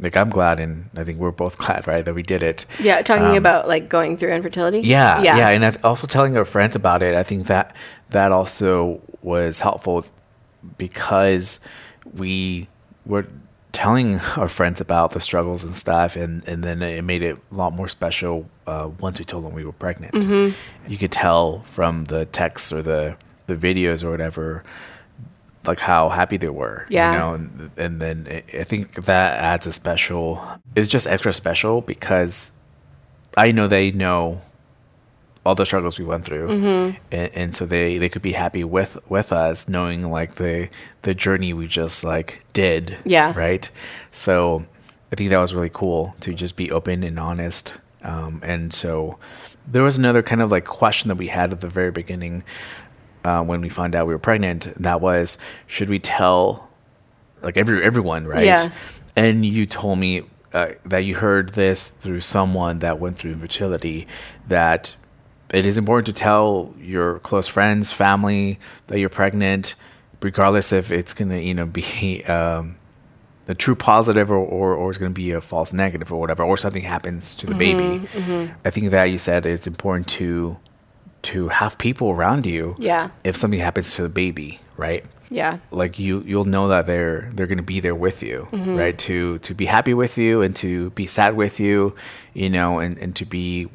Like 0.00 0.16
I'm 0.16 0.30
glad, 0.30 0.60
and 0.60 0.90
I 0.94 1.02
think 1.04 1.18
we're 1.18 1.32
both 1.32 1.58
glad, 1.58 1.86
right, 1.88 2.04
that 2.04 2.14
we 2.14 2.22
did 2.22 2.42
it. 2.42 2.66
Yeah, 2.80 3.02
talking 3.02 3.26
Um, 3.26 3.36
about 3.36 3.66
like 3.66 3.88
going 3.88 4.16
through 4.16 4.32
infertility. 4.32 4.80
Yeah, 4.80 5.22
yeah, 5.22 5.36
yeah, 5.36 5.48
and 5.48 5.76
also 5.84 6.06
telling 6.06 6.36
our 6.36 6.44
friends 6.44 6.76
about 6.76 7.02
it. 7.02 7.14
I 7.14 7.22
think 7.24 7.46
that 7.48 7.74
that 8.10 8.30
also 8.32 9.00
was 9.22 9.60
helpful 9.60 10.04
because 10.76 11.60
we 12.14 12.68
were 13.04 13.26
telling 13.72 14.18
our 14.36 14.48
friends 14.48 14.80
about 14.80 15.12
the 15.12 15.20
struggles 15.20 15.64
and 15.64 15.74
stuff, 15.74 16.16
and 16.16 16.46
and 16.46 16.62
then 16.62 16.82
it 16.82 17.02
made 17.02 17.22
it 17.22 17.36
a 17.50 17.54
lot 17.54 17.72
more 17.72 17.88
special 17.88 18.48
uh, 18.66 18.88
once 19.00 19.18
we 19.18 19.24
told 19.24 19.44
them 19.44 19.52
we 19.52 19.64
were 19.64 19.72
pregnant. 19.72 20.14
Mm-hmm. 20.14 20.90
You 20.90 20.98
could 20.98 21.12
tell 21.12 21.62
from 21.62 22.04
the 22.04 22.24
texts 22.26 22.72
or 22.72 22.82
the 22.82 23.16
the 23.46 23.54
videos 23.56 24.02
or 24.04 24.10
whatever, 24.10 24.62
like 25.68 25.78
how 25.78 26.08
happy 26.08 26.36
they 26.36 26.48
were. 26.48 26.86
Yeah. 26.88 27.12
You 27.12 27.18
know, 27.18 27.34
and, 27.34 27.70
and 27.76 28.02
then 28.02 28.42
I- 28.52 28.64
think 28.64 28.94
that 29.04 29.38
adds 29.38 29.66
a 29.66 29.72
special. 29.72 30.42
It's 30.74 30.88
just 30.88 31.06
extra 31.06 31.32
special 31.32 31.80
because 31.80 32.50
I 33.36 33.52
know 33.52 33.68
they 33.68 33.90
know 33.92 34.40
all 35.46 35.54
the 35.54 35.64
struggles 35.64 35.98
we 35.98 36.04
went 36.04 36.24
through, 36.26 36.48
Mm-hmm. 36.48 36.96
and, 37.12 37.30
and 37.34 37.54
so 37.54 37.64
they 37.64 37.96
they 37.98 38.08
could 38.08 38.20
be 38.22 38.32
happy 38.32 38.64
with 38.64 38.98
with 39.08 39.32
us, 39.32 39.68
knowing 39.68 40.10
like 40.10 40.34
the 40.34 40.68
the 41.02 41.14
journey 41.14 41.52
we 41.54 41.66
just 41.68 42.04
like 42.04 42.44
did. 42.52 42.98
Yeah. 43.04 43.32
Right. 43.36 43.70
So 44.12 44.64
I 45.12 45.16
think 45.16 45.30
that 45.30 45.38
was 45.38 45.54
really 45.54 45.70
cool 45.72 46.14
to 46.20 46.34
just 46.34 46.56
be 46.56 46.70
open 46.70 47.02
and 47.02 47.18
honest. 47.18 47.74
Um, 48.02 48.40
and 48.44 48.72
so 48.72 49.18
there 49.66 49.82
was 49.82 49.96
another 49.98 50.22
kind 50.22 50.42
of 50.42 50.50
like 50.50 50.64
question 50.66 51.08
that 51.08 51.16
we 51.16 51.28
had 51.28 51.50
at 51.52 51.60
the 51.60 51.68
very 51.68 51.90
beginning 51.90 52.42
uh, 53.24 53.42
when 53.42 53.60
we 53.60 53.68
found 53.68 53.94
out 53.94 54.06
we 54.06 54.14
were 54.14 54.18
pregnant. 54.18 54.72
That 54.80 55.00
was, 55.00 55.38
should 55.66 55.88
we 55.88 55.98
tell 55.98 56.68
like 57.42 57.56
every 57.56 57.82
everyone, 57.82 58.26
right? 58.26 58.44
Yeah. 58.44 58.70
And 59.16 59.44
you 59.44 59.66
told 59.66 59.98
me 59.98 60.22
uh, 60.52 60.70
that 60.84 60.98
you 60.98 61.16
heard 61.16 61.50
this 61.50 61.88
through 61.88 62.20
someone 62.20 62.78
that 62.80 62.98
went 62.98 63.18
through 63.18 63.32
infertility 63.32 64.06
that 64.46 64.96
it 65.50 65.66
is 65.66 65.76
important 65.76 66.06
to 66.06 66.12
tell 66.12 66.74
your 66.78 67.18
close 67.20 67.48
friends, 67.48 67.92
family 67.92 68.58
that 68.88 68.98
you're 68.98 69.08
pregnant, 69.08 69.74
regardless 70.20 70.72
if 70.72 70.90
it's 70.90 71.14
gonna 71.14 71.38
you 71.38 71.54
know 71.54 71.66
be 71.80 72.24
um, 72.24 72.76
a 73.48 73.54
true 73.54 73.74
positive 73.74 74.30
or, 74.30 74.36
or, 74.36 74.74
or 74.74 74.90
it's 74.90 74.98
going 74.98 75.10
to 75.10 75.14
be 75.14 75.32
a 75.32 75.40
false 75.40 75.72
negative 75.72 76.12
or 76.12 76.20
whatever, 76.20 76.42
or 76.42 76.58
something 76.58 76.82
happens 76.82 77.34
to 77.36 77.46
the 77.46 77.54
baby. 77.54 78.06
I 78.64 78.70
think 78.70 78.90
that 78.90 79.04
you 79.04 79.16
said 79.16 79.46
it's 79.46 79.66
important 79.66 80.06
to 80.08 80.58
to 81.22 81.48
have 81.48 81.78
people 81.78 82.10
around 82.10 82.46
you. 82.46 82.76
Yeah. 82.78 83.10
If 83.24 83.36
something 83.36 83.60
happens 83.60 83.94
to 83.94 84.02
the 84.02 84.08
baby, 84.08 84.60
right? 84.76 85.04
Yeah. 85.30 85.58
Like 85.70 85.98
you, 85.98 86.22
you'll 86.26 86.44
know 86.44 86.68
that 86.68 86.86
they're 86.86 87.30
they're 87.34 87.46
going 87.46 87.58
to 87.58 87.62
be 87.64 87.80
there 87.80 87.94
with 87.94 88.22
you, 88.22 88.48
mm-hmm. 88.50 88.76
right? 88.76 88.98
To 88.98 89.38
to 89.40 89.54
be 89.54 89.66
happy 89.66 89.94
with 89.94 90.16
you 90.16 90.42
and 90.42 90.56
to 90.56 90.90
be 90.90 91.06
sad 91.06 91.36
with 91.36 91.60
you, 91.60 91.94
you 92.34 92.48
know, 92.48 92.78
and 92.78 92.96
and 92.98 93.14
to 93.16 93.26
be 93.26 93.68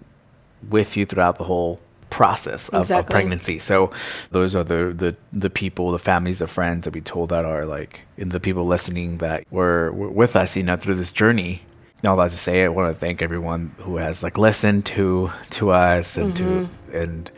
with 0.70 0.98
you 0.98 1.06
throughout 1.06 1.38
the 1.38 1.44
whole 1.44 1.80
process 2.10 2.70
of, 2.70 2.92
of 2.92 3.08
pregnancy. 3.08 3.58
So 3.58 3.90
those 4.30 4.56
are 4.56 4.64
the, 4.64 4.94
the 4.96 5.16
the 5.32 5.50
people, 5.50 5.92
the 5.92 6.00
families, 6.00 6.40
the 6.40 6.48
friends 6.48 6.86
that 6.86 6.94
we 6.94 7.02
told 7.02 7.30
that 7.30 7.46
are 7.46 7.66
like, 7.66 8.06
the 8.18 8.40
people 8.40 8.66
listening 8.66 9.18
that 9.18 9.46
were, 9.52 9.92
were 9.92 10.10
with 10.10 10.36
us, 10.36 10.56
you 10.56 10.64
know, 10.64 10.78
through 10.78 10.96
this 10.96 11.12
journey. 11.12 11.64
All 12.06 12.18
that 12.18 12.32
to 12.32 12.38
say, 12.38 12.66
I 12.66 12.68
want 12.68 12.94
to 12.94 13.00
thank 13.00 13.22
everyone 13.22 13.74
who 13.78 13.96
has 13.96 14.22
like 14.24 14.38
listened 14.38 14.86
to 14.88 15.32
to 15.52 15.70
us 15.70 16.18
and 16.18 16.36
to 16.36 16.44
mm-hmm. 16.44 16.83
And 16.94 17.32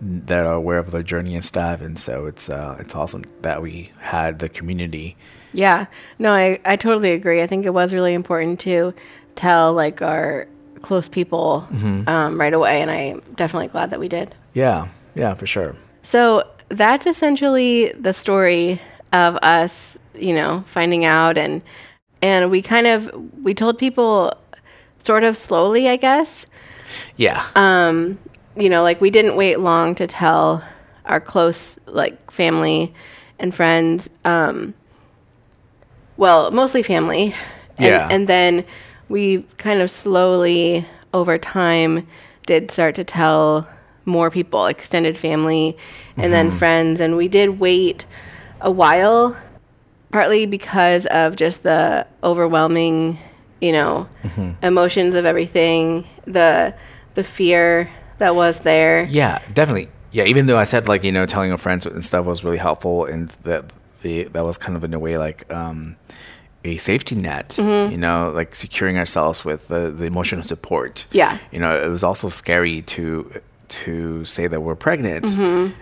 that 0.00 0.46
are 0.46 0.54
aware 0.54 0.78
of 0.78 0.90
the 0.90 1.02
journey 1.02 1.34
and 1.34 1.44
stuff. 1.44 1.80
And 1.80 1.98
so 1.98 2.26
it's 2.26 2.48
uh, 2.48 2.76
it's 2.80 2.94
awesome 2.94 3.24
that 3.42 3.62
we 3.62 3.92
had 3.98 4.38
the 4.38 4.48
community. 4.48 5.16
Yeah. 5.52 5.86
No, 6.18 6.32
I, 6.32 6.58
I 6.64 6.76
totally 6.76 7.12
agree. 7.12 7.42
I 7.42 7.46
think 7.46 7.66
it 7.66 7.70
was 7.74 7.92
really 7.94 8.14
important 8.14 8.58
to 8.60 8.94
tell 9.34 9.72
like 9.72 10.02
our 10.02 10.48
close 10.80 11.08
people 11.08 11.66
um, 12.08 12.40
right 12.40 12.52
away. 12.52 12.82
And 12.82 12.90
I'm 12.90 13.22
definitely 13.36 13.68
glad 13.68 13.90
that 13.90 14.00
we 14.00 14.08
did. 14.08 14.34
Yeah, 14.54 14.88
yeah, 15.14 15.34
for 15.34 15.46
sure. 15.46 15.76
So 16.02 16.48
that's 16.68 17.06
essentially 17.06 17.92
the 17.92 18.12
story 18.12 18.80
of 19.12 19.36
us, 19.42 19.98
you 20.14 20.34
know, 20.34 20.64
finding 20.66 21.04
out 21.04 21.38
and 21.38 21.62
and 22.22 22.50
we 22.50 22.62
kind 22.62 22.86
of 22.86 23.10
we 23.42 23.54
told 23.54 23.78
people 23.78 24.34
sort 25.00 25.24
of 25.24 25.36
slowly, 25.36 25.88
I 25.88 25.96
guess. 25.96 26.46
Yeah, 27.16 27.44
You 28.56 28.68
know, 28.68 28.82
like 28.82 29.00
we 29.00 29.10
didn't 29.10 29.36
wait 29.36 29.58
long 29.60 29.94
to 29.96 30.06
tell 30.06 30.62
our 31.06 31.20
close 31.20 31.78
like 31.86 32.30
family 32.30 32.92
and 33.38 33.54
friends. 33.54 34.08
Um 34.24 34.74
well, 36.16 36.50
mostly 36.50 36.82
family. 36.82 37.34
And, 37.78 37.86
Yeah. 37.86 38.08
and 38.10 38.28
then 38.28 38.64
we 39.08 39.42
kind 39.58 39.80
of 39.80 39.90
slowly 39.90 40.84
over 41.14 41.38
time 41.38 42.06
did 42.46 42.70
start 42.70 42.94
to 42.96 43.04
tell 43.04 43.66
more 44.04 44.30
people, 44.30 44.66
extended 44.66 45.16
family 45.16 45.76
and 46.16 46.32
then 46.32 46.50
friends. 46.50 47.00
And 47.00 47.16
we 47.16 47.28
did 47.28 47.58
wait 47.60 48.04
a 48.60 48.70
while, 48.70 49.36
partly 50.10 50.44
because 50.46 51.06
of 51.06 51.36
just 51.36 51.62
the 51.62 52.06
overwhelming, 52.22 53.18
you 53.60 53.72
know, 53.72 54.08
emotions 54.62 55.14
of 55.14 55.24
everything, 55.24 56.06
the 56.26 56.74
the 57.14 57.24
fear 57.24 57.88
that 58.22 58.34
was 58.34 58.60
there. 58.60 59.04
yeah, 59.10 59.40
definitely. 59.52 59.88
Yeah, 60.12 60.24
even 60.24 60.46
though 60.46 60.58
I 60.58 60.64
said 60.64 60.88
like 60.88 61.04
you 61.04 61.12
know 61.12 61.26
telling 61.26 61.48
your 61.48 61.58
friends 61.58 61.86
and 61.86 62.04
stuff 62.04 62.26
was 62.26 62.44
really 62.44 62.58
helpful, 62.58 63.04
and 63.04 63.28
that 63.44 63.72
the 64.02 64.24
that 64.34 64.44
was 64.44 64.58
kind 64.58 64.76
of 64.76 64.84
in 64.84 64.94
a 64.94 64.98
way 64.98 65.16
like 65.18 65.50
um, 65.52 65.96
a 66.64 66.76
safety 66.76 67.14
net. 67.14 67.56
You 67.58 67.96
know, 67.96 68.30
like 68.34 68.54
securing 68.54 68.98
ourselves 68.98 69.44
with 69.44 69.68
the, 69.68 69.90
the 69.90 70.04
emotional 70.04 70.42
support. 70.42 71.06
Yeah. 71.12 71.38
you 71.50 71.58
know, 71.58 71.72
it 71.74 71.88
was 71.88 72.04
also 72.04 72.28
scary 72.28 72.82
to 72.82 73.40
to 73.68 74.24
say 74.26 74.46
that 74.48 74.60
we're 74.60 74.76
pregnant 74.76 75.30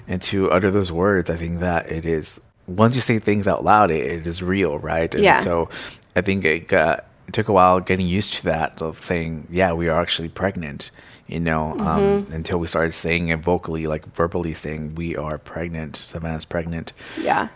and 0.06 0.22
to 0.22 0.50
utter 0.52 0.70
those 0.70 0.92
words. 0.92 1.28
I 1.28 1.36
think 1.36 1.60
that 1.60 1.90
it 1.90 2.06
is 2.06 2.40
once 2.68 2.94
you 2.94 3.00
say 3.00 3.18
things 3.18 3.48
out 3.48 3.64
loud, 3.64 3.90
it, 3.90 4.06
it 4.06 4.26
is 4.26 4.42
real, 4.42 4.78
right? 4.78 5.12
And 5.12 5.24
Yeah. 5.24 5.40
So 5.40 5.68
I 6.14 6.20
think 6.20 6.44
it 6.44 6.68
got 6.68 7.04
it 7.26 7.34
took 7.34 7.48
a 7.48 7.52
while 7.52 7.80
getting 7.80 8.06
used 8.06 8.34
to 8.34 8.44
that 8.44 8.80
of 8.80 9.00
saying, 9.02 9.48
yeah, 9.50 9.72
we 9.72 9.88
are 9.88 10.00
actually 10.00 10.28
pregnant. 10.28 10.90
You 11.30 11.38
know, 11.38 11.78
um, 11.78 12.26
until 12.32 12.58
we 12.58 12.66
started 12.66 12.90
saying 12.90 13.28
it 13.28 13.38
vocally, 13.38 13.86
like 13.86 14.04
verbally 14.06 14.52
saying 14.52 14.96
we 14.96 15.14
are 15.16 15.38
pregnant. 15.38 15.94
Savannah's 15.94 16.44
pregnant. 16.44 16.92
Yeah. 17.20 17.48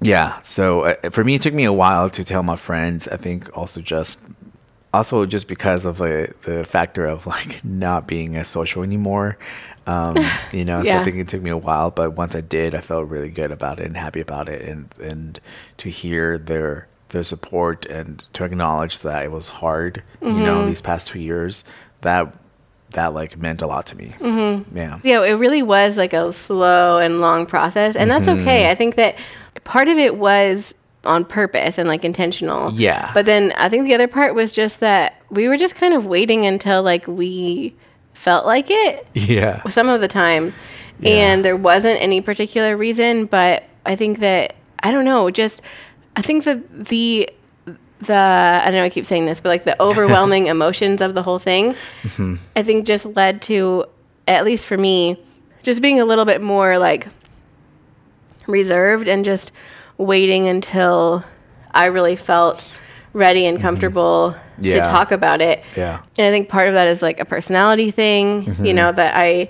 Yeah. 0.00 0.40
So 0.42 0.82
uh, 0.82 1.10
for 1.10 1.22
me, 1.22 1.36
it 1.36 1.42
took 1.42 1.54
me 1.54 1.62
a 1.64 1.72
while 1.72 2.10
to 2.10 2.24
tell 2.24 2.42
my 2.42 2.56
friends. 2.56 3.06
I 3.06 3.16
think 3.16 3.56
also 3.56 3.80
just, 3.80 4.18
also 4.92 5.24
just 5.24 5.46
because 5.46 5.84
of 5.84 5.98
the 5.98 6.34
the 6.42 6.64
factor 6.64 7.06
of 7.06 7.28
like 7.28 7.64
not 7.64 8.08
being 8.08 8.34
as 8.34 8.48
social 8.48 8.82
anymore. 8.82 9.38
Um, 9.86 10.16
you 10.52 10.64
know, 10.64 10.82
so 10.82 10.96
I 10.96 11.04
think 11.04 11.16
it 11.18 11.28
took 11.28 11.42
me 11.42 11.50
a 11.50 11.56
while, 11.56 11.92
but 11.92 12.14
once 12.16 12.34
I 12.34 12.40
did, 12.40 12.74
I 12.74 12.80
felt 12.80 13.08
really 13.08 13.30
good 13.30 13.52
about 13.52 13.78
it 13.78 13.86
and 13.86 13.96
happy 13.96 14.20
about 14.20 14.48
it, 14.48 14.62
and 14.62 14.92
and 15.00 15.40
to 15.76 15.90
hear 15.90 16.38
their 16.38 16.88
their 17.10 17.22
support 17.22 17.86
and 17.86 18.26
to 18.32 18.42
acknowledge 18.42 18.98
that 19.00 19.22
it 19.22 19.30
was 19.30 19.48
hard. 19.48 20.02
You 20.20 20.32
know, 20.32 20.66
these 20.66 20.80
past 20.80 21.06
two 21.06 21.20
years, 21.20 21.62
that 22.00 22.34
that 22.96 23.14
like 23.14 23.38
meant 23.38 23.62
a 23.62 23.66
lot 23.66 23.86
to 23.86 23.96
me. 23.96 24.14
Mm-hmm. 24.18 24.76
Yeah. 24.76 24.98
Yeah, 25.02 25.22
it 25.22 25.34
really 25.34 25.62
was 25.62 25.96
like 25.96 26.12
a 26.12 26.32
slow 26.32 26.98
and 26.98 27.20
long 27.20 27.46
process, 27.46 27.96
and 27.96 28.10
that's 28.10 28.26
Mm-hmm. 28.28 28.40
okay. 28.40 28.68
I 28.68 28.74
think 28.74 28.96
that 28.96 29.18
part 29.64 29.88
of 29.88 29.96
it 29.98 30.16
was 30.16 30.74
on 31.04 31.24
purpose 31.24 31.78
and 31.78 31.88
like 31.88 32.04
intentional. 32.04 32.72
Yeah. 32.72 33.10
But 33.14 33.26
then 33.26 33.52
I 33.56 33.68
think 33.68 33.84
the 33.84 33.94
other 33.94 34.08
part 34.08 34.34
was 34.34 34.50
just 34.52 34.80
that 34.80 35.22
we 35.30 35.46
were 35.48 35.56
just 35.56 35.76
kind 35.76 35.94
of 35.94 36.06
waiting 36.06 36.44
until 36.44 36.82
like 36.82 37.06
we 37.06 37.74
felt 38.14 38.44
like 38.44 38.66
it 38.68 39.06
Yeah. 39.14 39.62
some 39.68 39.88
of 39.88 40.00
the 40.00 40.08
time, 40.08 40.52
Yeah. 40.98 41.10
and 41.10 41.44
there 41.44 41.56
wasn't 41.56 42.00
any 42.02 42.20
particular 42.20 42.76
reason. 42.76 43.26
But 43.26 43.64
I 43.84 43.94
think 43.94 44.18
that 44.18 44.56
I 44.82 44.90
don't 44.90 45.04
know. 45.04 45.30
Just 45.30 45.62
I 46.16 46.22
think 46.22 46.44
that 46.44 46.86
the 46.86 47.28
the 48.06 48.14
I 48.14 48.64
don't 48.64 48.74
know 48.74 48.84
I 48.84 48.90
keep 48.90 49.06
saying 49.06 49.26
this, 49.26 49.40
but 49.40 49.48
like 49.48 49.64
the 49.64 49.80
overwhelming 49.82 50.46
emotions 50.46 51.00
of 51.00 51.14
the 51.14 51.22
whole 51.22 51.38
thing, 51.38 51.72
mm-hmm. 52.02 52.36
I 52.54 52.62
think 52.62 52.86
just 52.86 53.06
led 53.06 53.42
to 53.42 53.86
at 54.28 54.44
least 54.44 54.66
for 54.66 54.76
me, 54.76 55.18
just 55.62 55.80
being 55.82 56.00
a 56.00 56.04
little 56.04 56.24
bit 56.24 56.42
more 56.42 56.78
like 56.78 57.08
reserved 58.46 59.08
and 59.08 59.24
just 59.24 59.52
waiting 59.98 60.48
until 60.48 61.24
I 61.72 61.86
really 61.86 62.16
felt 62.16 62.64
ready 63.12 63.46
and 63.46 63.56
mm-hmm. 63.56 63.66
comfortable 63.66 64.34
Yeah. 64.58 64.74
to 64.74 64.80
talk 64.82 65.12
about 65.12 65.40
it. 65.40 65.64
Yeah. 65.76 66.02
And 66.18 66.26
I 66.26 66.30
think 66.30 66.48
part 66.48 66.68
of 66.68 66.74
that 66.74 66.88
is 66.88 67.02
like 67.02 67.20
a 67.20 67.24
personality 67.24 67.90
thing, 67.90 68.42
you 68.42 68.52
mm-hmm. 68.52 68.76
know, 68.76 68.92
that 68.92 69.14
I, 69.16 69.48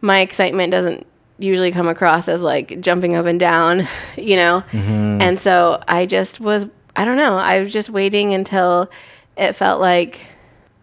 my 0.00 0.20
excitement 0.20 0.70
doesn't 0.70 1.06
usually 1.38 1.72
come 1.72 1.88
across 1.88 2.28
as 2.28 2.40
like 2.40 2.80
jumping 2.80 3.14
up 3.14 3.26
and 3.26 3.38
down, 3.38 3.86
you 4.16 4.36
know? 4.36 4.62
And 4.72 5.38
so 5.38 5.82
I 5.86 6.06
just 6.06 6.40
was, 6.40 6.66
I 6.96 7.04
don't 7.04 7.16
know, 7.16 7.36
I 7.36 7.60
was 7.60 7.72
just 7.72 7.90
waiting 7.90 8.34
until 8.34 8.90
it 9.36 9.54
felt 9.54 9.80
like, 9.80 10.26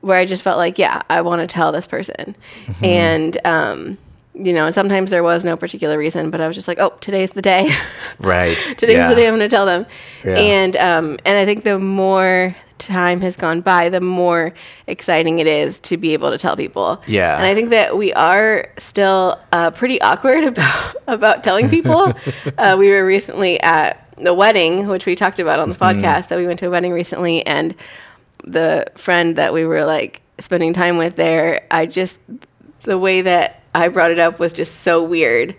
where 0.02 0.18
I 0.18 0.26
just 0.26 0.42
felt 0.42 0.58
like, 0.58 0.80
yeah, 0.80 1.02
I 1.10 1.22
want 1.22 1.42
to 1.42 1.48
tell 1.48 1.72
this 1.72 1.86
person. 1.86 2.36
And, 2.82 3.38
um, 3.46 3.98
you 4.34 4.54
know, 4.54 4.72
sometimes 4.72 5.12
there 5.12 5.24
was 5.24 5.44
no 5.44 5.58
particular 5.58 5.98
reason, 5.98 6.30
but 6.30 6.40
I 6.40 6.48
was 6.48 6.56
just 6.56 6.68
like, 6.68 6.80
oh, 6.80 6.94
today's 7.02 7.32
the 7.32 7.42
day. 7.42 7.70
Right. 8.20 8.58
today's 8.78 8.98
Yeah. 8.98 9.10
the 9.10 9.16
day 9.16 9.28
I'm 9.28 9.36
going 9.36 9.48
to 9.50 9.54
tell 9.54 9.66
them. 9.66 9.86
Yeah. 10.26 10.36
And 10.36 10.76
um, 10.78 11.20
and 11.26 11.38
I 11.38 11.46
think 11.46 11.64
the 11.64 11.80
more 11.80 12.54
time 12.78 13.22
has 13.22 13.38
gone 13.38 13.62
by, 13.62 13.88
the 13.90 14.02
more 14.02 14.54
exciting 14.88 15.40
it 15.40 15.48
is 15.48 15.80
to 15.82 15.96
be 15.98 16.14
able 16.14 16.30
to 16.32 16.38
tell 16.38 16.58
people. 16.58 17.02
Yeah. 17.08 17.36
And 17.38 17.46
I 17.46 17.54
think 17.54 17.70
that 17.70 17.98
we 17.98 18.14
are 18.14 18.70
still 18.78 19.40
uh, 19.54 19.72
pretty 19.72 20.02
awkward 20.02 20.44
about 20.46 20.96
about 21.08 21.44
telling 21.44 21.70
people. 21.70 22.14
uh, 22.58 22.76
we 22.78 22.90
were 22.90 23.06
recently 23.06 23.60
at 23.62 24.09
the 24.20 24.34
wedding, 24.34 24.88
which 24.88 25.06
we 25.06 25.16
talked 25.16 25.40
about 25.40 25.60
on 25.60 25.70
the 25.70 25.76
mm-hmm. 25.76 26.00
podcast, 26.00 26.28
that 26.30 26.38
we 26.38 26.46
went 26.46 26.60
to 26.60 26.68
a 26.68 26.70
wedding 26.70 26.92
recently, 26.92 27.46
and 27.46 27.76
the 28.44 28.86
friend 28.96 29.36
that 29.36 29.54
we 29.54 29.66
were 29.66 29.84
like 29.84 30.22
spending 30.40 30.74
time 30.74 30.98
with 30.98 31.16
there, 31.16 31.62
I 31.72 31.86
just 31.86 32.20
the 32.82 32.98
way 32.98 33.22
that 33.22 33.62
I 33.76 33.88
brought 33.90 34.12
it 34.12 34.20
up 34.20 34.40
was 34.40 34.54
just 34.54 34.82
so 34.82 35.04
weird 35.04 35.56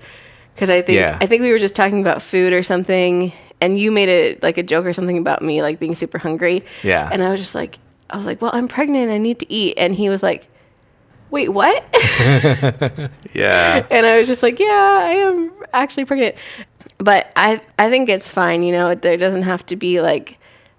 because 0.54 0.70
I 0.70 0.82
think 0.82 0.96
Yeah. 0.96 1.18
I 1.20 1.26
think 1.26 1.42
we 1.42 1.52
were 1.52 1.58
just 1.58 1.76
talking 1.76 2.00
about 2.00 2.22
food 2.22 2.52
or 2.52 2.62
something, 2.62 3.32
and 3.60 3.78
you 3.78 3.90
made 3.90 4.08
it 4.08 4.42
like 4.42 4.58
a 4.58 4.62
joke 4.62 4.86
or 4.86 4.92
something 4.92 5.18
about 5.18 5.42
me 5.42 5.62
like 5.62 5.78
being 5.78 5.94
super 5.94 6.18
hungry. 6.18 6.64
Yeah. 6.82 7.08
and 7.12 7.22
I 7.22 7.30
was 7.30 7.40
just 7.40 7.54
like, 7.54 7.78
I 8.08 8.16
was 8.16 8.26
like, 8.26 8.42
well, 8.42 8.50
I'm 8.54 8.68
pregnant, 8.68 9.10
I 9.10 9.18
need 9.18 9.38
to 9.40 9.52
eat, 9.52 9.74
and 9.78 9.94
he 9.94 10.08
was 10.08 10.22
like, 10.22 10.48
wait, 11.30 11.48
what? 11.48 11.88
Yeah. 13.32 13.86
and 13.90 14.06
I 14.06 14.18
was 14.18 14.28
just 14.28 14.42
like, 14.42 14.58
yeah, 14.58 14.66
I 15.02 15.12
am 15.12 15.52
actually 15.72 16.04
pregnant. 16.04 16.34
But 17.02 17.32
I 17.34 17.60
I 17.78 17.88
think 17.90 18.08
it's 18.08 18.30
fine, 18.30 18.62
you 18.62 18.72
know, 18.72 18.94
there 18.94 19.16
doesn't 19.16 19.42
have 19.42 19.64
to 19.66 19.76
be 19.76 20.00
like 20.00 20.36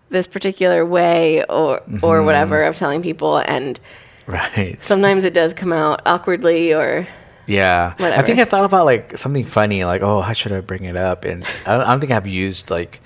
this 0.09 0.27
particular 0.27 0.85
way 0.85 1.43
or 1.45 1.79
Mm-hmm. 1.79 2.05
or 2.05 2.21
whatever 2.23 2.63
of 2.63 2.75
telling 2.75 3.01
people 3.01 3.37
and 3.37 3.79
right. 4.27 4.77
sometimes 4.83 5.25
it 5.25 5.33
does 5.33 5.53
come 5.53 5.73
out 5.73 6.01
awkwardly 6.05 6.73
or 6.73 7.07
Yeah, 7.47 7.95
I 7.99 8.21
think 8.21 8.39
I 8.39 8.45
thought 8.45 8.65
about 8.65 8.85
like 8.85 9.17
something 9.17 9.45
funny, 9.45 9.83
like 9.83 10.03
oh, 10.03 10.21
how 10.21 10.33
should 10.33 10.51
I 10.51 10.61
bring 10.61 10.83
it 10.85 10.95
up? 10.95 11.25
And 11.25 11.43
I 11.65 11.71
don't, 11.73 11.81
I 11.81 11.91
don't 11.91 11.99
think 11.99 12.11
I've 12.11 12.27
used 12.27 12.69
like 12.69 13.01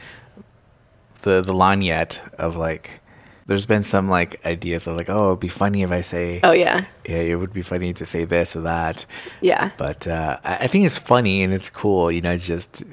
the 1.22 1.42
the 1.42 1.54
line 1.54 1.82
yet 1.82 2.22
of 2.38 2.56
like. 2.58 3.02
There's 3.48 3.68
been 3.68 3.84
some 3.84 4.10
like 4.10 4.44
ideas 4.44 4.88
of 4.88 4.98
like 4.98 5.08
oh, 5.08 5.28
it'd 5.30 5.40
be 5.40 5.50
funny 5.50 5.84
if 5.84 5.92
I 5.92 6.02
say 6.02 6.40
oh 6.44 6.52
yeah. 6.52 6.86
yeah, 7.08 7.18
it 7.32 7.36
would 7.36 7.54
be 7.54 7.62
funny 7.62 7.94
to 7.94 8.04
say 8.06 8.26
this 8.26 8.56
or 8.56 8.62
that. 8.62 9.06
Yeah. 9.40 9.70
But 9.78 10.08
uh, 10.08 10.40
I, 10.44 10.66
I 10.66 10.68
think 10.68 10.86
it's 10.88 10.98
funny 10.98 11.44
and 11.44 11.54
it's 11.54 11.70
cool, 11.70 12.12
you 12.12 12.22
know, 12.22 12.38
just 12.38 12.84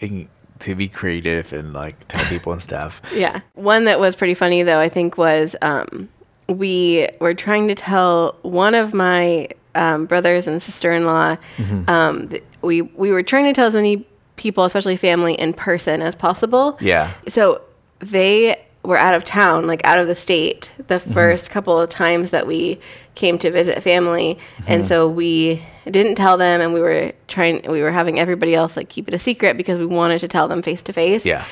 in, 0.00 0.28
to 0.60 0.74
be 0.74 0.88
creative 0.88 1.52
and 1.52 1.72
like 1.72 2.08
tell 2.08 2.24
people 2.26 2.52
and 2.52 2.62
stuff. 2.62 3.00
Yeah. 3.14 3.40
One 3.54 3.84
that 3.84 4.00
was 4.00 4.16
pretty 4.16 4.34
funny 4.34 4.62
though, 4.62 4.78
I 4.80 4.88
think 4.88 5.16
was 5.16 5.56
um, 5.62 6.08
we 6.48 7.08
were 7.20 7.34
trying 7.34 7.68
to 7.68 7.74
tell 7.74 8.36
one 8.42 8.74
of 8.74 8.94
my 8.94 9.48
um, 9.74 10.06
brothers 10.06 10.46
and 10.46 10.62
sister-in-law. 10.62 11.36
Mm-hmm. 11.56 11.90
Um, 11.90 12.28
th- 12.28 12.44
we 12.62 12.82
we 12.82 13.10
were 13.10 13.22
trying 13.22 13.44
to 13.44 13.52
tell 13.52 13.66
as 13.66 13.74
many 13.74 14.06
people, 14.36 14.64
especially 14.64 14.96
family, 14.96 15.34
in 15.34 15.52
person 15.52 16.02
as 16.02 16.14
possible. 16.14 16.76
Yeah. 16.80 17.12
So 17.28 17.62
they 18.00 18.65
were 18.86 18.96
out 18.96 19.14
of 19.14 19.24
town, 19.24 19.66
like 19.66 19.84
out 19.84 19.98
of 19.98 20.06
the 20.06 20.14
state, 20.14 20.70
the 20.78 20.96
mm-hmm. 20.96 21.12
1st 21.12 21.50
couple 21.50 21.78
of 21.78 21.90
times 21.90 22.30
that 22.30 22.46
we 22.46 22.80
came 23.14 23.38
to 23.38 23.50
visit 23.50 23.82
family, 23.82 24.38
and 24.66 24.82
mm-hmm. 24.82 24.88
so 24.88 25.08
we 25.08 25.62
didn't 25.90 26.14
tell 26.14 26.36
them, 26.36 26.60
and 26.60 26.72
we 26.72 26.80
were 26.80 27.12
trying, 27.28 27.70
we 27.70 27.82
were 27.82 27.90
having 27.90 28.18
everybody 28.18 28.54
else 28.54 28.76
like 28.76 28.88
keep 28.88 29.08
it 29.08 29.14
a 29.14 29.18
secret 29.18 29.56
because 29.56 29.78
we 29.78 29.86
wanted 29.86 30.18
to 30.20 30.28
tell 30.28 30.48
them 30.48 30.62
face 30.62 30.82
to 30.82 30.92
face. 30.92 31.24
Yeah. 31.24 31.44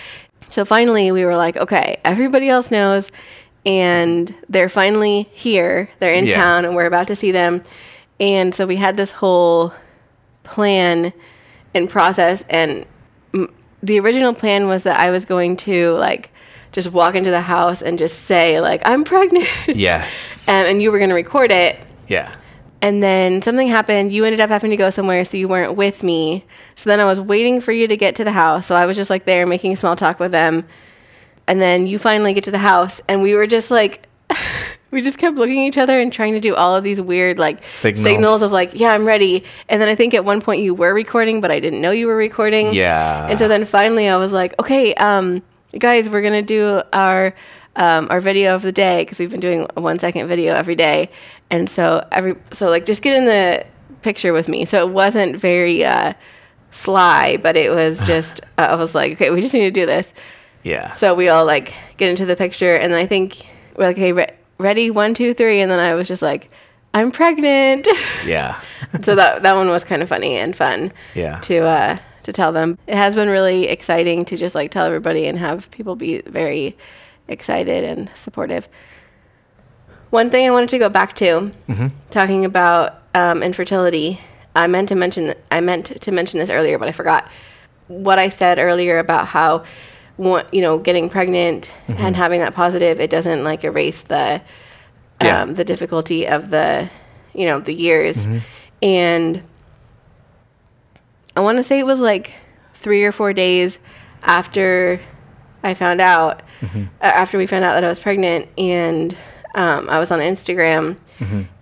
So 0.51 0.65
finally, 0.65 1.11
we 1.11 1.25
were 1.25 1.37
like, 1.37 1.57
okay, 1.57 1.97
everybody 2.05 2.49
else 2.49 2.71
knows, 2.71 3.11
and 3.67 4.29
mm-hmm. 4.29 4.41
they're 4.49 4.69
finally 4.69 5.29
here. 5.33 5.89
They're 6.01 6.15
in 6.15 6.27
Yeah. 6.27 6.37
town, 6.37 6.65
and 6.65 6.75
we're 6.75 6.87
about 6.87 7.09
to 7.09 7.17
see 7.17 7.33
them. 7.33 7.63
And 8.21 8.55
so 8.55 8.67
we 8.67 8.77
had 8.77 8.97
this 8.97 9.11
whole 9.11 9.73
plan 10.45 11.13
and 11.75 11.91
process. 11.91 12.45
And 12.49 12.87
m- 13.35 13.53
the 13.83 13.99
original 13.99 14.33
plan 14.33 14.69
was 14.69 14.85
that 14.85 15.01
I 15.01 15.11
was 15.11 15.25
going 15.25 15.57
to 15.59 15.93
like 15.95 16.31
just 16.75 16.93
walk 16.93 17.15
into 17.15 17.31
the 17.31 17.41
house 17.41 17.81
and 17.81 17.99
just 17.99 18.25
say 18.25 18.61
like 18.61 18.83
I'm 18.85 19.05
pregnant, 19.05 19.49
Yeah. 19.69 20.05
um, 20.47 20.67
and 20.67 20.83
you 20.83 20.93
were 20.93 20.99
going 20.99 21.09
to 21.11 21.15
record 21.17 21.51
it. 21.51 21.79
Yeah. 22.09 22.35
And 22.83 23.03
then 23.03 23.41
something 23.41 23.67
happened. 23.67 24.13
You 24.13 24.27
ended 24.27 24.41
up 24.41 24.51
having 24.51 24.71
to 24.71 24.77
go 24.77 24.91
somewhere, 24.91 25.25
so 25.25 25.39
you 25.39 25.49
weren't 25.49 25.75
with 25.75 26.03
me. 26.03 26.45
So 26.77 26.91
then 26.91 27.01
I 27.01 27.05
was 27.05 27.19
waiting 27.19 27.63
for 27.63 27.73
you 27.73 27.89
to 27.89 27.97
get 27.97 28.17
to 28.17 28.25
the 28.25 28.33
house. 28.33 28.67
So 28.67 28.75
I 28.75 28.85
was 28.85 28.95
just 28.95 29.09
like 29.09 29.25
there 29.25 29.47
making 29.47 29.77
small 29.77 29.97
talk 29.97 30.21
with 30.21 30.33
them. 30.33 30.67
And 31.47 31.63
then 31.63 31.87
you 31.87 31.99
finally 31.99 32.35
get 32.35 32.45
to 32.45 32.51
the 32.51 32.59
house, 32.59 33.01
and 33.09 33.23
we 33.23 33.35
were 33.35 33.47
just 33.47 33.71
like, 33.71 34.07
we 34.91 35.01
just 35.01 35.17
kept 35.19 35.37
looking 35.37 35.61
at 35.61 35.69
each 35.69 35.79
other 35.79 35.99
and 35.99 36.13
trying 36.13 36.35
to 36.35 36.41
do 36.41 36.55
all 36.55 36.77
of 36.77 36.85
these 36.85 37.01
weird 37.01 37.39
like 37.39 37.65
Signals. 37.73 38.43
of 38.43 38.53
like, 38.53 38.79
yeah, 38.79 38.93
I'm 38.93 39.05
ready. 39.07 39.45
And 39.69 39.81
then 39.81 39.89
I 39.89 39.95
think 39.95 40.13
at 40.15 40.25
one 40.25 40.41
point 40.43 40.61
you 40.63 40.75
were 40.75 40.93
recording, 40.95 41.41
but 41.41 41.51
I 41.51 41.61
didn't 41.61 41.81
know 41.81 41.91
you 41.91 42.07
were 42.07 42.17
recording. 42.17 42.75
Yeah. 42.75 43.29
And 43.29 43.39
so 43.39 43.49
then 43.49 43.65
finally 43.65 44.09
I 44.09 44.17
was 44.17 44.31
like, 44.33 44.59
okay, 44.61 44.95
um, 44.95 45.43
guys, 45.79 46.09
we're 46.09 46.23
gonna 46.23 46.43
do 46.43 46.83
our 46.93 47.35
um, 47.77 48.07
our 48.11 48.21
video 48.21 48.55
of 48.55 48.63
the 48.63 48.73
day 48.73 49.03
because 49.03 49.19
we've 49.19 49.31
been 49.31 49.41
doing 49.41 49.67
a 49.77 49.81
one 49.81 49.99
second 49.99 50.27
video 50.29 50.55
every 50.55 50.77
day, 50.77 51.11
and 51.51 51.69
so 51.69 52.07
every 52.13 52.37
so 52.53 52.69
like 52.71 52.87
just 52.87 53.03
get 53.03 53.15
in 53.17 53.25
the 53.25 53.67
picture 54.03 54.33
with 54.33 54.49
me. 54.49 54.65
So 54.65 54.87
it 54.87 54.93
wasn't 54.93 55.37
very 55.37 55.85
uh, 55.85 56.13
sly, 56.71 57.37
but 57.39 57.57
it 57.57 57.71
was 57.71 58.01
just 58.07 58.41
uh, 58.59 58.69
I 58.71 58.75
was 58.77 58.95
like, 58.95 59.13
okay, 59.13 59.31
we 59.31 59.41
just 59.41 59.55
need 59.55 59.61
to 59.65 59.71
do 59.71 59.87
this. 59.87 60.13
Yeah. 60.63 60.93
So 60.93 61.15
we 61.15 61.29
all 61.29 61.45
like 61.45 61.75
get 61.97 62.09
into 62.11 62.27
the 62.27 62.37
picture, 62.37 62.77
and 62.77 62.95
I 62.95 63.07
think 63.07 63.39
we're 63.77 63.85
like, 63.87 63.97
okay, 63.97 64.13
re- 64.13 64.33
ready, 64.59 64.91
one, 64.91 65.15
two, 65.15 65.35
three, 65.35 65.61
and 65.61 65.71
then 65.71 65.79
I 65.81 65.95
was 65.95 66.07
just 66.09 66.23
like, 66.23 66.51
I'm 66.95 67.11
pregnant. 67.11 67.89
yeah. 68.25 68.61
so 69.03 69.15
that 69.17 69.43
that 69.43 69.55
one 69.57 69.69
was 69.69 69.83
kind 69.85 70.03
of 70.03 70.09
funny 70.09 70.37
and 70.37 70.55
fun 70.55 70.93
Yeah. 71.15 71.41
to 71.41 71.59
uh 71.59 71.99
to 72.25 72.33
tell 72.33 72.53
them. 72.53 72.79
It 72.87 72.95
has 72.97 73.15
been 73.15 73.29
really 73.29 73.69
exciting 73.69 74.25
to 74.27 74.37
just 74.37 74.55
like 74.55 74.71
tell 74.71 74.85
everybody 74.87 75.27
and 75.27 75.39
have 75.39 75.71
people 75.71 75.97
be 75.97 76.21
very 76.23 76.77
excited 77.29 77.85
and 77.85 78.11
supportive. 78.15 78.69
One 80.11 80.31
thing 80.31 80.47
I 80.47 80.51
wanted 80.51 80.69
to 80.71 80.79
go 80.79 80.89
back 80.89 81.15
to, 81.15 81.51
talking 82.11 82.45
about 82.45 83.03
um, 83.15 83.43
infertility. 83.43 84.21
I 84.57 84.67
meant 84.69 84.89
to 84.91 84.95
mention 84.95 85.35
I 85.51 85.61
meant 85.61 85.87
to 86.01 86.13
mention 86.13 86.39
this 86.39 86.51
earlier, 86.51 86.79
but 86.79 86.87
I 86.89 86.93
forgot 86.93 87.29
what 87.89 88.19
I 88.19 88.29
said 88.29 88.59
earlier 88.59 88.99
about 88.99 89.27
how 89.27 89.65
you 90.19 90.61
know 90.61 90.79
getting 90.79 91.11
pregnant 91.11 91.71
and 91.89 92.15
having 92.15 92.39
that 92.41 92.55
positive 92.55 93.01
it 93.01 93.11
doesn't 93.11 93.43
like 93.43 93.65
erase 93.65 94.03
the 94.03 94.41
um, 95.21 95.27
Yeah. 95.27 95.45
the 95.47 95.65
difficulty 95.65 96.29
of 96.29 96.51
the 96.51 96.89
you 97.35 97.47
know 97.47 97.59
the 97.59 97.75
years 97.75 98.29
and 98.81 99.43
I 101.37 101.41
want 101.41 101.59
to 101.59 101.65
say 101.65 101.79
it 101.79 101.87
was 101.87 102.01
like 102.01 102.33
three 102.75 103.05
or 103.05 103.13
four 103.13 103.33
days 103.33 103.79
after 104.23 105.01
I 105.63 105.75
found 105.75 106.01
out, 106.01 106.43
uh, 106.63 106.79
after 107.01 107.39
we 107.39 107.47
found 107.47 107.65
out 107.65 107.75
that 107.75 107.85
I 107.85 107.89
was 107.89 107.99
pregnant, 107.99 108.49
and 108.59 109.17
um, 109.55 109.89
I 109.89 109.99
was 109.99 110.11
on 110.11 110.21
Instagram, 110.21 110.97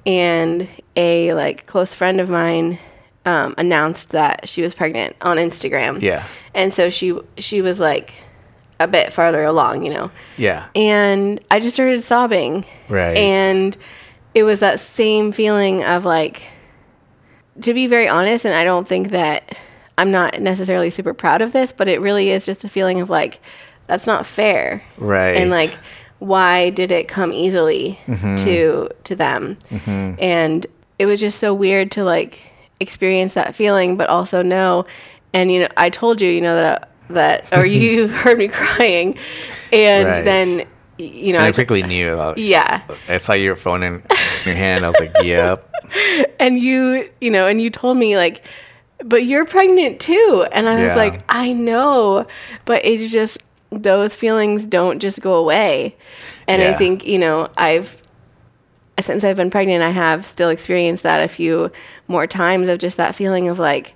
and 0.07 0.69
a 0.97 1.33
like 1.35 1.67
close 1.67 1.95
friend 1.95 2.21
of 2.21 2.29
mine 2.29 2.79
um, 3.25 3.55
announced 3.59 4.11
that 4.11 4.49
she 4.49 4.63
was 4.63 4.75
pregnant 4.75 5.15
on 5.23 5.37
Instagram. 5.37 6.03
Yeah. 6.03 6.25
and 6.55 6.75
so 6.75 6.91
she 6.91 7.17
she 7.39 7.63
was 7.63 7.79
like 7.81 8.15
a 8.81 8.89
bit 8.89 9.13
farther 9.13 9.45
along, 9.45 9.85
you 9.85 9.95
know, 9.95 10.11
Yeah. 10.37 10.67
and 10.75 11.39
I 11.53 11.61
just 11.61 11.75
started 11.75 12.03
sobbing. 12.03 12.65
Right. 12.89 13.17
And 13.17 13.77
it 14.35 14.43
was 14.43 14.59
that 14.61 14.81
same 14.81 15.31
feeling 15.31 15.85
of 15.85 16.05
like, 16.05 16.43
to 17.61 17.75
be 17.75 17.87
very 17.87 18.09
honest, 18.09 18.45
and 18.45 18.55
I 18.55 18.65
don't 18.65 18.89
think 18.89 19.11
that 19.11 19.57
I'm 19.99 20.11
not 20.11 20.41
necessarily 20.41 20.91
super 20.91 21.13
proud 21.15 21.43
of 21.43 21.53
this, 21.53 21.71
but 21.73 21.87
it 21.89 22.01
really 22.01 22.31
is 22.31 22.47
just 22.47 22.65
a 22.65 22.69
feeling 22.69 23.01
of 23.01 23.11
like, 23.11 23.41
that's 23.87 24.07
not 24.07 24.25
fair. 24.27 24.83
Right. 24.97 25.37
And 25.37 25.51
like, 25.51 25.77
why 26.19 26.71
did 26.71 26.91
it 26.93 27.09
come 27.09 27.33
easily 27.33 27.99
Mm-hmm. 28.07 28.37
to 28.45 28.89
to 29.05 29.15
them? 29.17 29.59
And 29.87 30.67
it 30.99 31.07
was 31.07 31.21
just 31.21 31.39
so 31.41 31.53
weird 31.53 31.91
to 31.93 32.05
like 32.05 32.53
experience 32.81 33.35
that 33.35 33.55
feeling, 33.55 33.97
but 33.97 34.09
also 34.09 34.43
know. 34.43 34.87
And 35.35 35.51
you 35.53 35.61
know, 35.61 35.69
I 35.77 35.91
told 35.91 36.21
you, 36.21 36.31
you 36.31 36.41
know 36.41 36.55
that 36.57 36.89
that, 37.11 37.47
or 37.53 37.67
you 37.67 38.07
heard 38.09 38.39
me 38.39 38.49
crying, 38.49 39.19
and 39.73 40.09
Right. 40.09 40.25
then 40.25 40.67
you 40.99 41.33
know, 41.33 41.39
and 41.41 41.47
I 41.47 41.49
I 41.49 41.51
just- 41.51 41.89
knew. 41.89 42.15
uh, 42.15 42.35
yeah. 42.37 42.83
I 43.09 43.17
saw 43.19 43.33
your 43.33 43.57
phone 43.57 43.83
in 43.83 44.03
your 44.47 44.55
hand. 44.55 44.85
I 44.85 44.89
was 44.89 45.01
like, 45.01 45.13
"Yep." 45.23 45.72
And 46.39 46.59
you, 46.59 47.09
you 47.21 47.31
know, 47.31 47.47
and 47.47 47.61
you 47.61 47.71
told 47.71 47.97
me 47.97 48.17
like, 48.17 48.45
but 49.05 49.25
you're 49.25 49.45
pregnant 49.45 50.01
too. 50.01 50.45
And 50.53 50.69
I 50.69 50.75
was 50.75 50.83
Yeah. 50.91 50.97
like, 50.97 51.23
I 51.29 51.53
know, 51.53 52.27
but 52.65 52.85
it 52.85 53.09
just, 53.09 53.39
those 53.71 54.15
feelings 54.17 54.65
don't 54.67 54.99
just 54.99 55.21
go 55.21 55.35
away. 55.35 55.97
And 56.49 56.63
I 56.63 56.75
think, 56.75 57.07
you 57.07 57.19
know, 57.19 57.49
I've, 57.57 58.03
since 59.01 59.23
I've 59.25 59.37
been 59.37 59.51
pregnant, 59.51 59.83
I 59.85 59.91
have 59.91 60.27
still 60.27 60.49
experienced 60.51 61.05
that 61.05 61.23
a 61.23 61.29
few 61.29 61.71
more 62.09 62.27
times 62.27 62.69
of 62.69 62.79
just 62.81 62.97
that 62.97 63.15
feeling 63.15 63.49
of 63.49 63.59
like, 63.61 63.95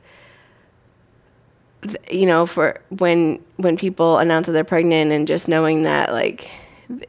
you 2.10 2.26
know, 2.26 2.46
for 2.46 2.80
when, 2.90 3.42
when 3.56 3.76
people 3.76 4.18
announce 4.18 4.46
that 4.46 4.52
they're 4.52 4.64
pregnant 4.64 5.12
and 5.12 5.26
just 5.28 5.48
knowing 5.48 5.82
that 5.82 6.12
like 6.12 6.50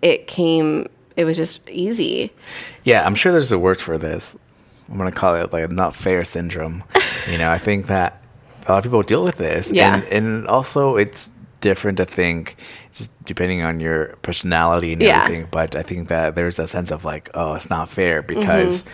it 0.01 0.27
came, 0.27 0.87
it 1.15 1.25
was 1.25 1.37
just 1.37 1.61
easy. 1.69 2.31
Yeah, 2.83 3.05
I'm 3.05 3.15
sure 3.15 3.31
there's 3.31 3.51
a 3.51 3.59
word 3.59 3.79
for 3.79 3.97
this. 3.97 4.35
I'm 4.89 4.97
gonna 4.97 5.11
call 5.11 5.35
it 5.35 5.51
like 5.51 5.69
not 5.71 5.95
fair 5.95 6.23
syndrome. 6.23 6.83
you 7.29 7.37
know, 7.37 7.51
I 7.51 7.57
think 7.57 7.87
that 7.87 8.23
a 8.67 8.71
lot 8.71 8.77
of 8.79 8.83
people 8.83 9.03
deal 9.03 9.23
with 9.23 9.35
this. 9.35 9.71
Yeah. 9.71 9.95
And, 9.95 10.03
and 10.05 10.47
also 10.47 10.97
it's 10.97 11.31
different 11.61 11.97
to 11.97 12.05
think 12.05 12.55
just 12.93 13.11
depending 13.25 13.63
on 13.63 13.79
your 13.79 14.17
personality 14.21 14.93
and 14.93 15.01
Yeah. 15.01 15.23
everything. 15.23 15.47
But 15.49 15.75
I 15.75 15.81
think 15.81 16.09
that 16.09 16.35
there's 16.35 16.59
a 16.59 16.67
sense 16.67 16.91
of 16.91 17.05
like, 17.05 17.29
oh, 17.33 17.55
it's 17.55 17.69
not 17.69 17.89
fair 17.89 18.21
because 18.21 18.83
mm-hmm. 18.83 18.91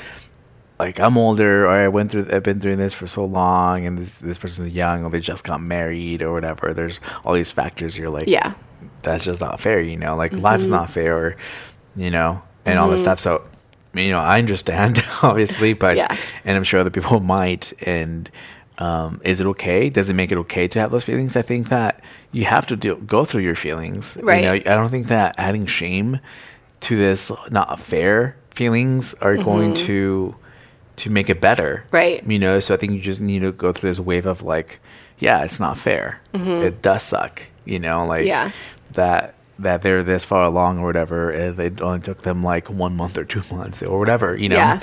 like 0.79 0.99
I'm 0.99 1.17
older 1.17 1.65
or 1.65 1.69
I 1.69 1.87
went 1.87 2.11
through 2.11 2.27
I've 2.31 2.43
been 2.43 2.59
doing 2.59 2.77
this 2.77 2.93
for 2.93 3.07
so 3.07 3.25
long 3.25 3.85
and 3.85 3.97
this, 3.99 4.19
this 4.19 4.37
person's 4.37 4.73
young 4.73 5.03
or 5.03 5.09
they 5.09 5.19
just 5.19 5.43
got 5.43 5.61
married 5.61 6.21
or 6.21 6.33
whatever. 6.33 6.73
There's 6.73 6.99
all 7.25 7.33
these 7.33 7.51
factors 7.51 7.97
you're 7.97 8.09
like 8.09 8.27
Yeah. 8.27 8.53
that's 9.01 9.23
just 9.23 9.41
not 9.41 9.59
fair, 9.59 9.81
you 9.81 9.97
know, 9.97 10.15
like 10.15 10.33
life's 10.33 10.63
mm-hmm. 10.63 10.73
not 10.73 10.89
fair 10.89 11.17
or 11.17 11.35
you 11.95 12.09
know, 12.09 12.41
and 12.65 12.79
all 12.79 12.89
this 12.89 13.01
mm-hmm. 13.01 13.03
stuff. 13.03 13.19
So 13.19 13.43
you 13.93 14.09
know, 14.09 14.19
I 14.19 14.39
understand 14.39 15.03
obviously, 15.23 15.73
but 15.73 15.97
Yeah. 15.97 16.15
and 16.45 16.57
I'm 16.57 16.63
sure 16.63 16.79
other 16.79 16.89
people 16.89 17.19
might 17.37 17.73
and 17.85 18.29
um, 18.79 19.21
is 19.23 19.39
it 19.39 19.45
okay? 19.47 19.89
Does 19.89 20.09
it 20.09 20.15
make 20.15 20.31
it 20.31 20.37
okay 20.39 20.67
to 20.67 20.79
have 20.79 20.89
those 20.91 21.03
feelings? 21.03 21.37
I 21.37 21.43
think 21.43 21.69
that 21.69 22.01
you 22.31 22.45
have 22.45 22.65
to 22.67 22.75
do, 22.75 22.95
go 22.95 23.23
through 23.23 23.43
your 23.43 23.53
feelings. 23.55 24.17
Right. 24.21 24.39
You 24.43 24.45
know, 24.49 24.53
I 24.53 24.75
don't 24.75 24.89
think 24.89 25.07
that 25.07 25.35
adding 25.37 25.67
shame 25.67 26.19
to 26.81 26.95
this 26.97 27.31
not 27.51 27.79
fair 27.79 28.35
feelings 28.51 29.13
are 29.15 29.35
going 29.37 29.73
to 29.75 30.35
to 30.95 31.09
make 31.09 31.29
it 31.29 31.39
better. 31.39 31.83
Mm-hmm. 31.87 31.95
Right. 31.95 32.27
You 32.27 32.39
know, 32.39 32.59
so 32.59 32.73
I 32.73 32.77
think 32.77 32.93
you 32.93 32.99
just 32.99 33.21
need 33.21 33.39
to 33.39 33.51
go 33.51 33.71
through 33.73 33.89
this 33.91 33.99
wave 33.99 34.25
of 34.25 34.41
like, 34.41 34.79
yeah, 35.19 35.43
it's 35.43 35.59
not 35.59 35.77
fair. 35.77 36.19
It 36.33 36.81
does 36.81 37.03
suck. 37.03 37.43
You 37.65 37.79
know, 37.79 38.05
like 38.05 38.21
Mm-hmm. 38.21 38.27
Yeah. 38.27 38.51
that 38.93 39.35
that 39.59 39.81
they're 39.81 40.03
this 40.03 40.23
far 40.23 40.43
along 40.43 40.79
or 40.79 40.85
whatever, 40.85 41.29
and 41.29 41.59
it 41.59 41.81
only 41.81 41.99
took 41.99 42.23
them 42.23 42.43
like 42.43 42.69
one 42.69 42.95
month 42.95 43.17
or 43.17 43.23
two 43.23 43.43
months 43.51 43.81
or 43.81 43.99
whatever. 43.99 44.35
You 44.35 44.49
know. 44.49 44.55
Yeah. 44.55 44.79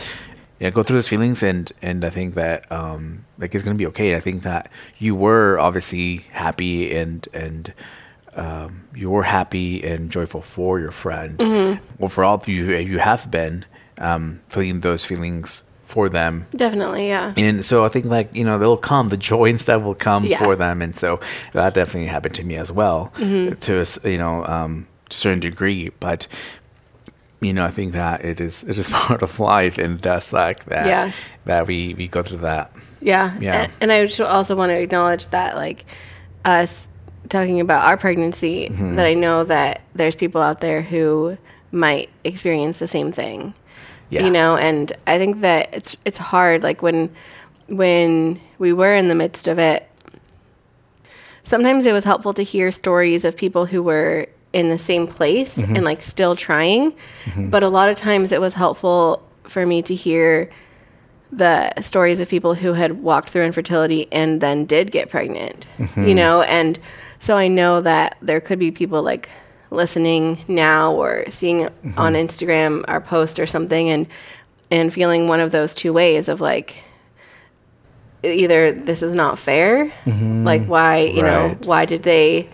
Yeah, 0.59 0.68
go 0.68 0.83
through 0.83 0.99
those 0.99 1.09
feelings 1.09 1.43
and 1.43 1.73
and 1.81 2.05
I 2.05 2.11
think 2.11 2.35
that 2.35 2.71
um 2.71 3.25
like 3.39 3.55
it's 3.55 3.64
gonna 3.64 3.77
be 3.77 3.87
okay. 3.87 4.14
I 4.14 4.21
think 4.21 4.43
that 4.43 4.71
you 4.99 5.14
were 5.14 5.59
obviously 5.59 6.18
happy 6.33 6.95
and 6.95 7.27
and 7.33 7.73
um 8.35 8.85
you 8.95 9.09
were 9.09 9.23
happy 9.23 9.83
and 9.83 10.11
joyful 10.11 10.43
for 10.43 10.79
your 10.79 10.91
friend. 10.91 11.39
Mm-hmm. 11.39 11.83
Well 11.97 12.11
for 12.11 12.25
all 12.25 12.35
of 12.35 12.47
you 12.47 12.77
you 12.77 12.99
have 12.99 13.31
been 13.31 13.64
um 13.97 14.41
feeling 14.51 14.81
those 14.81 15.03
feelings 15.03 15.62
for 15.91 16.09
them 16.09 16.47
Definitely, 16.55 17.09
yeah. 17.09 17.32
and 17.36 17.64
so 17.64 17.84
I 17.84 17.88
think 17.88 18.07
like 18.07 18.34
you 18.34 18.45
know 18.45 18.59
they'll 18.59 18.76
come, 18.76 19.09
the 19.09 19.16
joy 19.16 19.47
and 19.51 19.61
stuff 19.61 19.82
will 19.82 19.95
come 19.95 20.24
Yeah. 20.24 20.38
for 20.38 20.57
them, 20.57 20.80
and 20.82 20.97
so 20.97 21.20
that 21.53 21.74
definitely 21.74 22.09
happened 22.09 22.34
to 22.36 22.45
me 22.45 22.57
as 22.57 22.70
well, 22.72 23.12
Mm-hmm. 23.16 23.55
to 23.61 23.72
a 24.07 24.11
you 24.11 24.18
know 24.18 24.45
um, 24.47 24.86
to 25.11 25.14
a 25.16 25.18
certain 25.18 25.41
degree. 25.41 25.91
But 26.01 26.26
you 27.41 27.53
know 27.53 27.64
I 27.64 27.70
think 27.70 27.93
that 27.93 28.24
it 28.24 28.41
is 28.41 28.62
it 28.64 28.78
is 28.78 28.88
part 29.01 29.22
of 29.22 29.38
life, 29.41 29.78
and 29.78 29.97
it 29.97 30.03
does 30.03 30.24
suck 30.24 30.64
that 30.66 30.86
Yeah. 30.86 31.12
that 31.47 31.66
we 31.66 31.95
we 31.95 32.07
go 32.09 32.22
through 32.22 32.38
that. 32.38 32.72
Yeah. 33.03 33.36
Yeah. 33.41 33.62
And, 33.62 33.72
and 33.80 33.93
I 33.93 34.24
also 34.24 34.55
want 34.55 34.70
to 34.70 34.76
acknowledge 34.76 35.28
that, 35.28 35.57
like, 35.57 35.86
us 36.45 36.86
talking 37.30 37.59
about 37.61 37.84
our 37.86 37.97
pregnancy, 37.97 38.68
Mm-hmm. 38.68 38.97
that 38.97 39.07
I 39.07 39.14
know 39.14 39.43
that 39.45 39.80
there's 39.95 40.14
people 40.14 40.43
out 40.43 40.61
there 40.61 40.82
who 40.82 41.38
might 41.72 42.11
experience 42.24 42.78
the 42.78 42.86
same 42.86 43.11
thing. 43.11 43.55
Yeah. 44.11 44.25
You 44.25 44.31
know, 44.31 44.57
and 44.57 44.93
I 45.07 45.19
think 45.19 45.41
that 45.41 45.73
it's 45.73 45.97
it's 46.05 46.19
hard 46.19 46.63
like 46.63 46.83
when 46.83 47.11
when 47.69 48.41
we 48.59 48.73
were 48.73 48.95
in 48.95 49.09
the 49.09 49.15
midst 49.15 49.47
of 49.49 49.59
it 49.59 49.87
sometimes 51.45 51.87
it 51.87 51.93
was 51.93 52.05
helpful 52.05 52.35
to 52.35 52.43
hear 52.43 52.71
stories 52.71 53.25
of 53.25 53.37
people 53.37 53.67
who 53.67 53.83
were 53.83 54.27
in 54.53 54.69
the 54.69 54.79
same 54.79 55.07
place 55.07 55.57
Mm-hmm. 55.57 55.77
and 55.77 55.85
like 55.85 56.03
still 56.03 56.37
trying. 56.37 56.93
But 57.37 57.63
a 57.63 57.69
lot 57.69 57.89
of 57.89 57.97
times 57.97 58.33
it 58.33 58.41
was 58.41 58.55
helpful 58.55 59.23
for 59.45 59.65
me 59.65 59.83
to 59.83 59.95
hear 59.95 60.51
the 61.33 61.73
stories 61.81 62.19
of 62.21 62.29
people 62.29 62.55
who 62.55 62.73
had 62.73 63.03
walked 63.03 63.31
through 63.31 63.45
infertility 63.45 64.09
and 64.13 64.41
then 64.41 64.65
did 64.67 64.91
get 64.91 65.09
pregnant, 65.09 65.67
Mm-hmm. 65.79 66.05
you 66.09 66.15
know, 66.15 66.43
and 66.43 66.79
so 67.21 67.37
I 67.37 67.47
know 67.49 67.81
that 67.83 68.17
there 68.23 68.41
could 68.41 68.59
be 68.59 68.71
people 68.73 69.03
like 69.03 69.29
listening 69.71 70.39
now 70.49 70.93
or 70.95 71.25
seeing 71.31 71.61
Mm-hmm. 71.61 71.99
on 71.99 72.14
Instagram 72.14 72.85
our 72.89 73.01
post 73.01 73.39
or 73.39 73.47
something 73.47 73.89
and 73.89 74.07
and 74.71 74.93
feeling 74.93 75.27
one 75.29 75.41
of 75.41 75.51
those 75.51 75.75
two 75.75 75.93
ways 75.93 76.29
of 76.29 76.41
like 76.41 76.83
either 78.23 78.71
this 78.73 79.03
is 79.03 79.14
not 79.14 79.39
fair, 79.39 79.91
like 80.45 80.66
why, 80.66 80.99
you 80.99 81.23
know, 81.23 81.57
why 81.64 81.87
did 81.87 82.03
they 82.03 82.49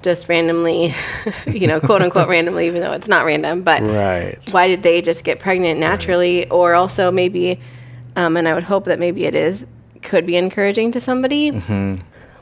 just 0.00 0.28
randomly, 0.28 0.94
you 1.46 1.66
know, 1.66 1.80
quote 1.80 2.02
unquote 2.02 2.28
randomly, 2.28 2.66
even 2.68 2.80
though 2.80 2.92
it's 2.92 3.08
not 3.08 3.24
random, 3.26 3.62
but 3.62 3.82
Right. 3.82 4.38
why 4.52 4.68
did 4.68 4.82
they 4.84 5.02
just 5.02 5.24
get 5.24 5.40
pregnant 5.40 5.80
naturally? 5.80 6.48
Or 6.50 6.74
also 6.74 7.10
maybe, 7.10 7.58
um, 8.14 8.36
and 8.36 8.46
I 8.46 8.54
would 8.54 8.62
hope 8.62 8.84
that 8.84 9.00
maybe 9.00 9.24
it 9.24 9.34
is, 9.34 9.66
could 10.02 10.24
be 10.24 10.36
encouraging 10.36 10.92
to 10.92 11.00
somebody. 11.00 11.50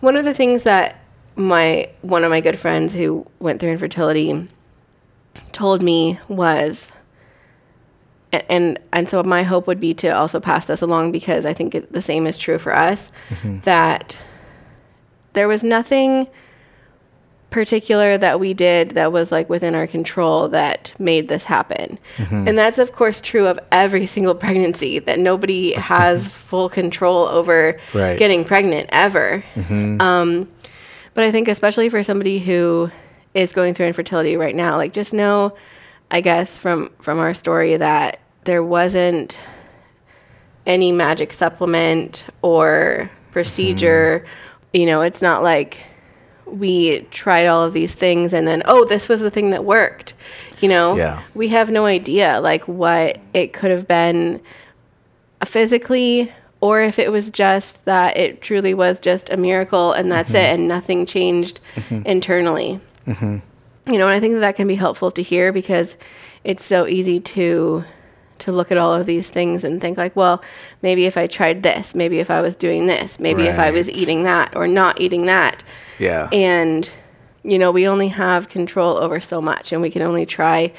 One 0.01 0.17
of 0.17 0.27
the 0.27 0.35
things 0.35 0.65
that 0.65 1.01
my 1.37 1.89
one 2.03 2.25
of 2.25 2.31
my 2.31 2.41
good 2.41 2.59
friends 2.59 2.95
who 2.95 3.27
went 3.39 3.61
through 3.61 3.71
infertility 3.71 4.49
told 5.53 5.83
me 5.83 6.19
was 6.29 6.93
and 8.33 8.79
and 8.93 9.09
so 9.09 9.23
my 9.23 9.43
hope 9.43 9.67
would 9.67 9.81
be 9.81 9.95
to 9.95 10.09
also 10.09 10.41
pass 10.41 10.65
this 10.65 10.83
along 10.83 11.13
because 11.13 11.47
I 11.47 11.53
think 11.53 11.75
it, 11.75 11.93
the 11.93 12.03
same 12.03 12.27
is 12.27 12.39
true 12.39 12.59
for 12.59 12.75
us 12.75 13.11
mm-hmm. 13.29 13.61
that 13.61 14.19
there 15.35 15.49
was 15.49 15.63
nothing 15.63 16.27
particular 17.51 18.19
that 18.19 18.41
we 18.41 18.53
did 18.53 18.91
that 18.91 19.13
was 19.13 19.31
like 19.31 19.49
within 19.49 19.75
our 19.75 19.87
control 19.87 20.49
that 20.49 20.93
made 20.99 21.29
this 21.29 21.45
happen. 21.45 21.99
Mm-hmm. 22.17 22.49
And 22.49 22.59
that's 22.59 22.79
of 22.79 22.93
course 22.93 23.21
true 23.21 23.47
of 23.47 23.59
every 23.71 24.07
single 24.17 24.35
pregnancy 24.35 24.99
that 25.01 25.19
nobody 25.19 25.73
has 25.75 26.29
full 26.29 26.69
control 26.69 27.27
over 27.27 27.79
Right. 27.95 28.19
getting 28.19 28.45
pregnant 28.45 28.89
ever. 28.93 29.45
Mm-hmm. 29.55 30.01
Um, 30.01 30.49
but 31.17 31.25
I 31.25 31.33
think 31.33 31.49
especially 31.49 31.89
for 31.89 32.03
somebody 32.03 32.39
who 32.39 32.91
is 33.35 33.53
going 33.53 33.73
through 33.75 33.87
infertility 33.87 34.37
right 34.37 34.55
now, 34.55 34.77
like 34.77 34.93
just 34.93 35.13
know, 35.15 35.57
I 36.11 36.21
guess 36.21 36.57
from 36.59 36.91
from 37.01 37.19
our 37.19 37.35
story 37.35 37.77
that 37.77 38.21
there 38.45 38.63
wasn't 38.63 39.39
any 40.67 40.93
magic 40.93 41.33
supplement 41.33 42.25
or 42.43 43.11
procedure. 43.33 44.21
Mm-hmm. 44.25 44.77
You 44.81 44.87
know, 44.87 45.01
it's 45.01 45.23
not 45.23 45.43
like 45.43 45.83
we 46.45 47.01
tried 47.11 47.47
all 47.47 47.65
of 47.65 47.73
these 47.73 47.95
things 47.95 48.33
and 48.35 48.47
then 48.47 48.63
oh, 48.67 48.85
this 48.85 49.09
was 49.09 49.21
the 49.21 49.31
thing 49.31 49.51
that 49.51 49.65
worked. 49.65 50.13
You 50.61 50.69
know, 50.69 50.97
Yeah. 50.97 51.23
we 51.35 51.49
have 51.49 51.71
no 51.71 51.87
idea 51.87 52.41
like 52.41 52.69
what 52.69 53.19
it 53.33 53.53
could 53.53 53.71
have 53.71 53.89
been 53.89 54.41
physically 55.45 56.33
or 56.61 56.81
if 56.81 56.99
it 56.99 57.13
was 57.13 57.31
just 57.31 57.85
that 57.85 58.17
it 58.17 58.41
truly 58.41 58.75
was 58.75 58.99
just 59.01 59.31
a 59.31 59.37
miracle 59.37 59.93
and 59.93 60.11
that's 60.11 60.31
mm-hmm. 60.31 60.39
it 60.39 60.55
and 60.55 60.69
nothing 60.69 61.07
changed 61.07 61.61
mm-hmm. 61.75 62.07
internally. 62.07 62.81
Mm-hmm. 63.07 63.39
You 63.93 63.99
know 63.99 64.09
and 64.09 64.17
i 64.17 64.21
think 64.21 64.35
that, 64.35 64.41
that 64.41 64.57
can 64.57 64.67
be 64.67 64.75
helpful 64.75 65.13
to 65.13 65.23
hear 65.23 65.53
because 65.53 65.97
it's 66.43 66.65
so 66.65 66.89
easy 66.89 67.21
to 67.21 67.85
to 68.39 68.53
look 68.53 68.71
at 68.73 68.79
all 68.79 68.93
of 68.93 69.07
these 69.07 69.31
things 69.31 69.63
and 69.63 69.81
think 69.81 69.97
like 69.97 70.17
well 70.17 70.43
maybe 70.83 71.07
if 71.07 71.17
i 71.17 71.29
tried 71.29 71.63
this 71.63 71.95
maybe 71.95 72.19
if 72.19 72.29
i 72.29 72.41
was 72.41 72.57
doing 72.57 72.87
this 72.87 73.21
maybe 73.21 73.45
if 73.45 73.59
i 73.59 73.71
was 73.71 73.89
eating 73.89 74.25
that 74.25 74.55
or 74.57 74.67
not 74.67 75.01
eating 75.01 75.27
that. 75.27 75.63
Yeah. 75.99 76.29
and 76.33 76.91
you 77.45 77.59
know 77.61 77.71
we 77.71 77.87
only 77.87 78.09
have 78.09 78.49
control 78.49 78.97
over 78.97 79.21
so 79.21 79.41
much 79.41 79.73
and 79.73 79.81
we 79.81 79.91
can 79.91 80.03
only 80.03 80.27
try 80.27 80.73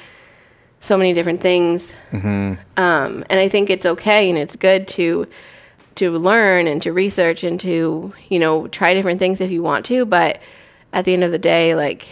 so 0.79 0.95
many 0.95 1.11
different 1.13 1.41
things. 1.41 1.93
Um, 2.75 3.25
and 3.29 3.39
i 3.39 3.47
think 3.47 3.69
it's 3.69 3.85
okay 3.85 4.29
and 4.29 4.37
it's 4.37 4.57
good 4.57 4.85
to 4.89 5.27
to 5.97 6.11
learn 6.17 6.67
and 6.67 6.81
to 6.81 6.91
research 6.93 7.43
and 7.43 7.59
to 7.59 8.13
you 8.29 8.39
know 8.39 8.67
try 8.67 8.93
different 8.93 9.19
things 9.19 9.41
if 9.41 9.51
you 9.51 9.61
want 9.61 9.85
to 9.85 10.05
but 10.05 10.39
at 10.93 11.05
the 11.05 11.13
end 11.13 11.23
of 11.23 11.31
the 11.31 11.39
day 11.39 11.75
like 11.75 12.07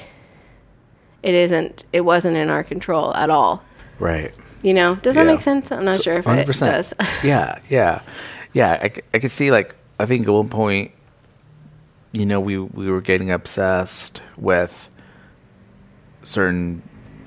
it 1.23 1.33
isn't 1.33 1.83
it 1.93 2.01
wasn't 2.01 2.35
in 2.35 2.49
our 2.49 2.63
control 2.63 3.13
at 3.15 3.29
all 3.29 3.63
right. 3.99 4.33
you 4.61 4.73
know 4.73 4.95
does 4.97 5.15
that 5.15 5.25
make 5.25 5.41
sense 5.41 5.71
i'm 5.71 5.85
not 5.85 6.01
sure 6.01 6.17
if 6.17 6.27
it 6.27 6.45
does 6.59 6.93
yeah, 7.23 7.59
yeah, 7.69 8.01
yeah. 8.53 8.79
I, 8.81 8.91
I 9.13 9.19
could 9.19 9.31
see 9.31 9.51
like 9.51 9.75
I 9.99 10.05
think 10.05 10.27
at 10.27 10.33
one 10.33 10.49
point, 10.49 10.91
you 12.11 12.25
know, 12.25 12.39
we 12.41 12.57
we 12.57 12.91
were 12.91 13.01
getting 13.01 13.31
obsessed 13.31 14.21
with 14.37 14.89
certain 16.23 16.81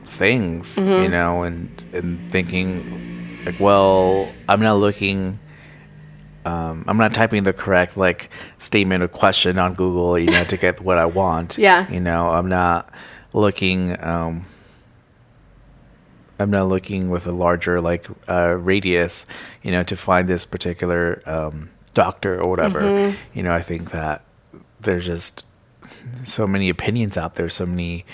things, 0.05 0.77
Mm-hmm. 0.77 1.03
you 1.05 1.09
know, 1.09 1.43
and 1.43 1.85
and 1.93 2.31
thinking 2.31 3.39
like, 3.45 3.59
well, 3.59 4.29
I'm 4.49 4.61
not 4.61 4.75
looking. 4.75 5.39
Um, 6.45 6.85
I'm 6.87 6.97
not 6.97 7.13
typing 7.13 7.43
the 7.43 7.53
correct 7.53 7.97
like 7.97 8.31
statement 8.59 9.03
or 9.03 9.09
question 9.09 9.59
on 9.59 9.75
Google, 9.75 10.19
you 10.19 10.31
know, 10.31 10.45
to 10.45 10.57
get 10.57 10.81
what 10.81 10.99
I 10.99 11.05
want. 11.07 11.59
Yeah. 11.59 11.91
You 11.91 12.01
know, 12.01 12.31
I'm 12.31 12.49
not 12.49 12.91
looking. 13.33 14.03
Um, 14.03 14.47
I'm 16.41 16.51
not 16.51 16.69
looking 16.69 17.11
with 17.11 17.27
a 17.27 17.33
larger 17.33 17.81
like 17.81 18.07
uh, 18.29 18.57
radius, 18.59 19.27
you 19.63 19.73
know, 19.73 19.83
to 19.83 19.97
find 19.97 20.29
this 20.29 20.45
particular 20.45 21.21
um, 21.27 21.71
doctor 21.95 22.41
or 22.41 22.49
whatever. 22.49 22.81
Mm-hmm. 22.81 23.17
You 23.35 23.43
know, 23.43 23.53
I 23.53 23.61
think 23.61 23.91
that 23.91 24.23
there's 24.81 25.05
just 25.05 25.45
so 26.25 26.47
many 26.47 26.69
opinions 26.69 27.17
out 27.17 27.35
there, 27.35 27.49
so 27.49 27.67
many 27.67 28.05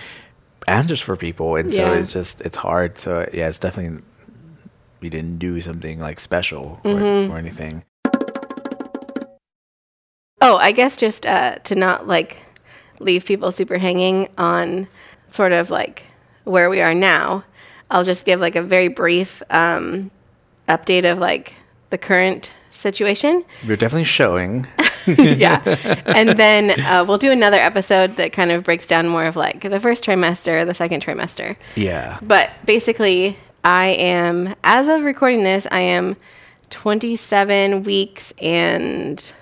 answers 0.66 1.00
for 1.02 1.16
people, 1.16 1.56
and 1.56 1.70
so 1.72 1.92
it's 1.92 2.12
just 2.12 2.40
it's 2.40 2.56
hard. 2.56 2.96
So 2.96 3.28
yeah, 3.34 3.48
it's 3.48 3.58
definitely 3.58 4.02
we 5.00 5.10
didn't 5.10 5.38
do 5.38 5.60
something 5.60 6.00
like 6.00 6.18
special 6.18 6.80
Mm-hmm. 6.82 7.30
or, 7.30 7.36
or 7.36 7.38
anything. 7.38 7.84
Oh, 10.44 10.58
I 10.58 10.72
guess 10.72 10.98
just 10.98 11.24
uh, 11.24 11.56
to 11.64 11.74
not 11.74 12.06
like 12.06 12.42
leave 13.00 13.24
people 13.24 13.50
super 13.50 13.78
hanging 13.78 14.28
on 14.36 14.86
sort 15.30 15.52
of 15.52 15.70
like 15.70 16.04
where 16.44 16.68
we 16.68 16.82
are 16.82 16.94
now. 16.94 17.44
I'll 17.90 18.04
just 18.04 18.26
give 18.26 18.40
like 18.40 18.54
a 18.54 18.62
very 18.62 18.88
brief 18.88 19.42
um, 19.48 20.10
update 20.68 21.10
of 21.10 21.18
like 21.18 21.54
the 21.88 21.96
current 21.96 22.50
situation. 22.68 23.42
You're 23.62 23.78
definitely 23.78 24.04
showing. 24.04 24.66
yeah. 25.06 25.62
And 26.04 26.30
then 26.30 26.78
uh, 26.78 27.06
we'll 27.08 27.18
do 27.18 27.30
another 27.30 27.58
episode 27.58 28.16
that 28.16 28.32
kind 28.32 28.50
of 28.50 28.64
breaks 28.64 28.84
down 28.86 29.08
more 29.08 29.24
of 29.24 29.36
like 29.36 29.62
the 29.62 29.80
first 29.80 30.04
trimester, 30.04 30.66
the 30.66 30.74
second 30.74 31.02
trimester. 31.02 31.56
Yeah. 31.74 32.18
But 32.20 32.50
basically, 32.66 33.38
I 33.64 33.88
am, 33.88 34.54
as 34.62 34.88
of 34.88 35.04
recording 35.04 35.42
this, 35.42 35.66
I 35.70 35.80
am 35.80 36.16
27 36.68 37.84
weeks 37.84 38.34
and 38.42 39.32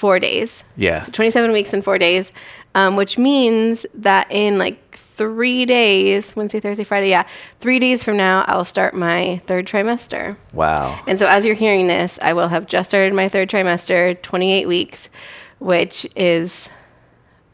four 0.00 0.18
days. 0.18 0.64
Yeah. 0.76 1.04
27 1.04 1.52
weeks 1.52 1.74
and 1.74 1.84
four 1.84 1.98
days, 1.98 2.32
um, 2.74 2.96
which 2.96 3.18
means 3.18 3.84
that 3.92 4.26
in 4.30 4.56
like 4.56 4.96
three 4.96 5.66
days, 5.66 6.34
Wednesday, 6.34 6.58
Thursday, 6.58 6.84
Friday, 6.84 7.10
yeah, 7.10 7.26
three 7.60 7.78
days 7.78 8.02
from 8.02 8.16
now, 8.16 8.42
I'll 8.48 8.64
start 8.64 8.94
my 8.94 9.42
third 9.46 9.66
trimester. 9.66 10.38
Wow. 10.54 10.98
And 11.06 11.18
so 11.18 11.26
as 11.26 11.44
you're 11.44 11.54
hearing 11.54 11.86
this, 11.86 12.18
I 12.22 12.32
will 12.32 12.48
have 12.48 12.66
just 12.66 12.88
started 12.88 13.12
my 13.12 13.28
third 13.28 13.50
trimester, 13.50 14.20
28 14.22 14.66
weeks, 14.66 15.10
which 15.58 16.06
is 16.16 16.70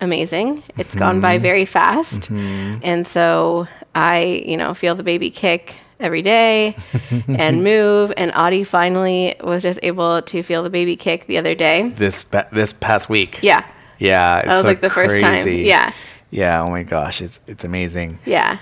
amazing. 0.01 0.63
It's 0.79 0.95
gone 0.95 1.19
by 1.19 1.39
very 1.39 1.65
fast. 1.65 2.31
And 2.31 3.05
so 3.05 3.67
I, 3.97 4.45
you 4.47 4.57
know, 4.57 4.73
feel 4.73 4.95
the 4.95 5.03
baby 5.03 5.31
kick 5.31 5.81
every 5.99 6.23
day 6.23 6.77
and 7.29 7.65
move 7.65 8.13
and 8.17 8.33
Ari 8.33 8.65
finally 8.65 9.35
was 9.43 9.63
just 9.63 9.81
able 9.83 10.23
to 10.23 10.43
feel 10.43 10.63
the 10.63 10.71
baby 10.71 10.97
kick 10.97 11.27
the 11.27 11.39
other 11.39 11.55
day. 11.55 11.89
This 11.91 12.25
pa- 12.25 12.47
this 12.53 12.73
past 12.73 13.09
week. 13.09 13.39
Yeah. 13.43 13.65
Yeah. 13.99 14.39
It's 14.39 14.47
That 14.49 14.57
was 14.57 14.63
so 14.65 14.69
like 14.69 14.81
the 14.81 14.91
first 14.91 15.21
time. 15.21 15.47
Yeah. 15.49 15.93
Yeah. 16.31 16.65
Oh 16.67 16.71
my 16.71 16.83
gosh. 16.83 17.21
It's 17.23 17.41
it's 17.47 17.65
amazing. 17.65 18.19
Yeah. 18.27 18.59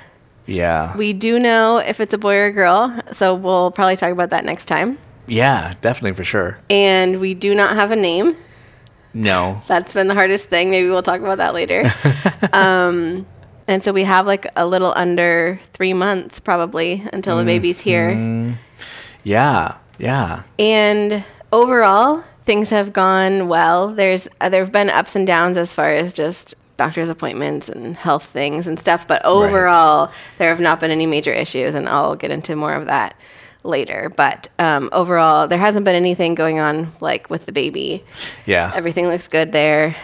Yeah. 0.47 0.97
We 0.97 1.13
do 1.13 1.39
know 1.39 1.79
if 1.79 2.01
it's 2.01 2.13
a 2.15 2.19
boy 2.19 2.37
or 2.37 2.47
a 2.47 2.53
girl, 2.53 2.95
so 3.13 3.35
we'll 3.35 3.71
probably 3.71 3.97
talk 3.97 4.13
about 4.13 4.31
that 4.31 4.45
next 4.45 4.67
time. 4.67 4.99
yeah. 5.27 5.75
Definitely 5.81 6.13
for 6.17 6.25
sure. 6.25 6.59
And 6.71 7.19
we 7.21 7.35
do 7.35 7.55
not 7.55 7.75
have 7.77 7.91
a 7.91 7.97
name. 7.97 8.37
No. 9.17 9.63
That's 9.69 9.95
been 9.95 10.09
the 10.09 10.15
hardest 10.15 10.49
thing. 10.51 10.71
Maybe 10.71 10.89
we'll 10.91 11.03
talk 11.03 11.21
about 11.21 11.39
that 11.39 11.55
later. 11.55 11.85
um, 12.53 13.25
and 13.67 13.83
so 13.83 13.93
we 13.93 14.05
have 14.05 14.27
like 14.27 14.47
a 14.57 14.67
little 14.67 14.93
under 14.97 15.61
three 15.73 15.93
months 15.93 16.41
probably 16.41 17.03
until 17.13 17.39
the 17.39 17.45
baby's 17.45 17.81
here. 17.81 18.57
Yeah. 19.23 19.77
Yeah. 19.99 20.43
And 20.59 21.25
overall, 21.53 22.25
things 22.45 22.71
have 22.71 22.93
gone 22.93 23.49
well. 23.49 23.89
There's 23.95 24.29
uh, 24.41 24.49
there 24.49 24.63
have 24.63 24.73
been 24.73 24.91
ups 24.91 25.17
and 25.17 25.27
downs 25.27 25.57
as 25.57 25.73
far 25.73 25.91
as 25.93 26.13
just 26.13 26.55
doctor's 26.77 27.09
appointments 27.09 27.69
and 27.69 27.97
health 27.97 28.25
things 28.25 28.67
and 28.67 28.79
stuff, 28.79 29.07
but 29.07 29.25
overall, 29.25 30.11
there 30.39 30.49
have 30.49 30.61
not 30.61 30.81
been 30.81 30.91
any 30.91 31.07
major 31.07 31.33
issues, 31.33 31.75
and 31.75 31.89
I'll 31.89 32.17
get 32.17 32.31
into 32.31 32.57
more 32.57 32.75
of 32.75 32.87
that 32.87 33.17
later. 33.63 34.13
But 34.15 34.49
um, 34.59 34.89
overall, 34.93 35.47
there 35.47 35.59
hasn't 35.59 35.85
been 35.85 35.95
anything 35.95 36.35
going 36.35 36.59
on 36.59 36.93
like 37.01 37.31
with 37.31 37.47
the 37.47 37.53
baby. 37.53 38.05
Yeah. 38.47 38.73
Everything 38.75 39.07
looks 39.07 39.29
good 39.29 39.53
there. 39.53 39.97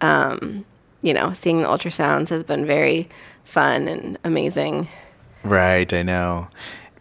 Um, 0.00 0.64
you 1.04 1.12
know, 1.12 1.34
seeing 1.34 1.60
the 1.60 1.68
ultrasounds 1.68 2.30
has 2.30 2.42
been 2.42 2.66
very 2.66 3.08
fun 3.44 3.86
and 3.88 4.18
amazing. 4.24 4.88
Right, 5.42 5.92
I 5.92 6.02
know. 6.02 6.48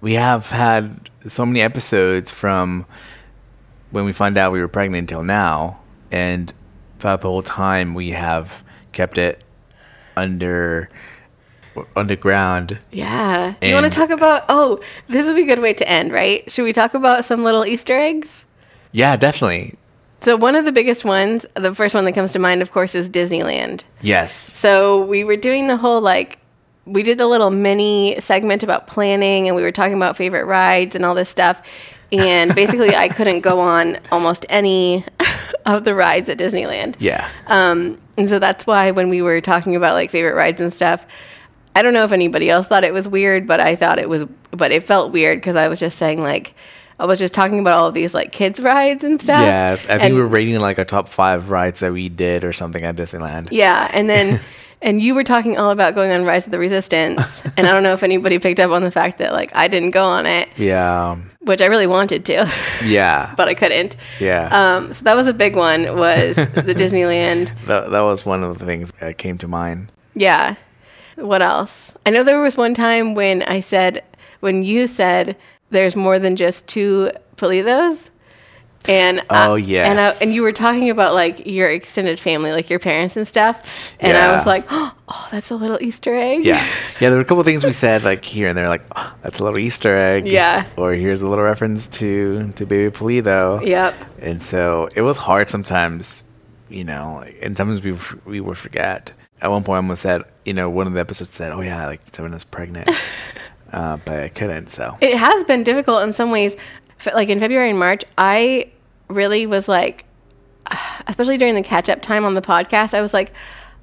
We 0.01 0.15
have 0.15 0.47
had 0.47 1.09
so 1.25 1.45
many 1.45 1.61
episodes 1.61 2.29
from 2.29 2.85
when 3.91 4.03
we 4.03 4.11
found 4.11 4.37
out 4.37 4.51
we 4.51 4.59
were 4.59 4.67
pregnant 4.67 5.09
until 5.09 5.23
now, 5.23 5.79
and 6.11 6.51
throughout 6.99 7.21
the 7.21 7.29
whole 7.29 7.41
time 7.41 7.93
we 7.93 8.11
have 8.11 8.61
kept 8.91 9.17
it 9.17 9.41
under 10.17 10.89
underground. 11.95 12.79
Yeah. 12.91 13.55
Do 13.61 13.67
you 13.69 13.73
want 13.73 13.91
to 13.91 13.97
talk 13.97 14.09
about? 14.09 14.43
Oh, 14.49 14.81
this 15.07 15.25
would 15.25 15.37
be 15.37 15.43
a 15.43 15.45
good 15.45 15.59
way 15.59 15.73
to 15.75 15.89
end, 15.89 16.11
right? 16.11 16.49
Should 16.51 16.63
we 16.63 16.73
talk 16.73 16.93
about 16.93 17.23
some 17.23 17.43
little 17.43 17.65
Easter 17.65 17.97
eggs? 17.97 18.43
Yeah, 18.91 19.15
definitely. 19.15 19.75
So 20.23 20.37
one 20.37 20.55
of 20.55 20.63
the 20.63 20.71
biggest 20.71 21.03
ones, 21.03 21.45
the 21.53 21.75
first 21.75 21.93
one 21.93 22.05
that 22.05 22.13
comes 22.13 22.31
to 22.31 22.39
mind, 22.39 22.61
of 22.61 22.71
course, 22.71 22.95
is 22.95 23.09
Disneyland. 23.09 23.83
Yes. 24.01 24.33
So 24.33 25.03
we 25.03 25.25
were 25.25 25.35
doing 25.35 25.67
the 25.67 25.75
whole 25.75 25.99
like 25.99 26.39
we 26.85 27.03
did 27.03 27.19
a 27.19 27.27
little 27.27 27.49
mini 27.49 28.19
segment 28.21 28.63
about 28.63 28.87
planning 28.87 29.47
and 29.47 29.55
we 29.55 29.61
were 29.61 29.71
talking 29.71 29.95
about 29.95 30.15
favorite 30.15 30.45
rides 30.45 30.95
and 30.95 31.03
all 31.03 31.13
this 31.13 31.29
stuff. 31.29 31.61
And 32.13 32.55
basically 32.55 32.95
I 32.95 33.09
couldn't 33.09 33.41
go 33.41 33.59
on 33.59 33.99
almost 34.13 34.45
any 34.47 35.03
of 35.65 35.83
the 35.83 35.93
rides 35.93 36.29
at 36.29 36.37
Disneyland. 36.37 36.95
Yeah. 36.99 37.27
Um, 37.47 37.99
and 38.17 38.29
so 38.29 38.39
that's 38.39 38.65
why 38.65 38.91
when 38.91 39.09
we 39.09 39.21
were 39.21 39.41
talking 39.41 39.75
about 39.75 39.93
like 39.93 40.09
favorite 40.09 40.35
rides 40.35 40.61
and 40.61 40.73
stuff, 40.73 41.05
I 41.75 41.81
don't 41.81 41.93
know 41.93 42.05
if 42.05 42.13
anybody 42.13 42.49
else 42.49 42.67
thought 42.67 42.85
it 42.85 42.93
was 42.93 43.09
weird, 43.09 43.45
but 43.45 43.59
I 43.59 43.75
thought 43.75 43.99
it 43.99 44.07
was, 44.07 44.23
but 44.51 44.71
it 44.71 44.83
felt 44.83 45.11
weird 45.11 45.39
because 45.39 45.57
I 45.57 45.67
was 45.67 45.79
just 45.81 45.97
saying 45.97 46.21
like, 46.21 46.53
I 47.03 47.05
was 47.05 47.19
just 47.19 47.33
talking 47.33 47.59
about 47.59 47.73
all 47.77 47.87
of 47.89 47.93
these 47.93 48.13
like 48.13 48.31
kids 48.31 48.61
rides 48.61 49.03
and 49.03 49.21
stuff. 49.21 49.41
yes. 49.41 49.83
I 49.85 49.89
think 49.93 50.01
And- 50.03 50.15
we 50.15 50.21
were 50.21 50.27
rating 50.27 50.57
like 50.61 50.79
our 50.79 50.85
top 50.85 51.09
five 51.09 51.49
rides 51.49 51.81
that 51.81 51.91
we 51.91 52.07
did 52.07 52.45
or 52.45 52.53
something 52.53 52.81
at 52.83 52.95
Disneyland. 52.95 53.49
Yeah, 53.51 53.89
and 53.93 54.09
then 54.09 54.39
and 54.81 55.01
you 55.01 55.13
were 55.13 55.25
talking 55.25 55.57
all 55.57 55.69
about 55.71 55.95
going 55.95 56.11
on 56.11 56.23
Rise 56.23 56.45
of 56.45 56.51
the 56.51 56.59
Resistance, 56.59 57.41
and 57.57 57.67
I 57.67 57.71
don't 57.73 57.83
know 57.83 57.91
if 57.93 58.03
anybody 58.03 58.39
picked 58.39 58.61
up 58.61 58.71
on 58.71 58.83
the 58.83 58.91
fact 58.91 59.17
that 59.17 59.33
like 59.33 59.51
I 59.53 59.67
didn't 59.67 59.91
go 59.91 60.05
on 60.05 60.25
it, 60.25 60.47
Yeah. 60.55 61.17
which 61.41 61.61
I 61.61 61.65
really 61.65 61.87
wanted 61.87 62.23
to, 62.27 62.49
Yeah. 62.85 63.33
but 63.37 63.49
I 63.49 63.53
couldn't. 63.53 63.97
yeah. 64.21 64.47
Um, 64.77 64.93
so 64.93 65.03
that 65.03 65.17
was 65.17 65.27
a 65.27 65.33
big 65.33 65.57
one. 65.57 65.83
Was 65.97 66.37
the 66.37 66.73
Disneyland? 66.77 67.51
that, 67.67 67.91
that 67.91 68.01
was 68.01 68.25
one 68.25 68.43
of 68.45 68.57
the 68.59 68.65
things 68.65 68.93
that 69.01 69.17
came 69.17 69.37
to 69.39 69.47
mind. 69.49 69.91
Yeah. 70.15 70.55
What 71.15 71.41
else? 71.41 71.93
I 72.05 72.11
know 72.11 72.23
there 72.23 72.39
was 72.41 72.55
one 72.55 72.73
time 72.73 73.13
when 73.13 73.43
I 73.43 73.59
said 73.59 74.03
when 74.39 74.63
you 74.63 74.87
said 74.87 75.35
there's 75.73 75.95
more 75.95 76.17
than 76.19 76.35
just 76.37 76.65
two 76.67 77.11
Politos. 77.35 78.07
And 78.85 79.21
I- 79.29 79.47
Oh, 79.47 79.55
yes. 79.55 79.87
and 79.87 79.97
I, 79.99 80.09
and 80.21 80.33
you 80.33 80.41
were 80.41 80.51
talking 80.51 80.89
about 80.89 81.13
like 81.13 81.45
your 81.47 81.69
extended 81.69 82.19
family, 82.19 82.51
like 82.51 82.69
your 82.69 82.79
parents 82.79 83.15
and 83.15 83.25
stuff, 83.25 83.63
and 84.01 84.17
I 84.17 84.35
was 84.35 84.45
like, 84.45 84.65
oh, 84.69 85.27
that's 85.31 85.51
a 85.51 85.55
little 85.55 85.77
Easter 85.81 86.13
egg. 86.13 86.43
Yeah. 86.43 86.61
Yeah, 86.99 87.09
there 87.09 87.13
were 87.17 87.21
a 87.21 87.25
couple 87.25 87.43
things 87.43 87.63
we 87.63 87.71
said 87.71 88.03
like 88.03 88.25
here 88.25 88.49
and 88.49 88.57
there, 88.57 88.67
like, 88.67 88.83
oh, 88.95 89.15
that's 89.21 89.39
a 89.39 89.43
little 89.43 89.57
Easter 89.59 89.95
egg. 89.95 90.27
Yeah. 90.27 90.65
Or 90.75 90.91
here's 90.93 91.21
a 91.21 91.27
little 91.27 91.45
reference 91.45 91.87
to 91.99 92.51
to 92.57 92.65
Baby 92.65 92.91
Polido. 92.91 93.65
Yep. 93.65 93.93
And 94.19 94.43
so 94.43 94.89
it 94.95 95.01
was 95.01 95.17
hard 95.17 95.47
sometimes, 95.47 96.23
you 96.69 96.83
know, 96.83 97.19
like, 97.21 97.37
and 97.41 97.55
sometimes 97.55 97.81
we 97.83 97.95
we 98.25 98.41
would 98.41 98.57
forget. 98.57 99.13
At 99.41 99.49
one 99.51 99.63
point, 99.63 99.75
I 99.75 99.79
almost 99.79 100.01
said, 100.01 100.23
you 100.45 100.53
know, 100.53 100.69
one 100.69 100.87
of 100.87 100.93
the 100.93 100.99
episodes 101.01 101.35
said, 101.35 101.51
"Oh 101.53 101.59
yeah, 101.61 101.85
like 101.87 102.01
Savannah's 102.13 102.43
pregnant," 102.45 102.89
uh, 103.73 103.97
but 104.05 104.19
I 104.23 104.29
couldn't. 104.29 104.69
So 104.69 104.97
It 105.01 105.17
has 105.17 105.43
been 105.43 105.63
difficult 105.63 106.03
in 106.03 106.13
some 106.13 106.31
ways. 106.31 106.55
Like 107.13 107.27
in 107.29 107.39
February 107.39 107.69
and 107.71 107.79
March, 107.79 108.03
I 108.17 108.71
really 109.09 109.45
was 109.45 109.67
like, 109.67 110.05
especially 111.07 111.37
during 111.37 111.55
the 111.55 111.63
catch 111.63 111.89
up 111.89 112.01
time 112.01 112.23
on 112.25 112.33
the 112.33 112.41
podcast, 112.41 112.93
I 112.93 113.01
was 113.01 113.13
like, 113.13 113.33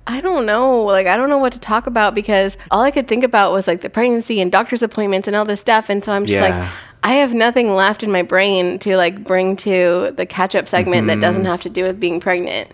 I 0.07 0.21
don't 0.23 0.47
know. 0.47 0.83
Like, 0.85 1.07
I 1.07 1.17
don't 1.17 1.29
know 1.29 1.39
what 1.39 1.53
to 1.53 1.61
talk 1.61 1.87
about 1.87 2.15
because 2.15 2.57
all 2.71 2.83
I 2.83 2.91
could 2.91 3.07
think 3.07 3.23
about 3.23 3.53
was 3.53 3.67
like 3.67 3.83
the 3.83 3.91
pregnancy 3.91 4.41
and 4.41 4.51
doctor's 4.51 4.83
appointments 4.83 5.29
and 5.29 5.37
all 5.37 5.45
this 5.45 5.61
stuff. 5.61 5.91
And 5.91 6.03
so 6.03 6.13
I'm 6.13 6.25
just 6.25 6.41
Yeah. 6.41 6.61
like, 6.61 6.71
I 7.03 7.15
have 7.15 7.33
nothing 7.33 7.73
left 7.73 8.03
in 8.03 8.13
my 8.13 8.23
brain 8.23 8.79
to 8.81 8.97
like 8.97 9.25
bring 9.25 9.57
to 9.57 10.13
the 10.15 10.27
catch 10.27 10.55
up 10.55 10.69
segment 10.69 11.07
that 11.07 11.21
doesn't 11.21 11.47
have 11.47 11.63
to 11.63 11.71
do 11.71 11.85
with 11.85 11.99
being 11.99 12.21
pregnant. 12.21 12.71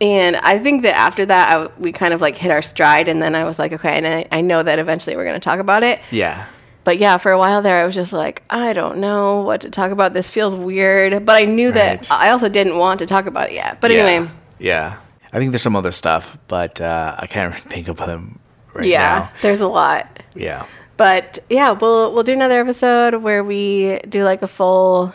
And 0.00 0.36
I 0.36 0.58
think 0.58 0.82
that 0.82 0.96
after 0.96 1.26
that, 1.26 1.56
I, 1.56 1.70
we 1.80 1.92
kind 1.92 2.14
of 2.14 2.20
like 2.20 2.36
hit 2.36 2.50
our 2.50 2.62
stride. 2.62 3.08
And 3.08 3.20
then 3.20 3.34
I 3.34 3.44
was 3.44 3.58
like, 3.58 3.72
okay, 3.72 3.96
and 3.96 4.06
I, 4.06 4.28
I 4.30 4.40
know 4.40 4.62
that 4.62 4.78
eventually 4.78 5.16
we're 5.16 5.24
going 5.24 5.40
to 5.40 5.44
talk 5.44 5.58
about 5.58 5.82
it. 5.82 6.00
yeah, 6.10 6.46
But 6.84 6.98
yeah, 6.98 7.16
for 7.16 7.32
a 7.32 7.38
while 7.38 7.60
there, 7.62 7.82
I 7.82 7.86
was 7.86 7.94
just 7.94 8.12
like, 8.12 8.42
I 8.50 8.72
don't 8.72 8.98
know 8.98 9.40
what 9.42 9.62
to 9.62 9.70
talk 9.70 9.90
about. 9.90 10.12
This 10.12 10.30
feels 10.30 10.54
weird. 10.54 11.24
But 11.24 11.42
I 11.42 11.44
knew 11.46 11.72
that 11.72 12.10
I 12.10 12.30
also 12.30 12.48
didn't 12.48 12.76
want 12.76 13.00
to 13.00 13.06
talk 13.06 13.26
about 13.26 13.50
it 13.50 13.54
yet. 13.54 13.80
But 13.80 13.90
yeah. 13.90 13.98
anyway, 13.98 14.30
yeah. 14.58 14.98
I 15.32 15.38
think 15.38 15.50
there's 15.50 15.62
some 15.62 15.74
other 15.74 15.90
stuff, 15.90 16.38
but 16.46 16.80
uh, 16.80 17.16
I 17.18 17.26
can't 17.26 17.52
think 17.70 17.88
of 17.88 17.96
them 17.96 18.38
right 18.74 18.82
now. 18.82 18.88
yeah, 18.88 19.28
there's 19.42 19.60
a 19.60 19.68
lot. 19.68 20.22
Yeah. 20.36 20.66
But 20.96 21.38
yeah, 21.50 21.72
we'll 21.72 22.12
we'll 22.12 22.22
do 22.22 22.32
another 22.32 22.60
episode 22.60 23.14
where 23.16 23.42
we 23.42 23.98
do 24.08 24.22
like 24.24 24.42
a 24.42 24.46
full. 24.48 25.14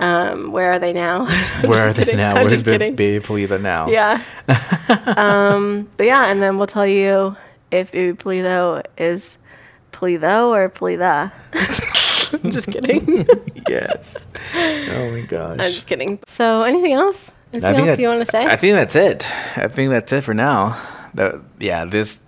Um, 0.00 0.50
where 0.52 0.72
are 0.72 0.78
they 0.78 0.92
now? 0.92 1.26
Where 1.64 1.90
are 1.90 1.92
they 1.92 2.04
kidding. 2.04 2.16
now? 2.16 2.34
I'm 2.34 2.46
Where's 2.46 2.62
the 2.64 2.72
kidding. 2.72 2.96
Baby 2.96 3.24
Polido 3.24 3.60
now? 3.60 3.88
Yeah. 3.88 4.22
um, 5.16 5.88
but 5.96 6.06
yeah, 6.06 6.26
and 6.32 6.42
then 6.42 6.56
we'll 6.56 6.66
tell 6.66 6.86
you 6.86 7.36
if 7.70 7.92
Baby 7.92 8.16
Polido 8.16 8.82
is 8.96 9.36
Polido 9.92 10.48
or 10.48 10.68
Polida. 10.70 11.30
I'm 12.42 12.50
just 12.50 12.72
kidding. 12.72 13.26
yes. 13.68 14.24
Oh 14.54 15.10
my 15.12 15.20
gosh. 15.20 15.58
I'm 15.60 15.72
just 15.72 15.86
kidding. 15.86 16.18
So, 16.26 16.62
anything 16.62 16.94
else? 16.94 17.30
Anything 17.52 17.76
else 17.76 17.86
that- 17.86 18.00
you 18.00 18.08
want 18.08 18.24
to 18.24 18.30
say? 18.32 18.46
I 18.46 18.56
think 18.56 18.76
that's 18.76 18.96
it. 18.96 19.30
I 19.58 19.68
think 19.68 19.90
that's 19.90 20.10
it 20.10 20.22
for 20.22 20.34
now. 20.34 20.74
That, 21.14 21.34
yeah, 21.60 21.84
this 21.84 22.20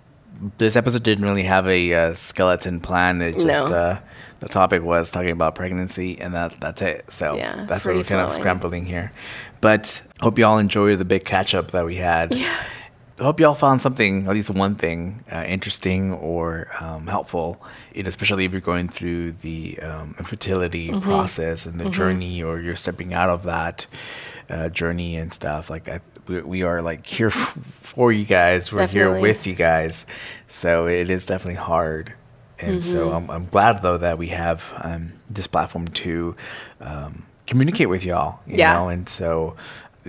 this 0.57 0.75
episode 0.75 1.03
didn't 1.03 1.23
really 1.25 1.43
have 1.43 1.67
a 1.67 1.93
uh, 1.93 2.13
skeleton 2.13 2.79
plan. 2.79 3.21
It 3.21 3.33
just 3.39 3.69
No. 3.69 3.75
uh, 3.75 3.99
the 4.39 4.49
topic 4.49 4.83
was 4.83 5.09
talking 5.09 5.31
about 5.31 5.55
pregnancy, 5.55 6.19
and 6.19 6.33
that 6.33 6.59
that's 6.59 6.81
it. 6.81 7.05
So 7.11 7.35
Yeah, 7.35 7.65
that's 7.67 7.85
what 7.85 7.95
we're 7.95 8.03
kind 8.03 8.21
of 8.21 8.31
scrambling 8.33 8.85
here. 8.85 9.11
But 9.61 10.01
hope 10.21 10.37
you 10.37 10.45
all 10.45 10.57
enjoyed 10.59 10.99
the 10.99 11.05
big 11.05 11.25
catch 11.25 11.55
up 11.55 11.71
that 11.71 11.85
we 11.85 11.95
had. 11.95 12.33
Yeah. 12.33 12.53
hope 13.17 13.39
y'all 13.39 13.55
found 13.55 13.81
something, 13.81 14.27
at 14.27 14.33
least 14.33 14.49
one 14.49 14.75
thing, 14.75 15.23
uh, 15.31 15.43
interesting 15.47 16.11
or 16.11 16.67
um, 16.81 17.07
helpful. 17.07 17.61
You 17.93 18.03
know, 18.03 18.09
especially 18.09 18.43
if 18.43 18.51
you're 18.51 18.59
going 18.59 18.89
through 18.89 19.31
the 19.33 19.79
um, 19.79 20.15
infertility 20.19 20.89
Mm-hmm. 20.89 20.99
process 20.99 21.65
and 21.65 21.79
the 21.79 21.89
journey, 21.89 22.43
or 22.43 22.59
you're 22.59 22.75
stepping 22.75 23.13
out 23.13 23.29
of 23.29 23.43
that 23.43 23.87
uh, 24.49 24.67
journey 24.69 25.15
and 25.15 25.31
stuff. 25.33 25.69
Like, 25.69 25.87
I, 25.87 26.01
we, 26.27 26.41
we 26.41 26.63
are 26.63 26.81
like 26.81 27.05
here 27.05 27.29
for 27.29 28.11
you 28.11 28.25
guys. 28.25 28.71
We're 28.71 28.87
here 28.87 29.19
with 29.19 29.45
you 29.47 29.53
guys. 29.55 30.05
So 30.47 30.87
it 30.87 31.09
is 31.11 31.25
definitely 31.25 31.55
hard. 31.61 32.13
And 32.59 32.83
so 32.83 33.07
Mm-hmm. 33.07 33.15
I'm, 33.15 33.29
I'm 33.31 33.45
glad 33.47 33.81
though 33.81 33.97
that 33.97 34.17
we 34.17 34.29
have 34.29 34.63
um, 34.81 35.13
this 35.29 35.47
platform 35.47 35.87
to 35.89 36.35
um, 36.81 37.25
communicate 37.47 37.89
with 37.89 38.03
y'all. 38.05 38.39
You 38.47 38.57
Yeah. 38.57 38.73
know, 38.73 38.89
and 38.89 39.07
so 39.09 39.55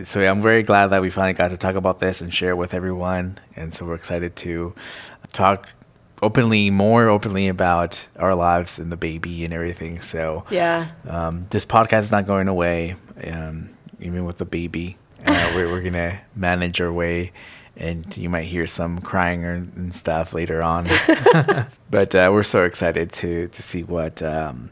so 0.05 0.21
I'm 0.23 0.43
very 0.43 0.63
glad 0.63 0.89
that 0.89 1.01
we 1.01 1.09
finally 1.11 1.33
got 1.33 1.49
to 1.51 1.57
talk 1.57 1.75
about 1.75 2.01
this 2.01 2.21
and 2.21 2.33
share 2.33 2.51
it 2.51 2.57
with 2.57 2.75
everyone. 2.75 3.39
And 3.57 3.73
so 3.73 3.87
we're 3.87 3.95
excited 3.95 4.37
to 4.37 4.75
talk 5.33 5.71
openly, 6.23 6.69
more 6.71 7.09
openly 7.09 7.49
about 7.49 8.07
our 8.19 8.35
lives 8.35 8.79
and 8.79 8.93
the 8.93 8.97
baby 8.97 9.43
and 9.45 9.55
everything. 9.55 10.01
So 10.03 10.45
Yeah. 10.51 10.89
um, 11.09 11.47
this 11.51 11.65
podcast 11.65 12.01
is 12.01 12.11
not 12.11 12.27
going 12.27 12.47
away, 12.49 12.97
um, 13.27 13.71
even 14.01 14.25
with 14.27 14.37
the 14.39 14.45
baby. 14.45 14.99
Uh, 15.25 15.53
we're 15.55 15.71
we're 15.71 15.83
gonna 15.83 16.21
manage 16.35 16.81
our 16.81 16.93
way, 16.93 17.33
and 17.77 18.17
you 18.17 18.29
might 18.29 18.45
hear 18.45 18.67
some 18.67 19.01
crying 19.01 19.45
or, 19.45 19.55
and 19.55 19.95
stuff 19.95 20.33
later 20.33 20.63
on. 20.63 20.87
but 21.91 22.15
uh, 22.15 22.31
we're 22.33 22.43
so 22.43 22.65
excited 22.65 23.13
to 23.13 23.49
to 23.49 23.63
see 23.63 23.83
what 23.83 24.23
um, 24.23 24.71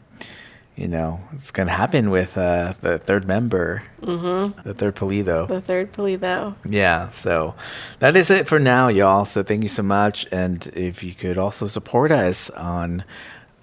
you 0.75 0.87
know 0.87 1.19
is 1.35 1.51
gonna 1.51 1.71
happen 1.71 2.09
with 2.09 2.37
uh, 2.37 2.73
the 2.81 2.99
third 2.99 3.27
member, 3.27 3.83
mm-hmm. 4.01 4.59
the 4.67 4.73
third 4.73 4.95
Polido. 4.95 5.47
The 5.47 5.61
third 5.61 5.93
Polito. 5.93 6.55
Yeah, 6.67 7.09
so 7.11 7.55
that 7.99 8.15
is 8.15 8.29
it 8.29 8.47
for 8.47 8.59
now, 8.59 8.87
y'all. 8.87 9.25
So 9.25 9.43
thank 9.43 9.63
you 9.63 9.69
so 9.69 9.83
much, 9.83 10.27
and 10.31 10.67
if 10.67 11.03
you 11.03 11.13
could 11.13 11.37
also 11.37 11.67
support 11.67 12.11
us 12.11 12.49
on 12.51 13.03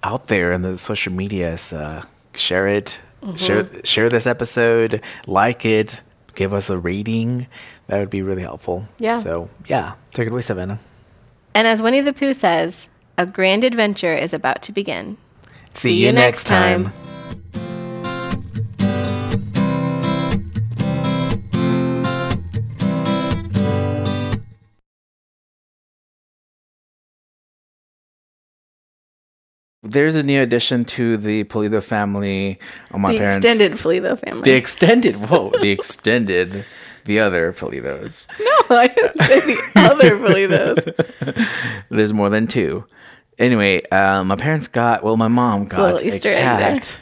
out 0.03 0.27
there 0.27 0.51
in 0.51 0.61
the 0.61 0.77
social 0.77 1.13
medias, 1.13 1.71
uh, 1.71 2.03
share 2.35 2.67
it, 2.67 2.99
share 3.35 3.67
share 3.83 4.09
this 4.09 4.27
episode, 4.27 5.01
like 5.25 5.65
it, 5.65 6.01
give 6.35 6.53
us 6.53 6.69
a 6.69 6.77
rating. 6.77 7.47
That 7.87 7.99
would 7.99 8.09
be 8.09 8.21
really 8.21 8.41
helpful. 8.41 8.87
Yeah. 8.99 9.19
So 9.19 9.49
yeah, 9.65 9.95
take 10.11 10.27
it 10.27 10.31
away, 10.31 10.41
Savannah. 10.41 10.79
And 11.55 11.67
as 11.67 11.81
Winnie 11.81 12.01
the 12.01 12.13
Pooh 12.13 12.33
says, 12.33 12.89
a 13.17 13.25
grand 13.25 13.63
adventure 13.63 14.15
is 14.15 14.33
about 14.33 14.61
to 14.63 14.71
begin. 14.71 15.17
See, 15.73 15.93
you 15.93 16.11
next 16.11 16.45
time. 16.45 16.91
There's 29.93 30.15
a 30.15 30.23
new 30.23 30.41
addition 30.41 30.85
to 30.85 31.17
the 31.17 31.43
Polito 31.45 31.81
family 31.81 32.59
on 32.91 33.01
my 33.01 33.11
the 33.11 33.19
parents. 33.19 33.45
extended 33.45 33.73
Polito 33.73 34.19
family. 34.19 34.41
The 34.41 34.57
extended. 34.57 35.29
Whoa, 35.29 35.51
the 35.61 35.69
extended. 35.69 36.65
The 37.05 37.19
other 37.19 37.53
Politos. 37.53 38.27
no, 38.39 38.77
I 38.77 38.87
didn't 38.87 39.21
say 39.21 39.39
the 39.41 39.71
other 39.75 40.17
Politos. 40.17 41.85
There's 41.89 42.11
more 42.13 42.29
than 42.29 42.47
two. 42.47 42.85
Anyway, 43.37 43.83
um, 43.89 44.27
my 44.27 44.35
parents 44.35 44.67
got. 44.67 45.03
Well, 45.03 45.17
my 45.17 45.27
mom 45.27 45.63
a 45.63 45.65
got 45.65 45.79
little 45.93 46.11
a 46.11 46.15
Easter 46.15 46.29
egg 46.29 46.43
cat. 46.43 46.97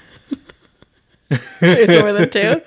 There's 1.59 2.01
more 2.01 2.13
than 2.13 2.29
two. 2.29 2.61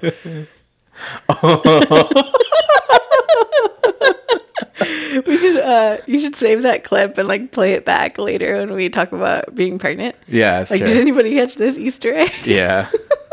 we 5.26 5.36
should 5.36 5.56
uh 5.56 5.98
you 6.06 6.18
should 6.18 6.36
save 6.36 6.62
that 6.62 6.84
clip 6.84 7.18
and 7.18 7.28
like 7.28 7.52
play 7.52 7.72
it 7.72 7.84
back 7.84 8.18
later 8.18 8.58
when 8.58 8.72
we 8.72 8.88
talk 8.88 9.12
about 9.12 9.54
being 9.54 9.78
pregnant. 9.78 10.14
Yeah, 10.26 10.60
Like 10.70 10.78
true. 10.80 10.86
did 10.86 10.96
anybody 10.96 11.34
catch 11.36 11.54
this 11.56 11.78
Easter 11.78 12.12
egg? 12.14 12.32
yeah. 12.44 12.90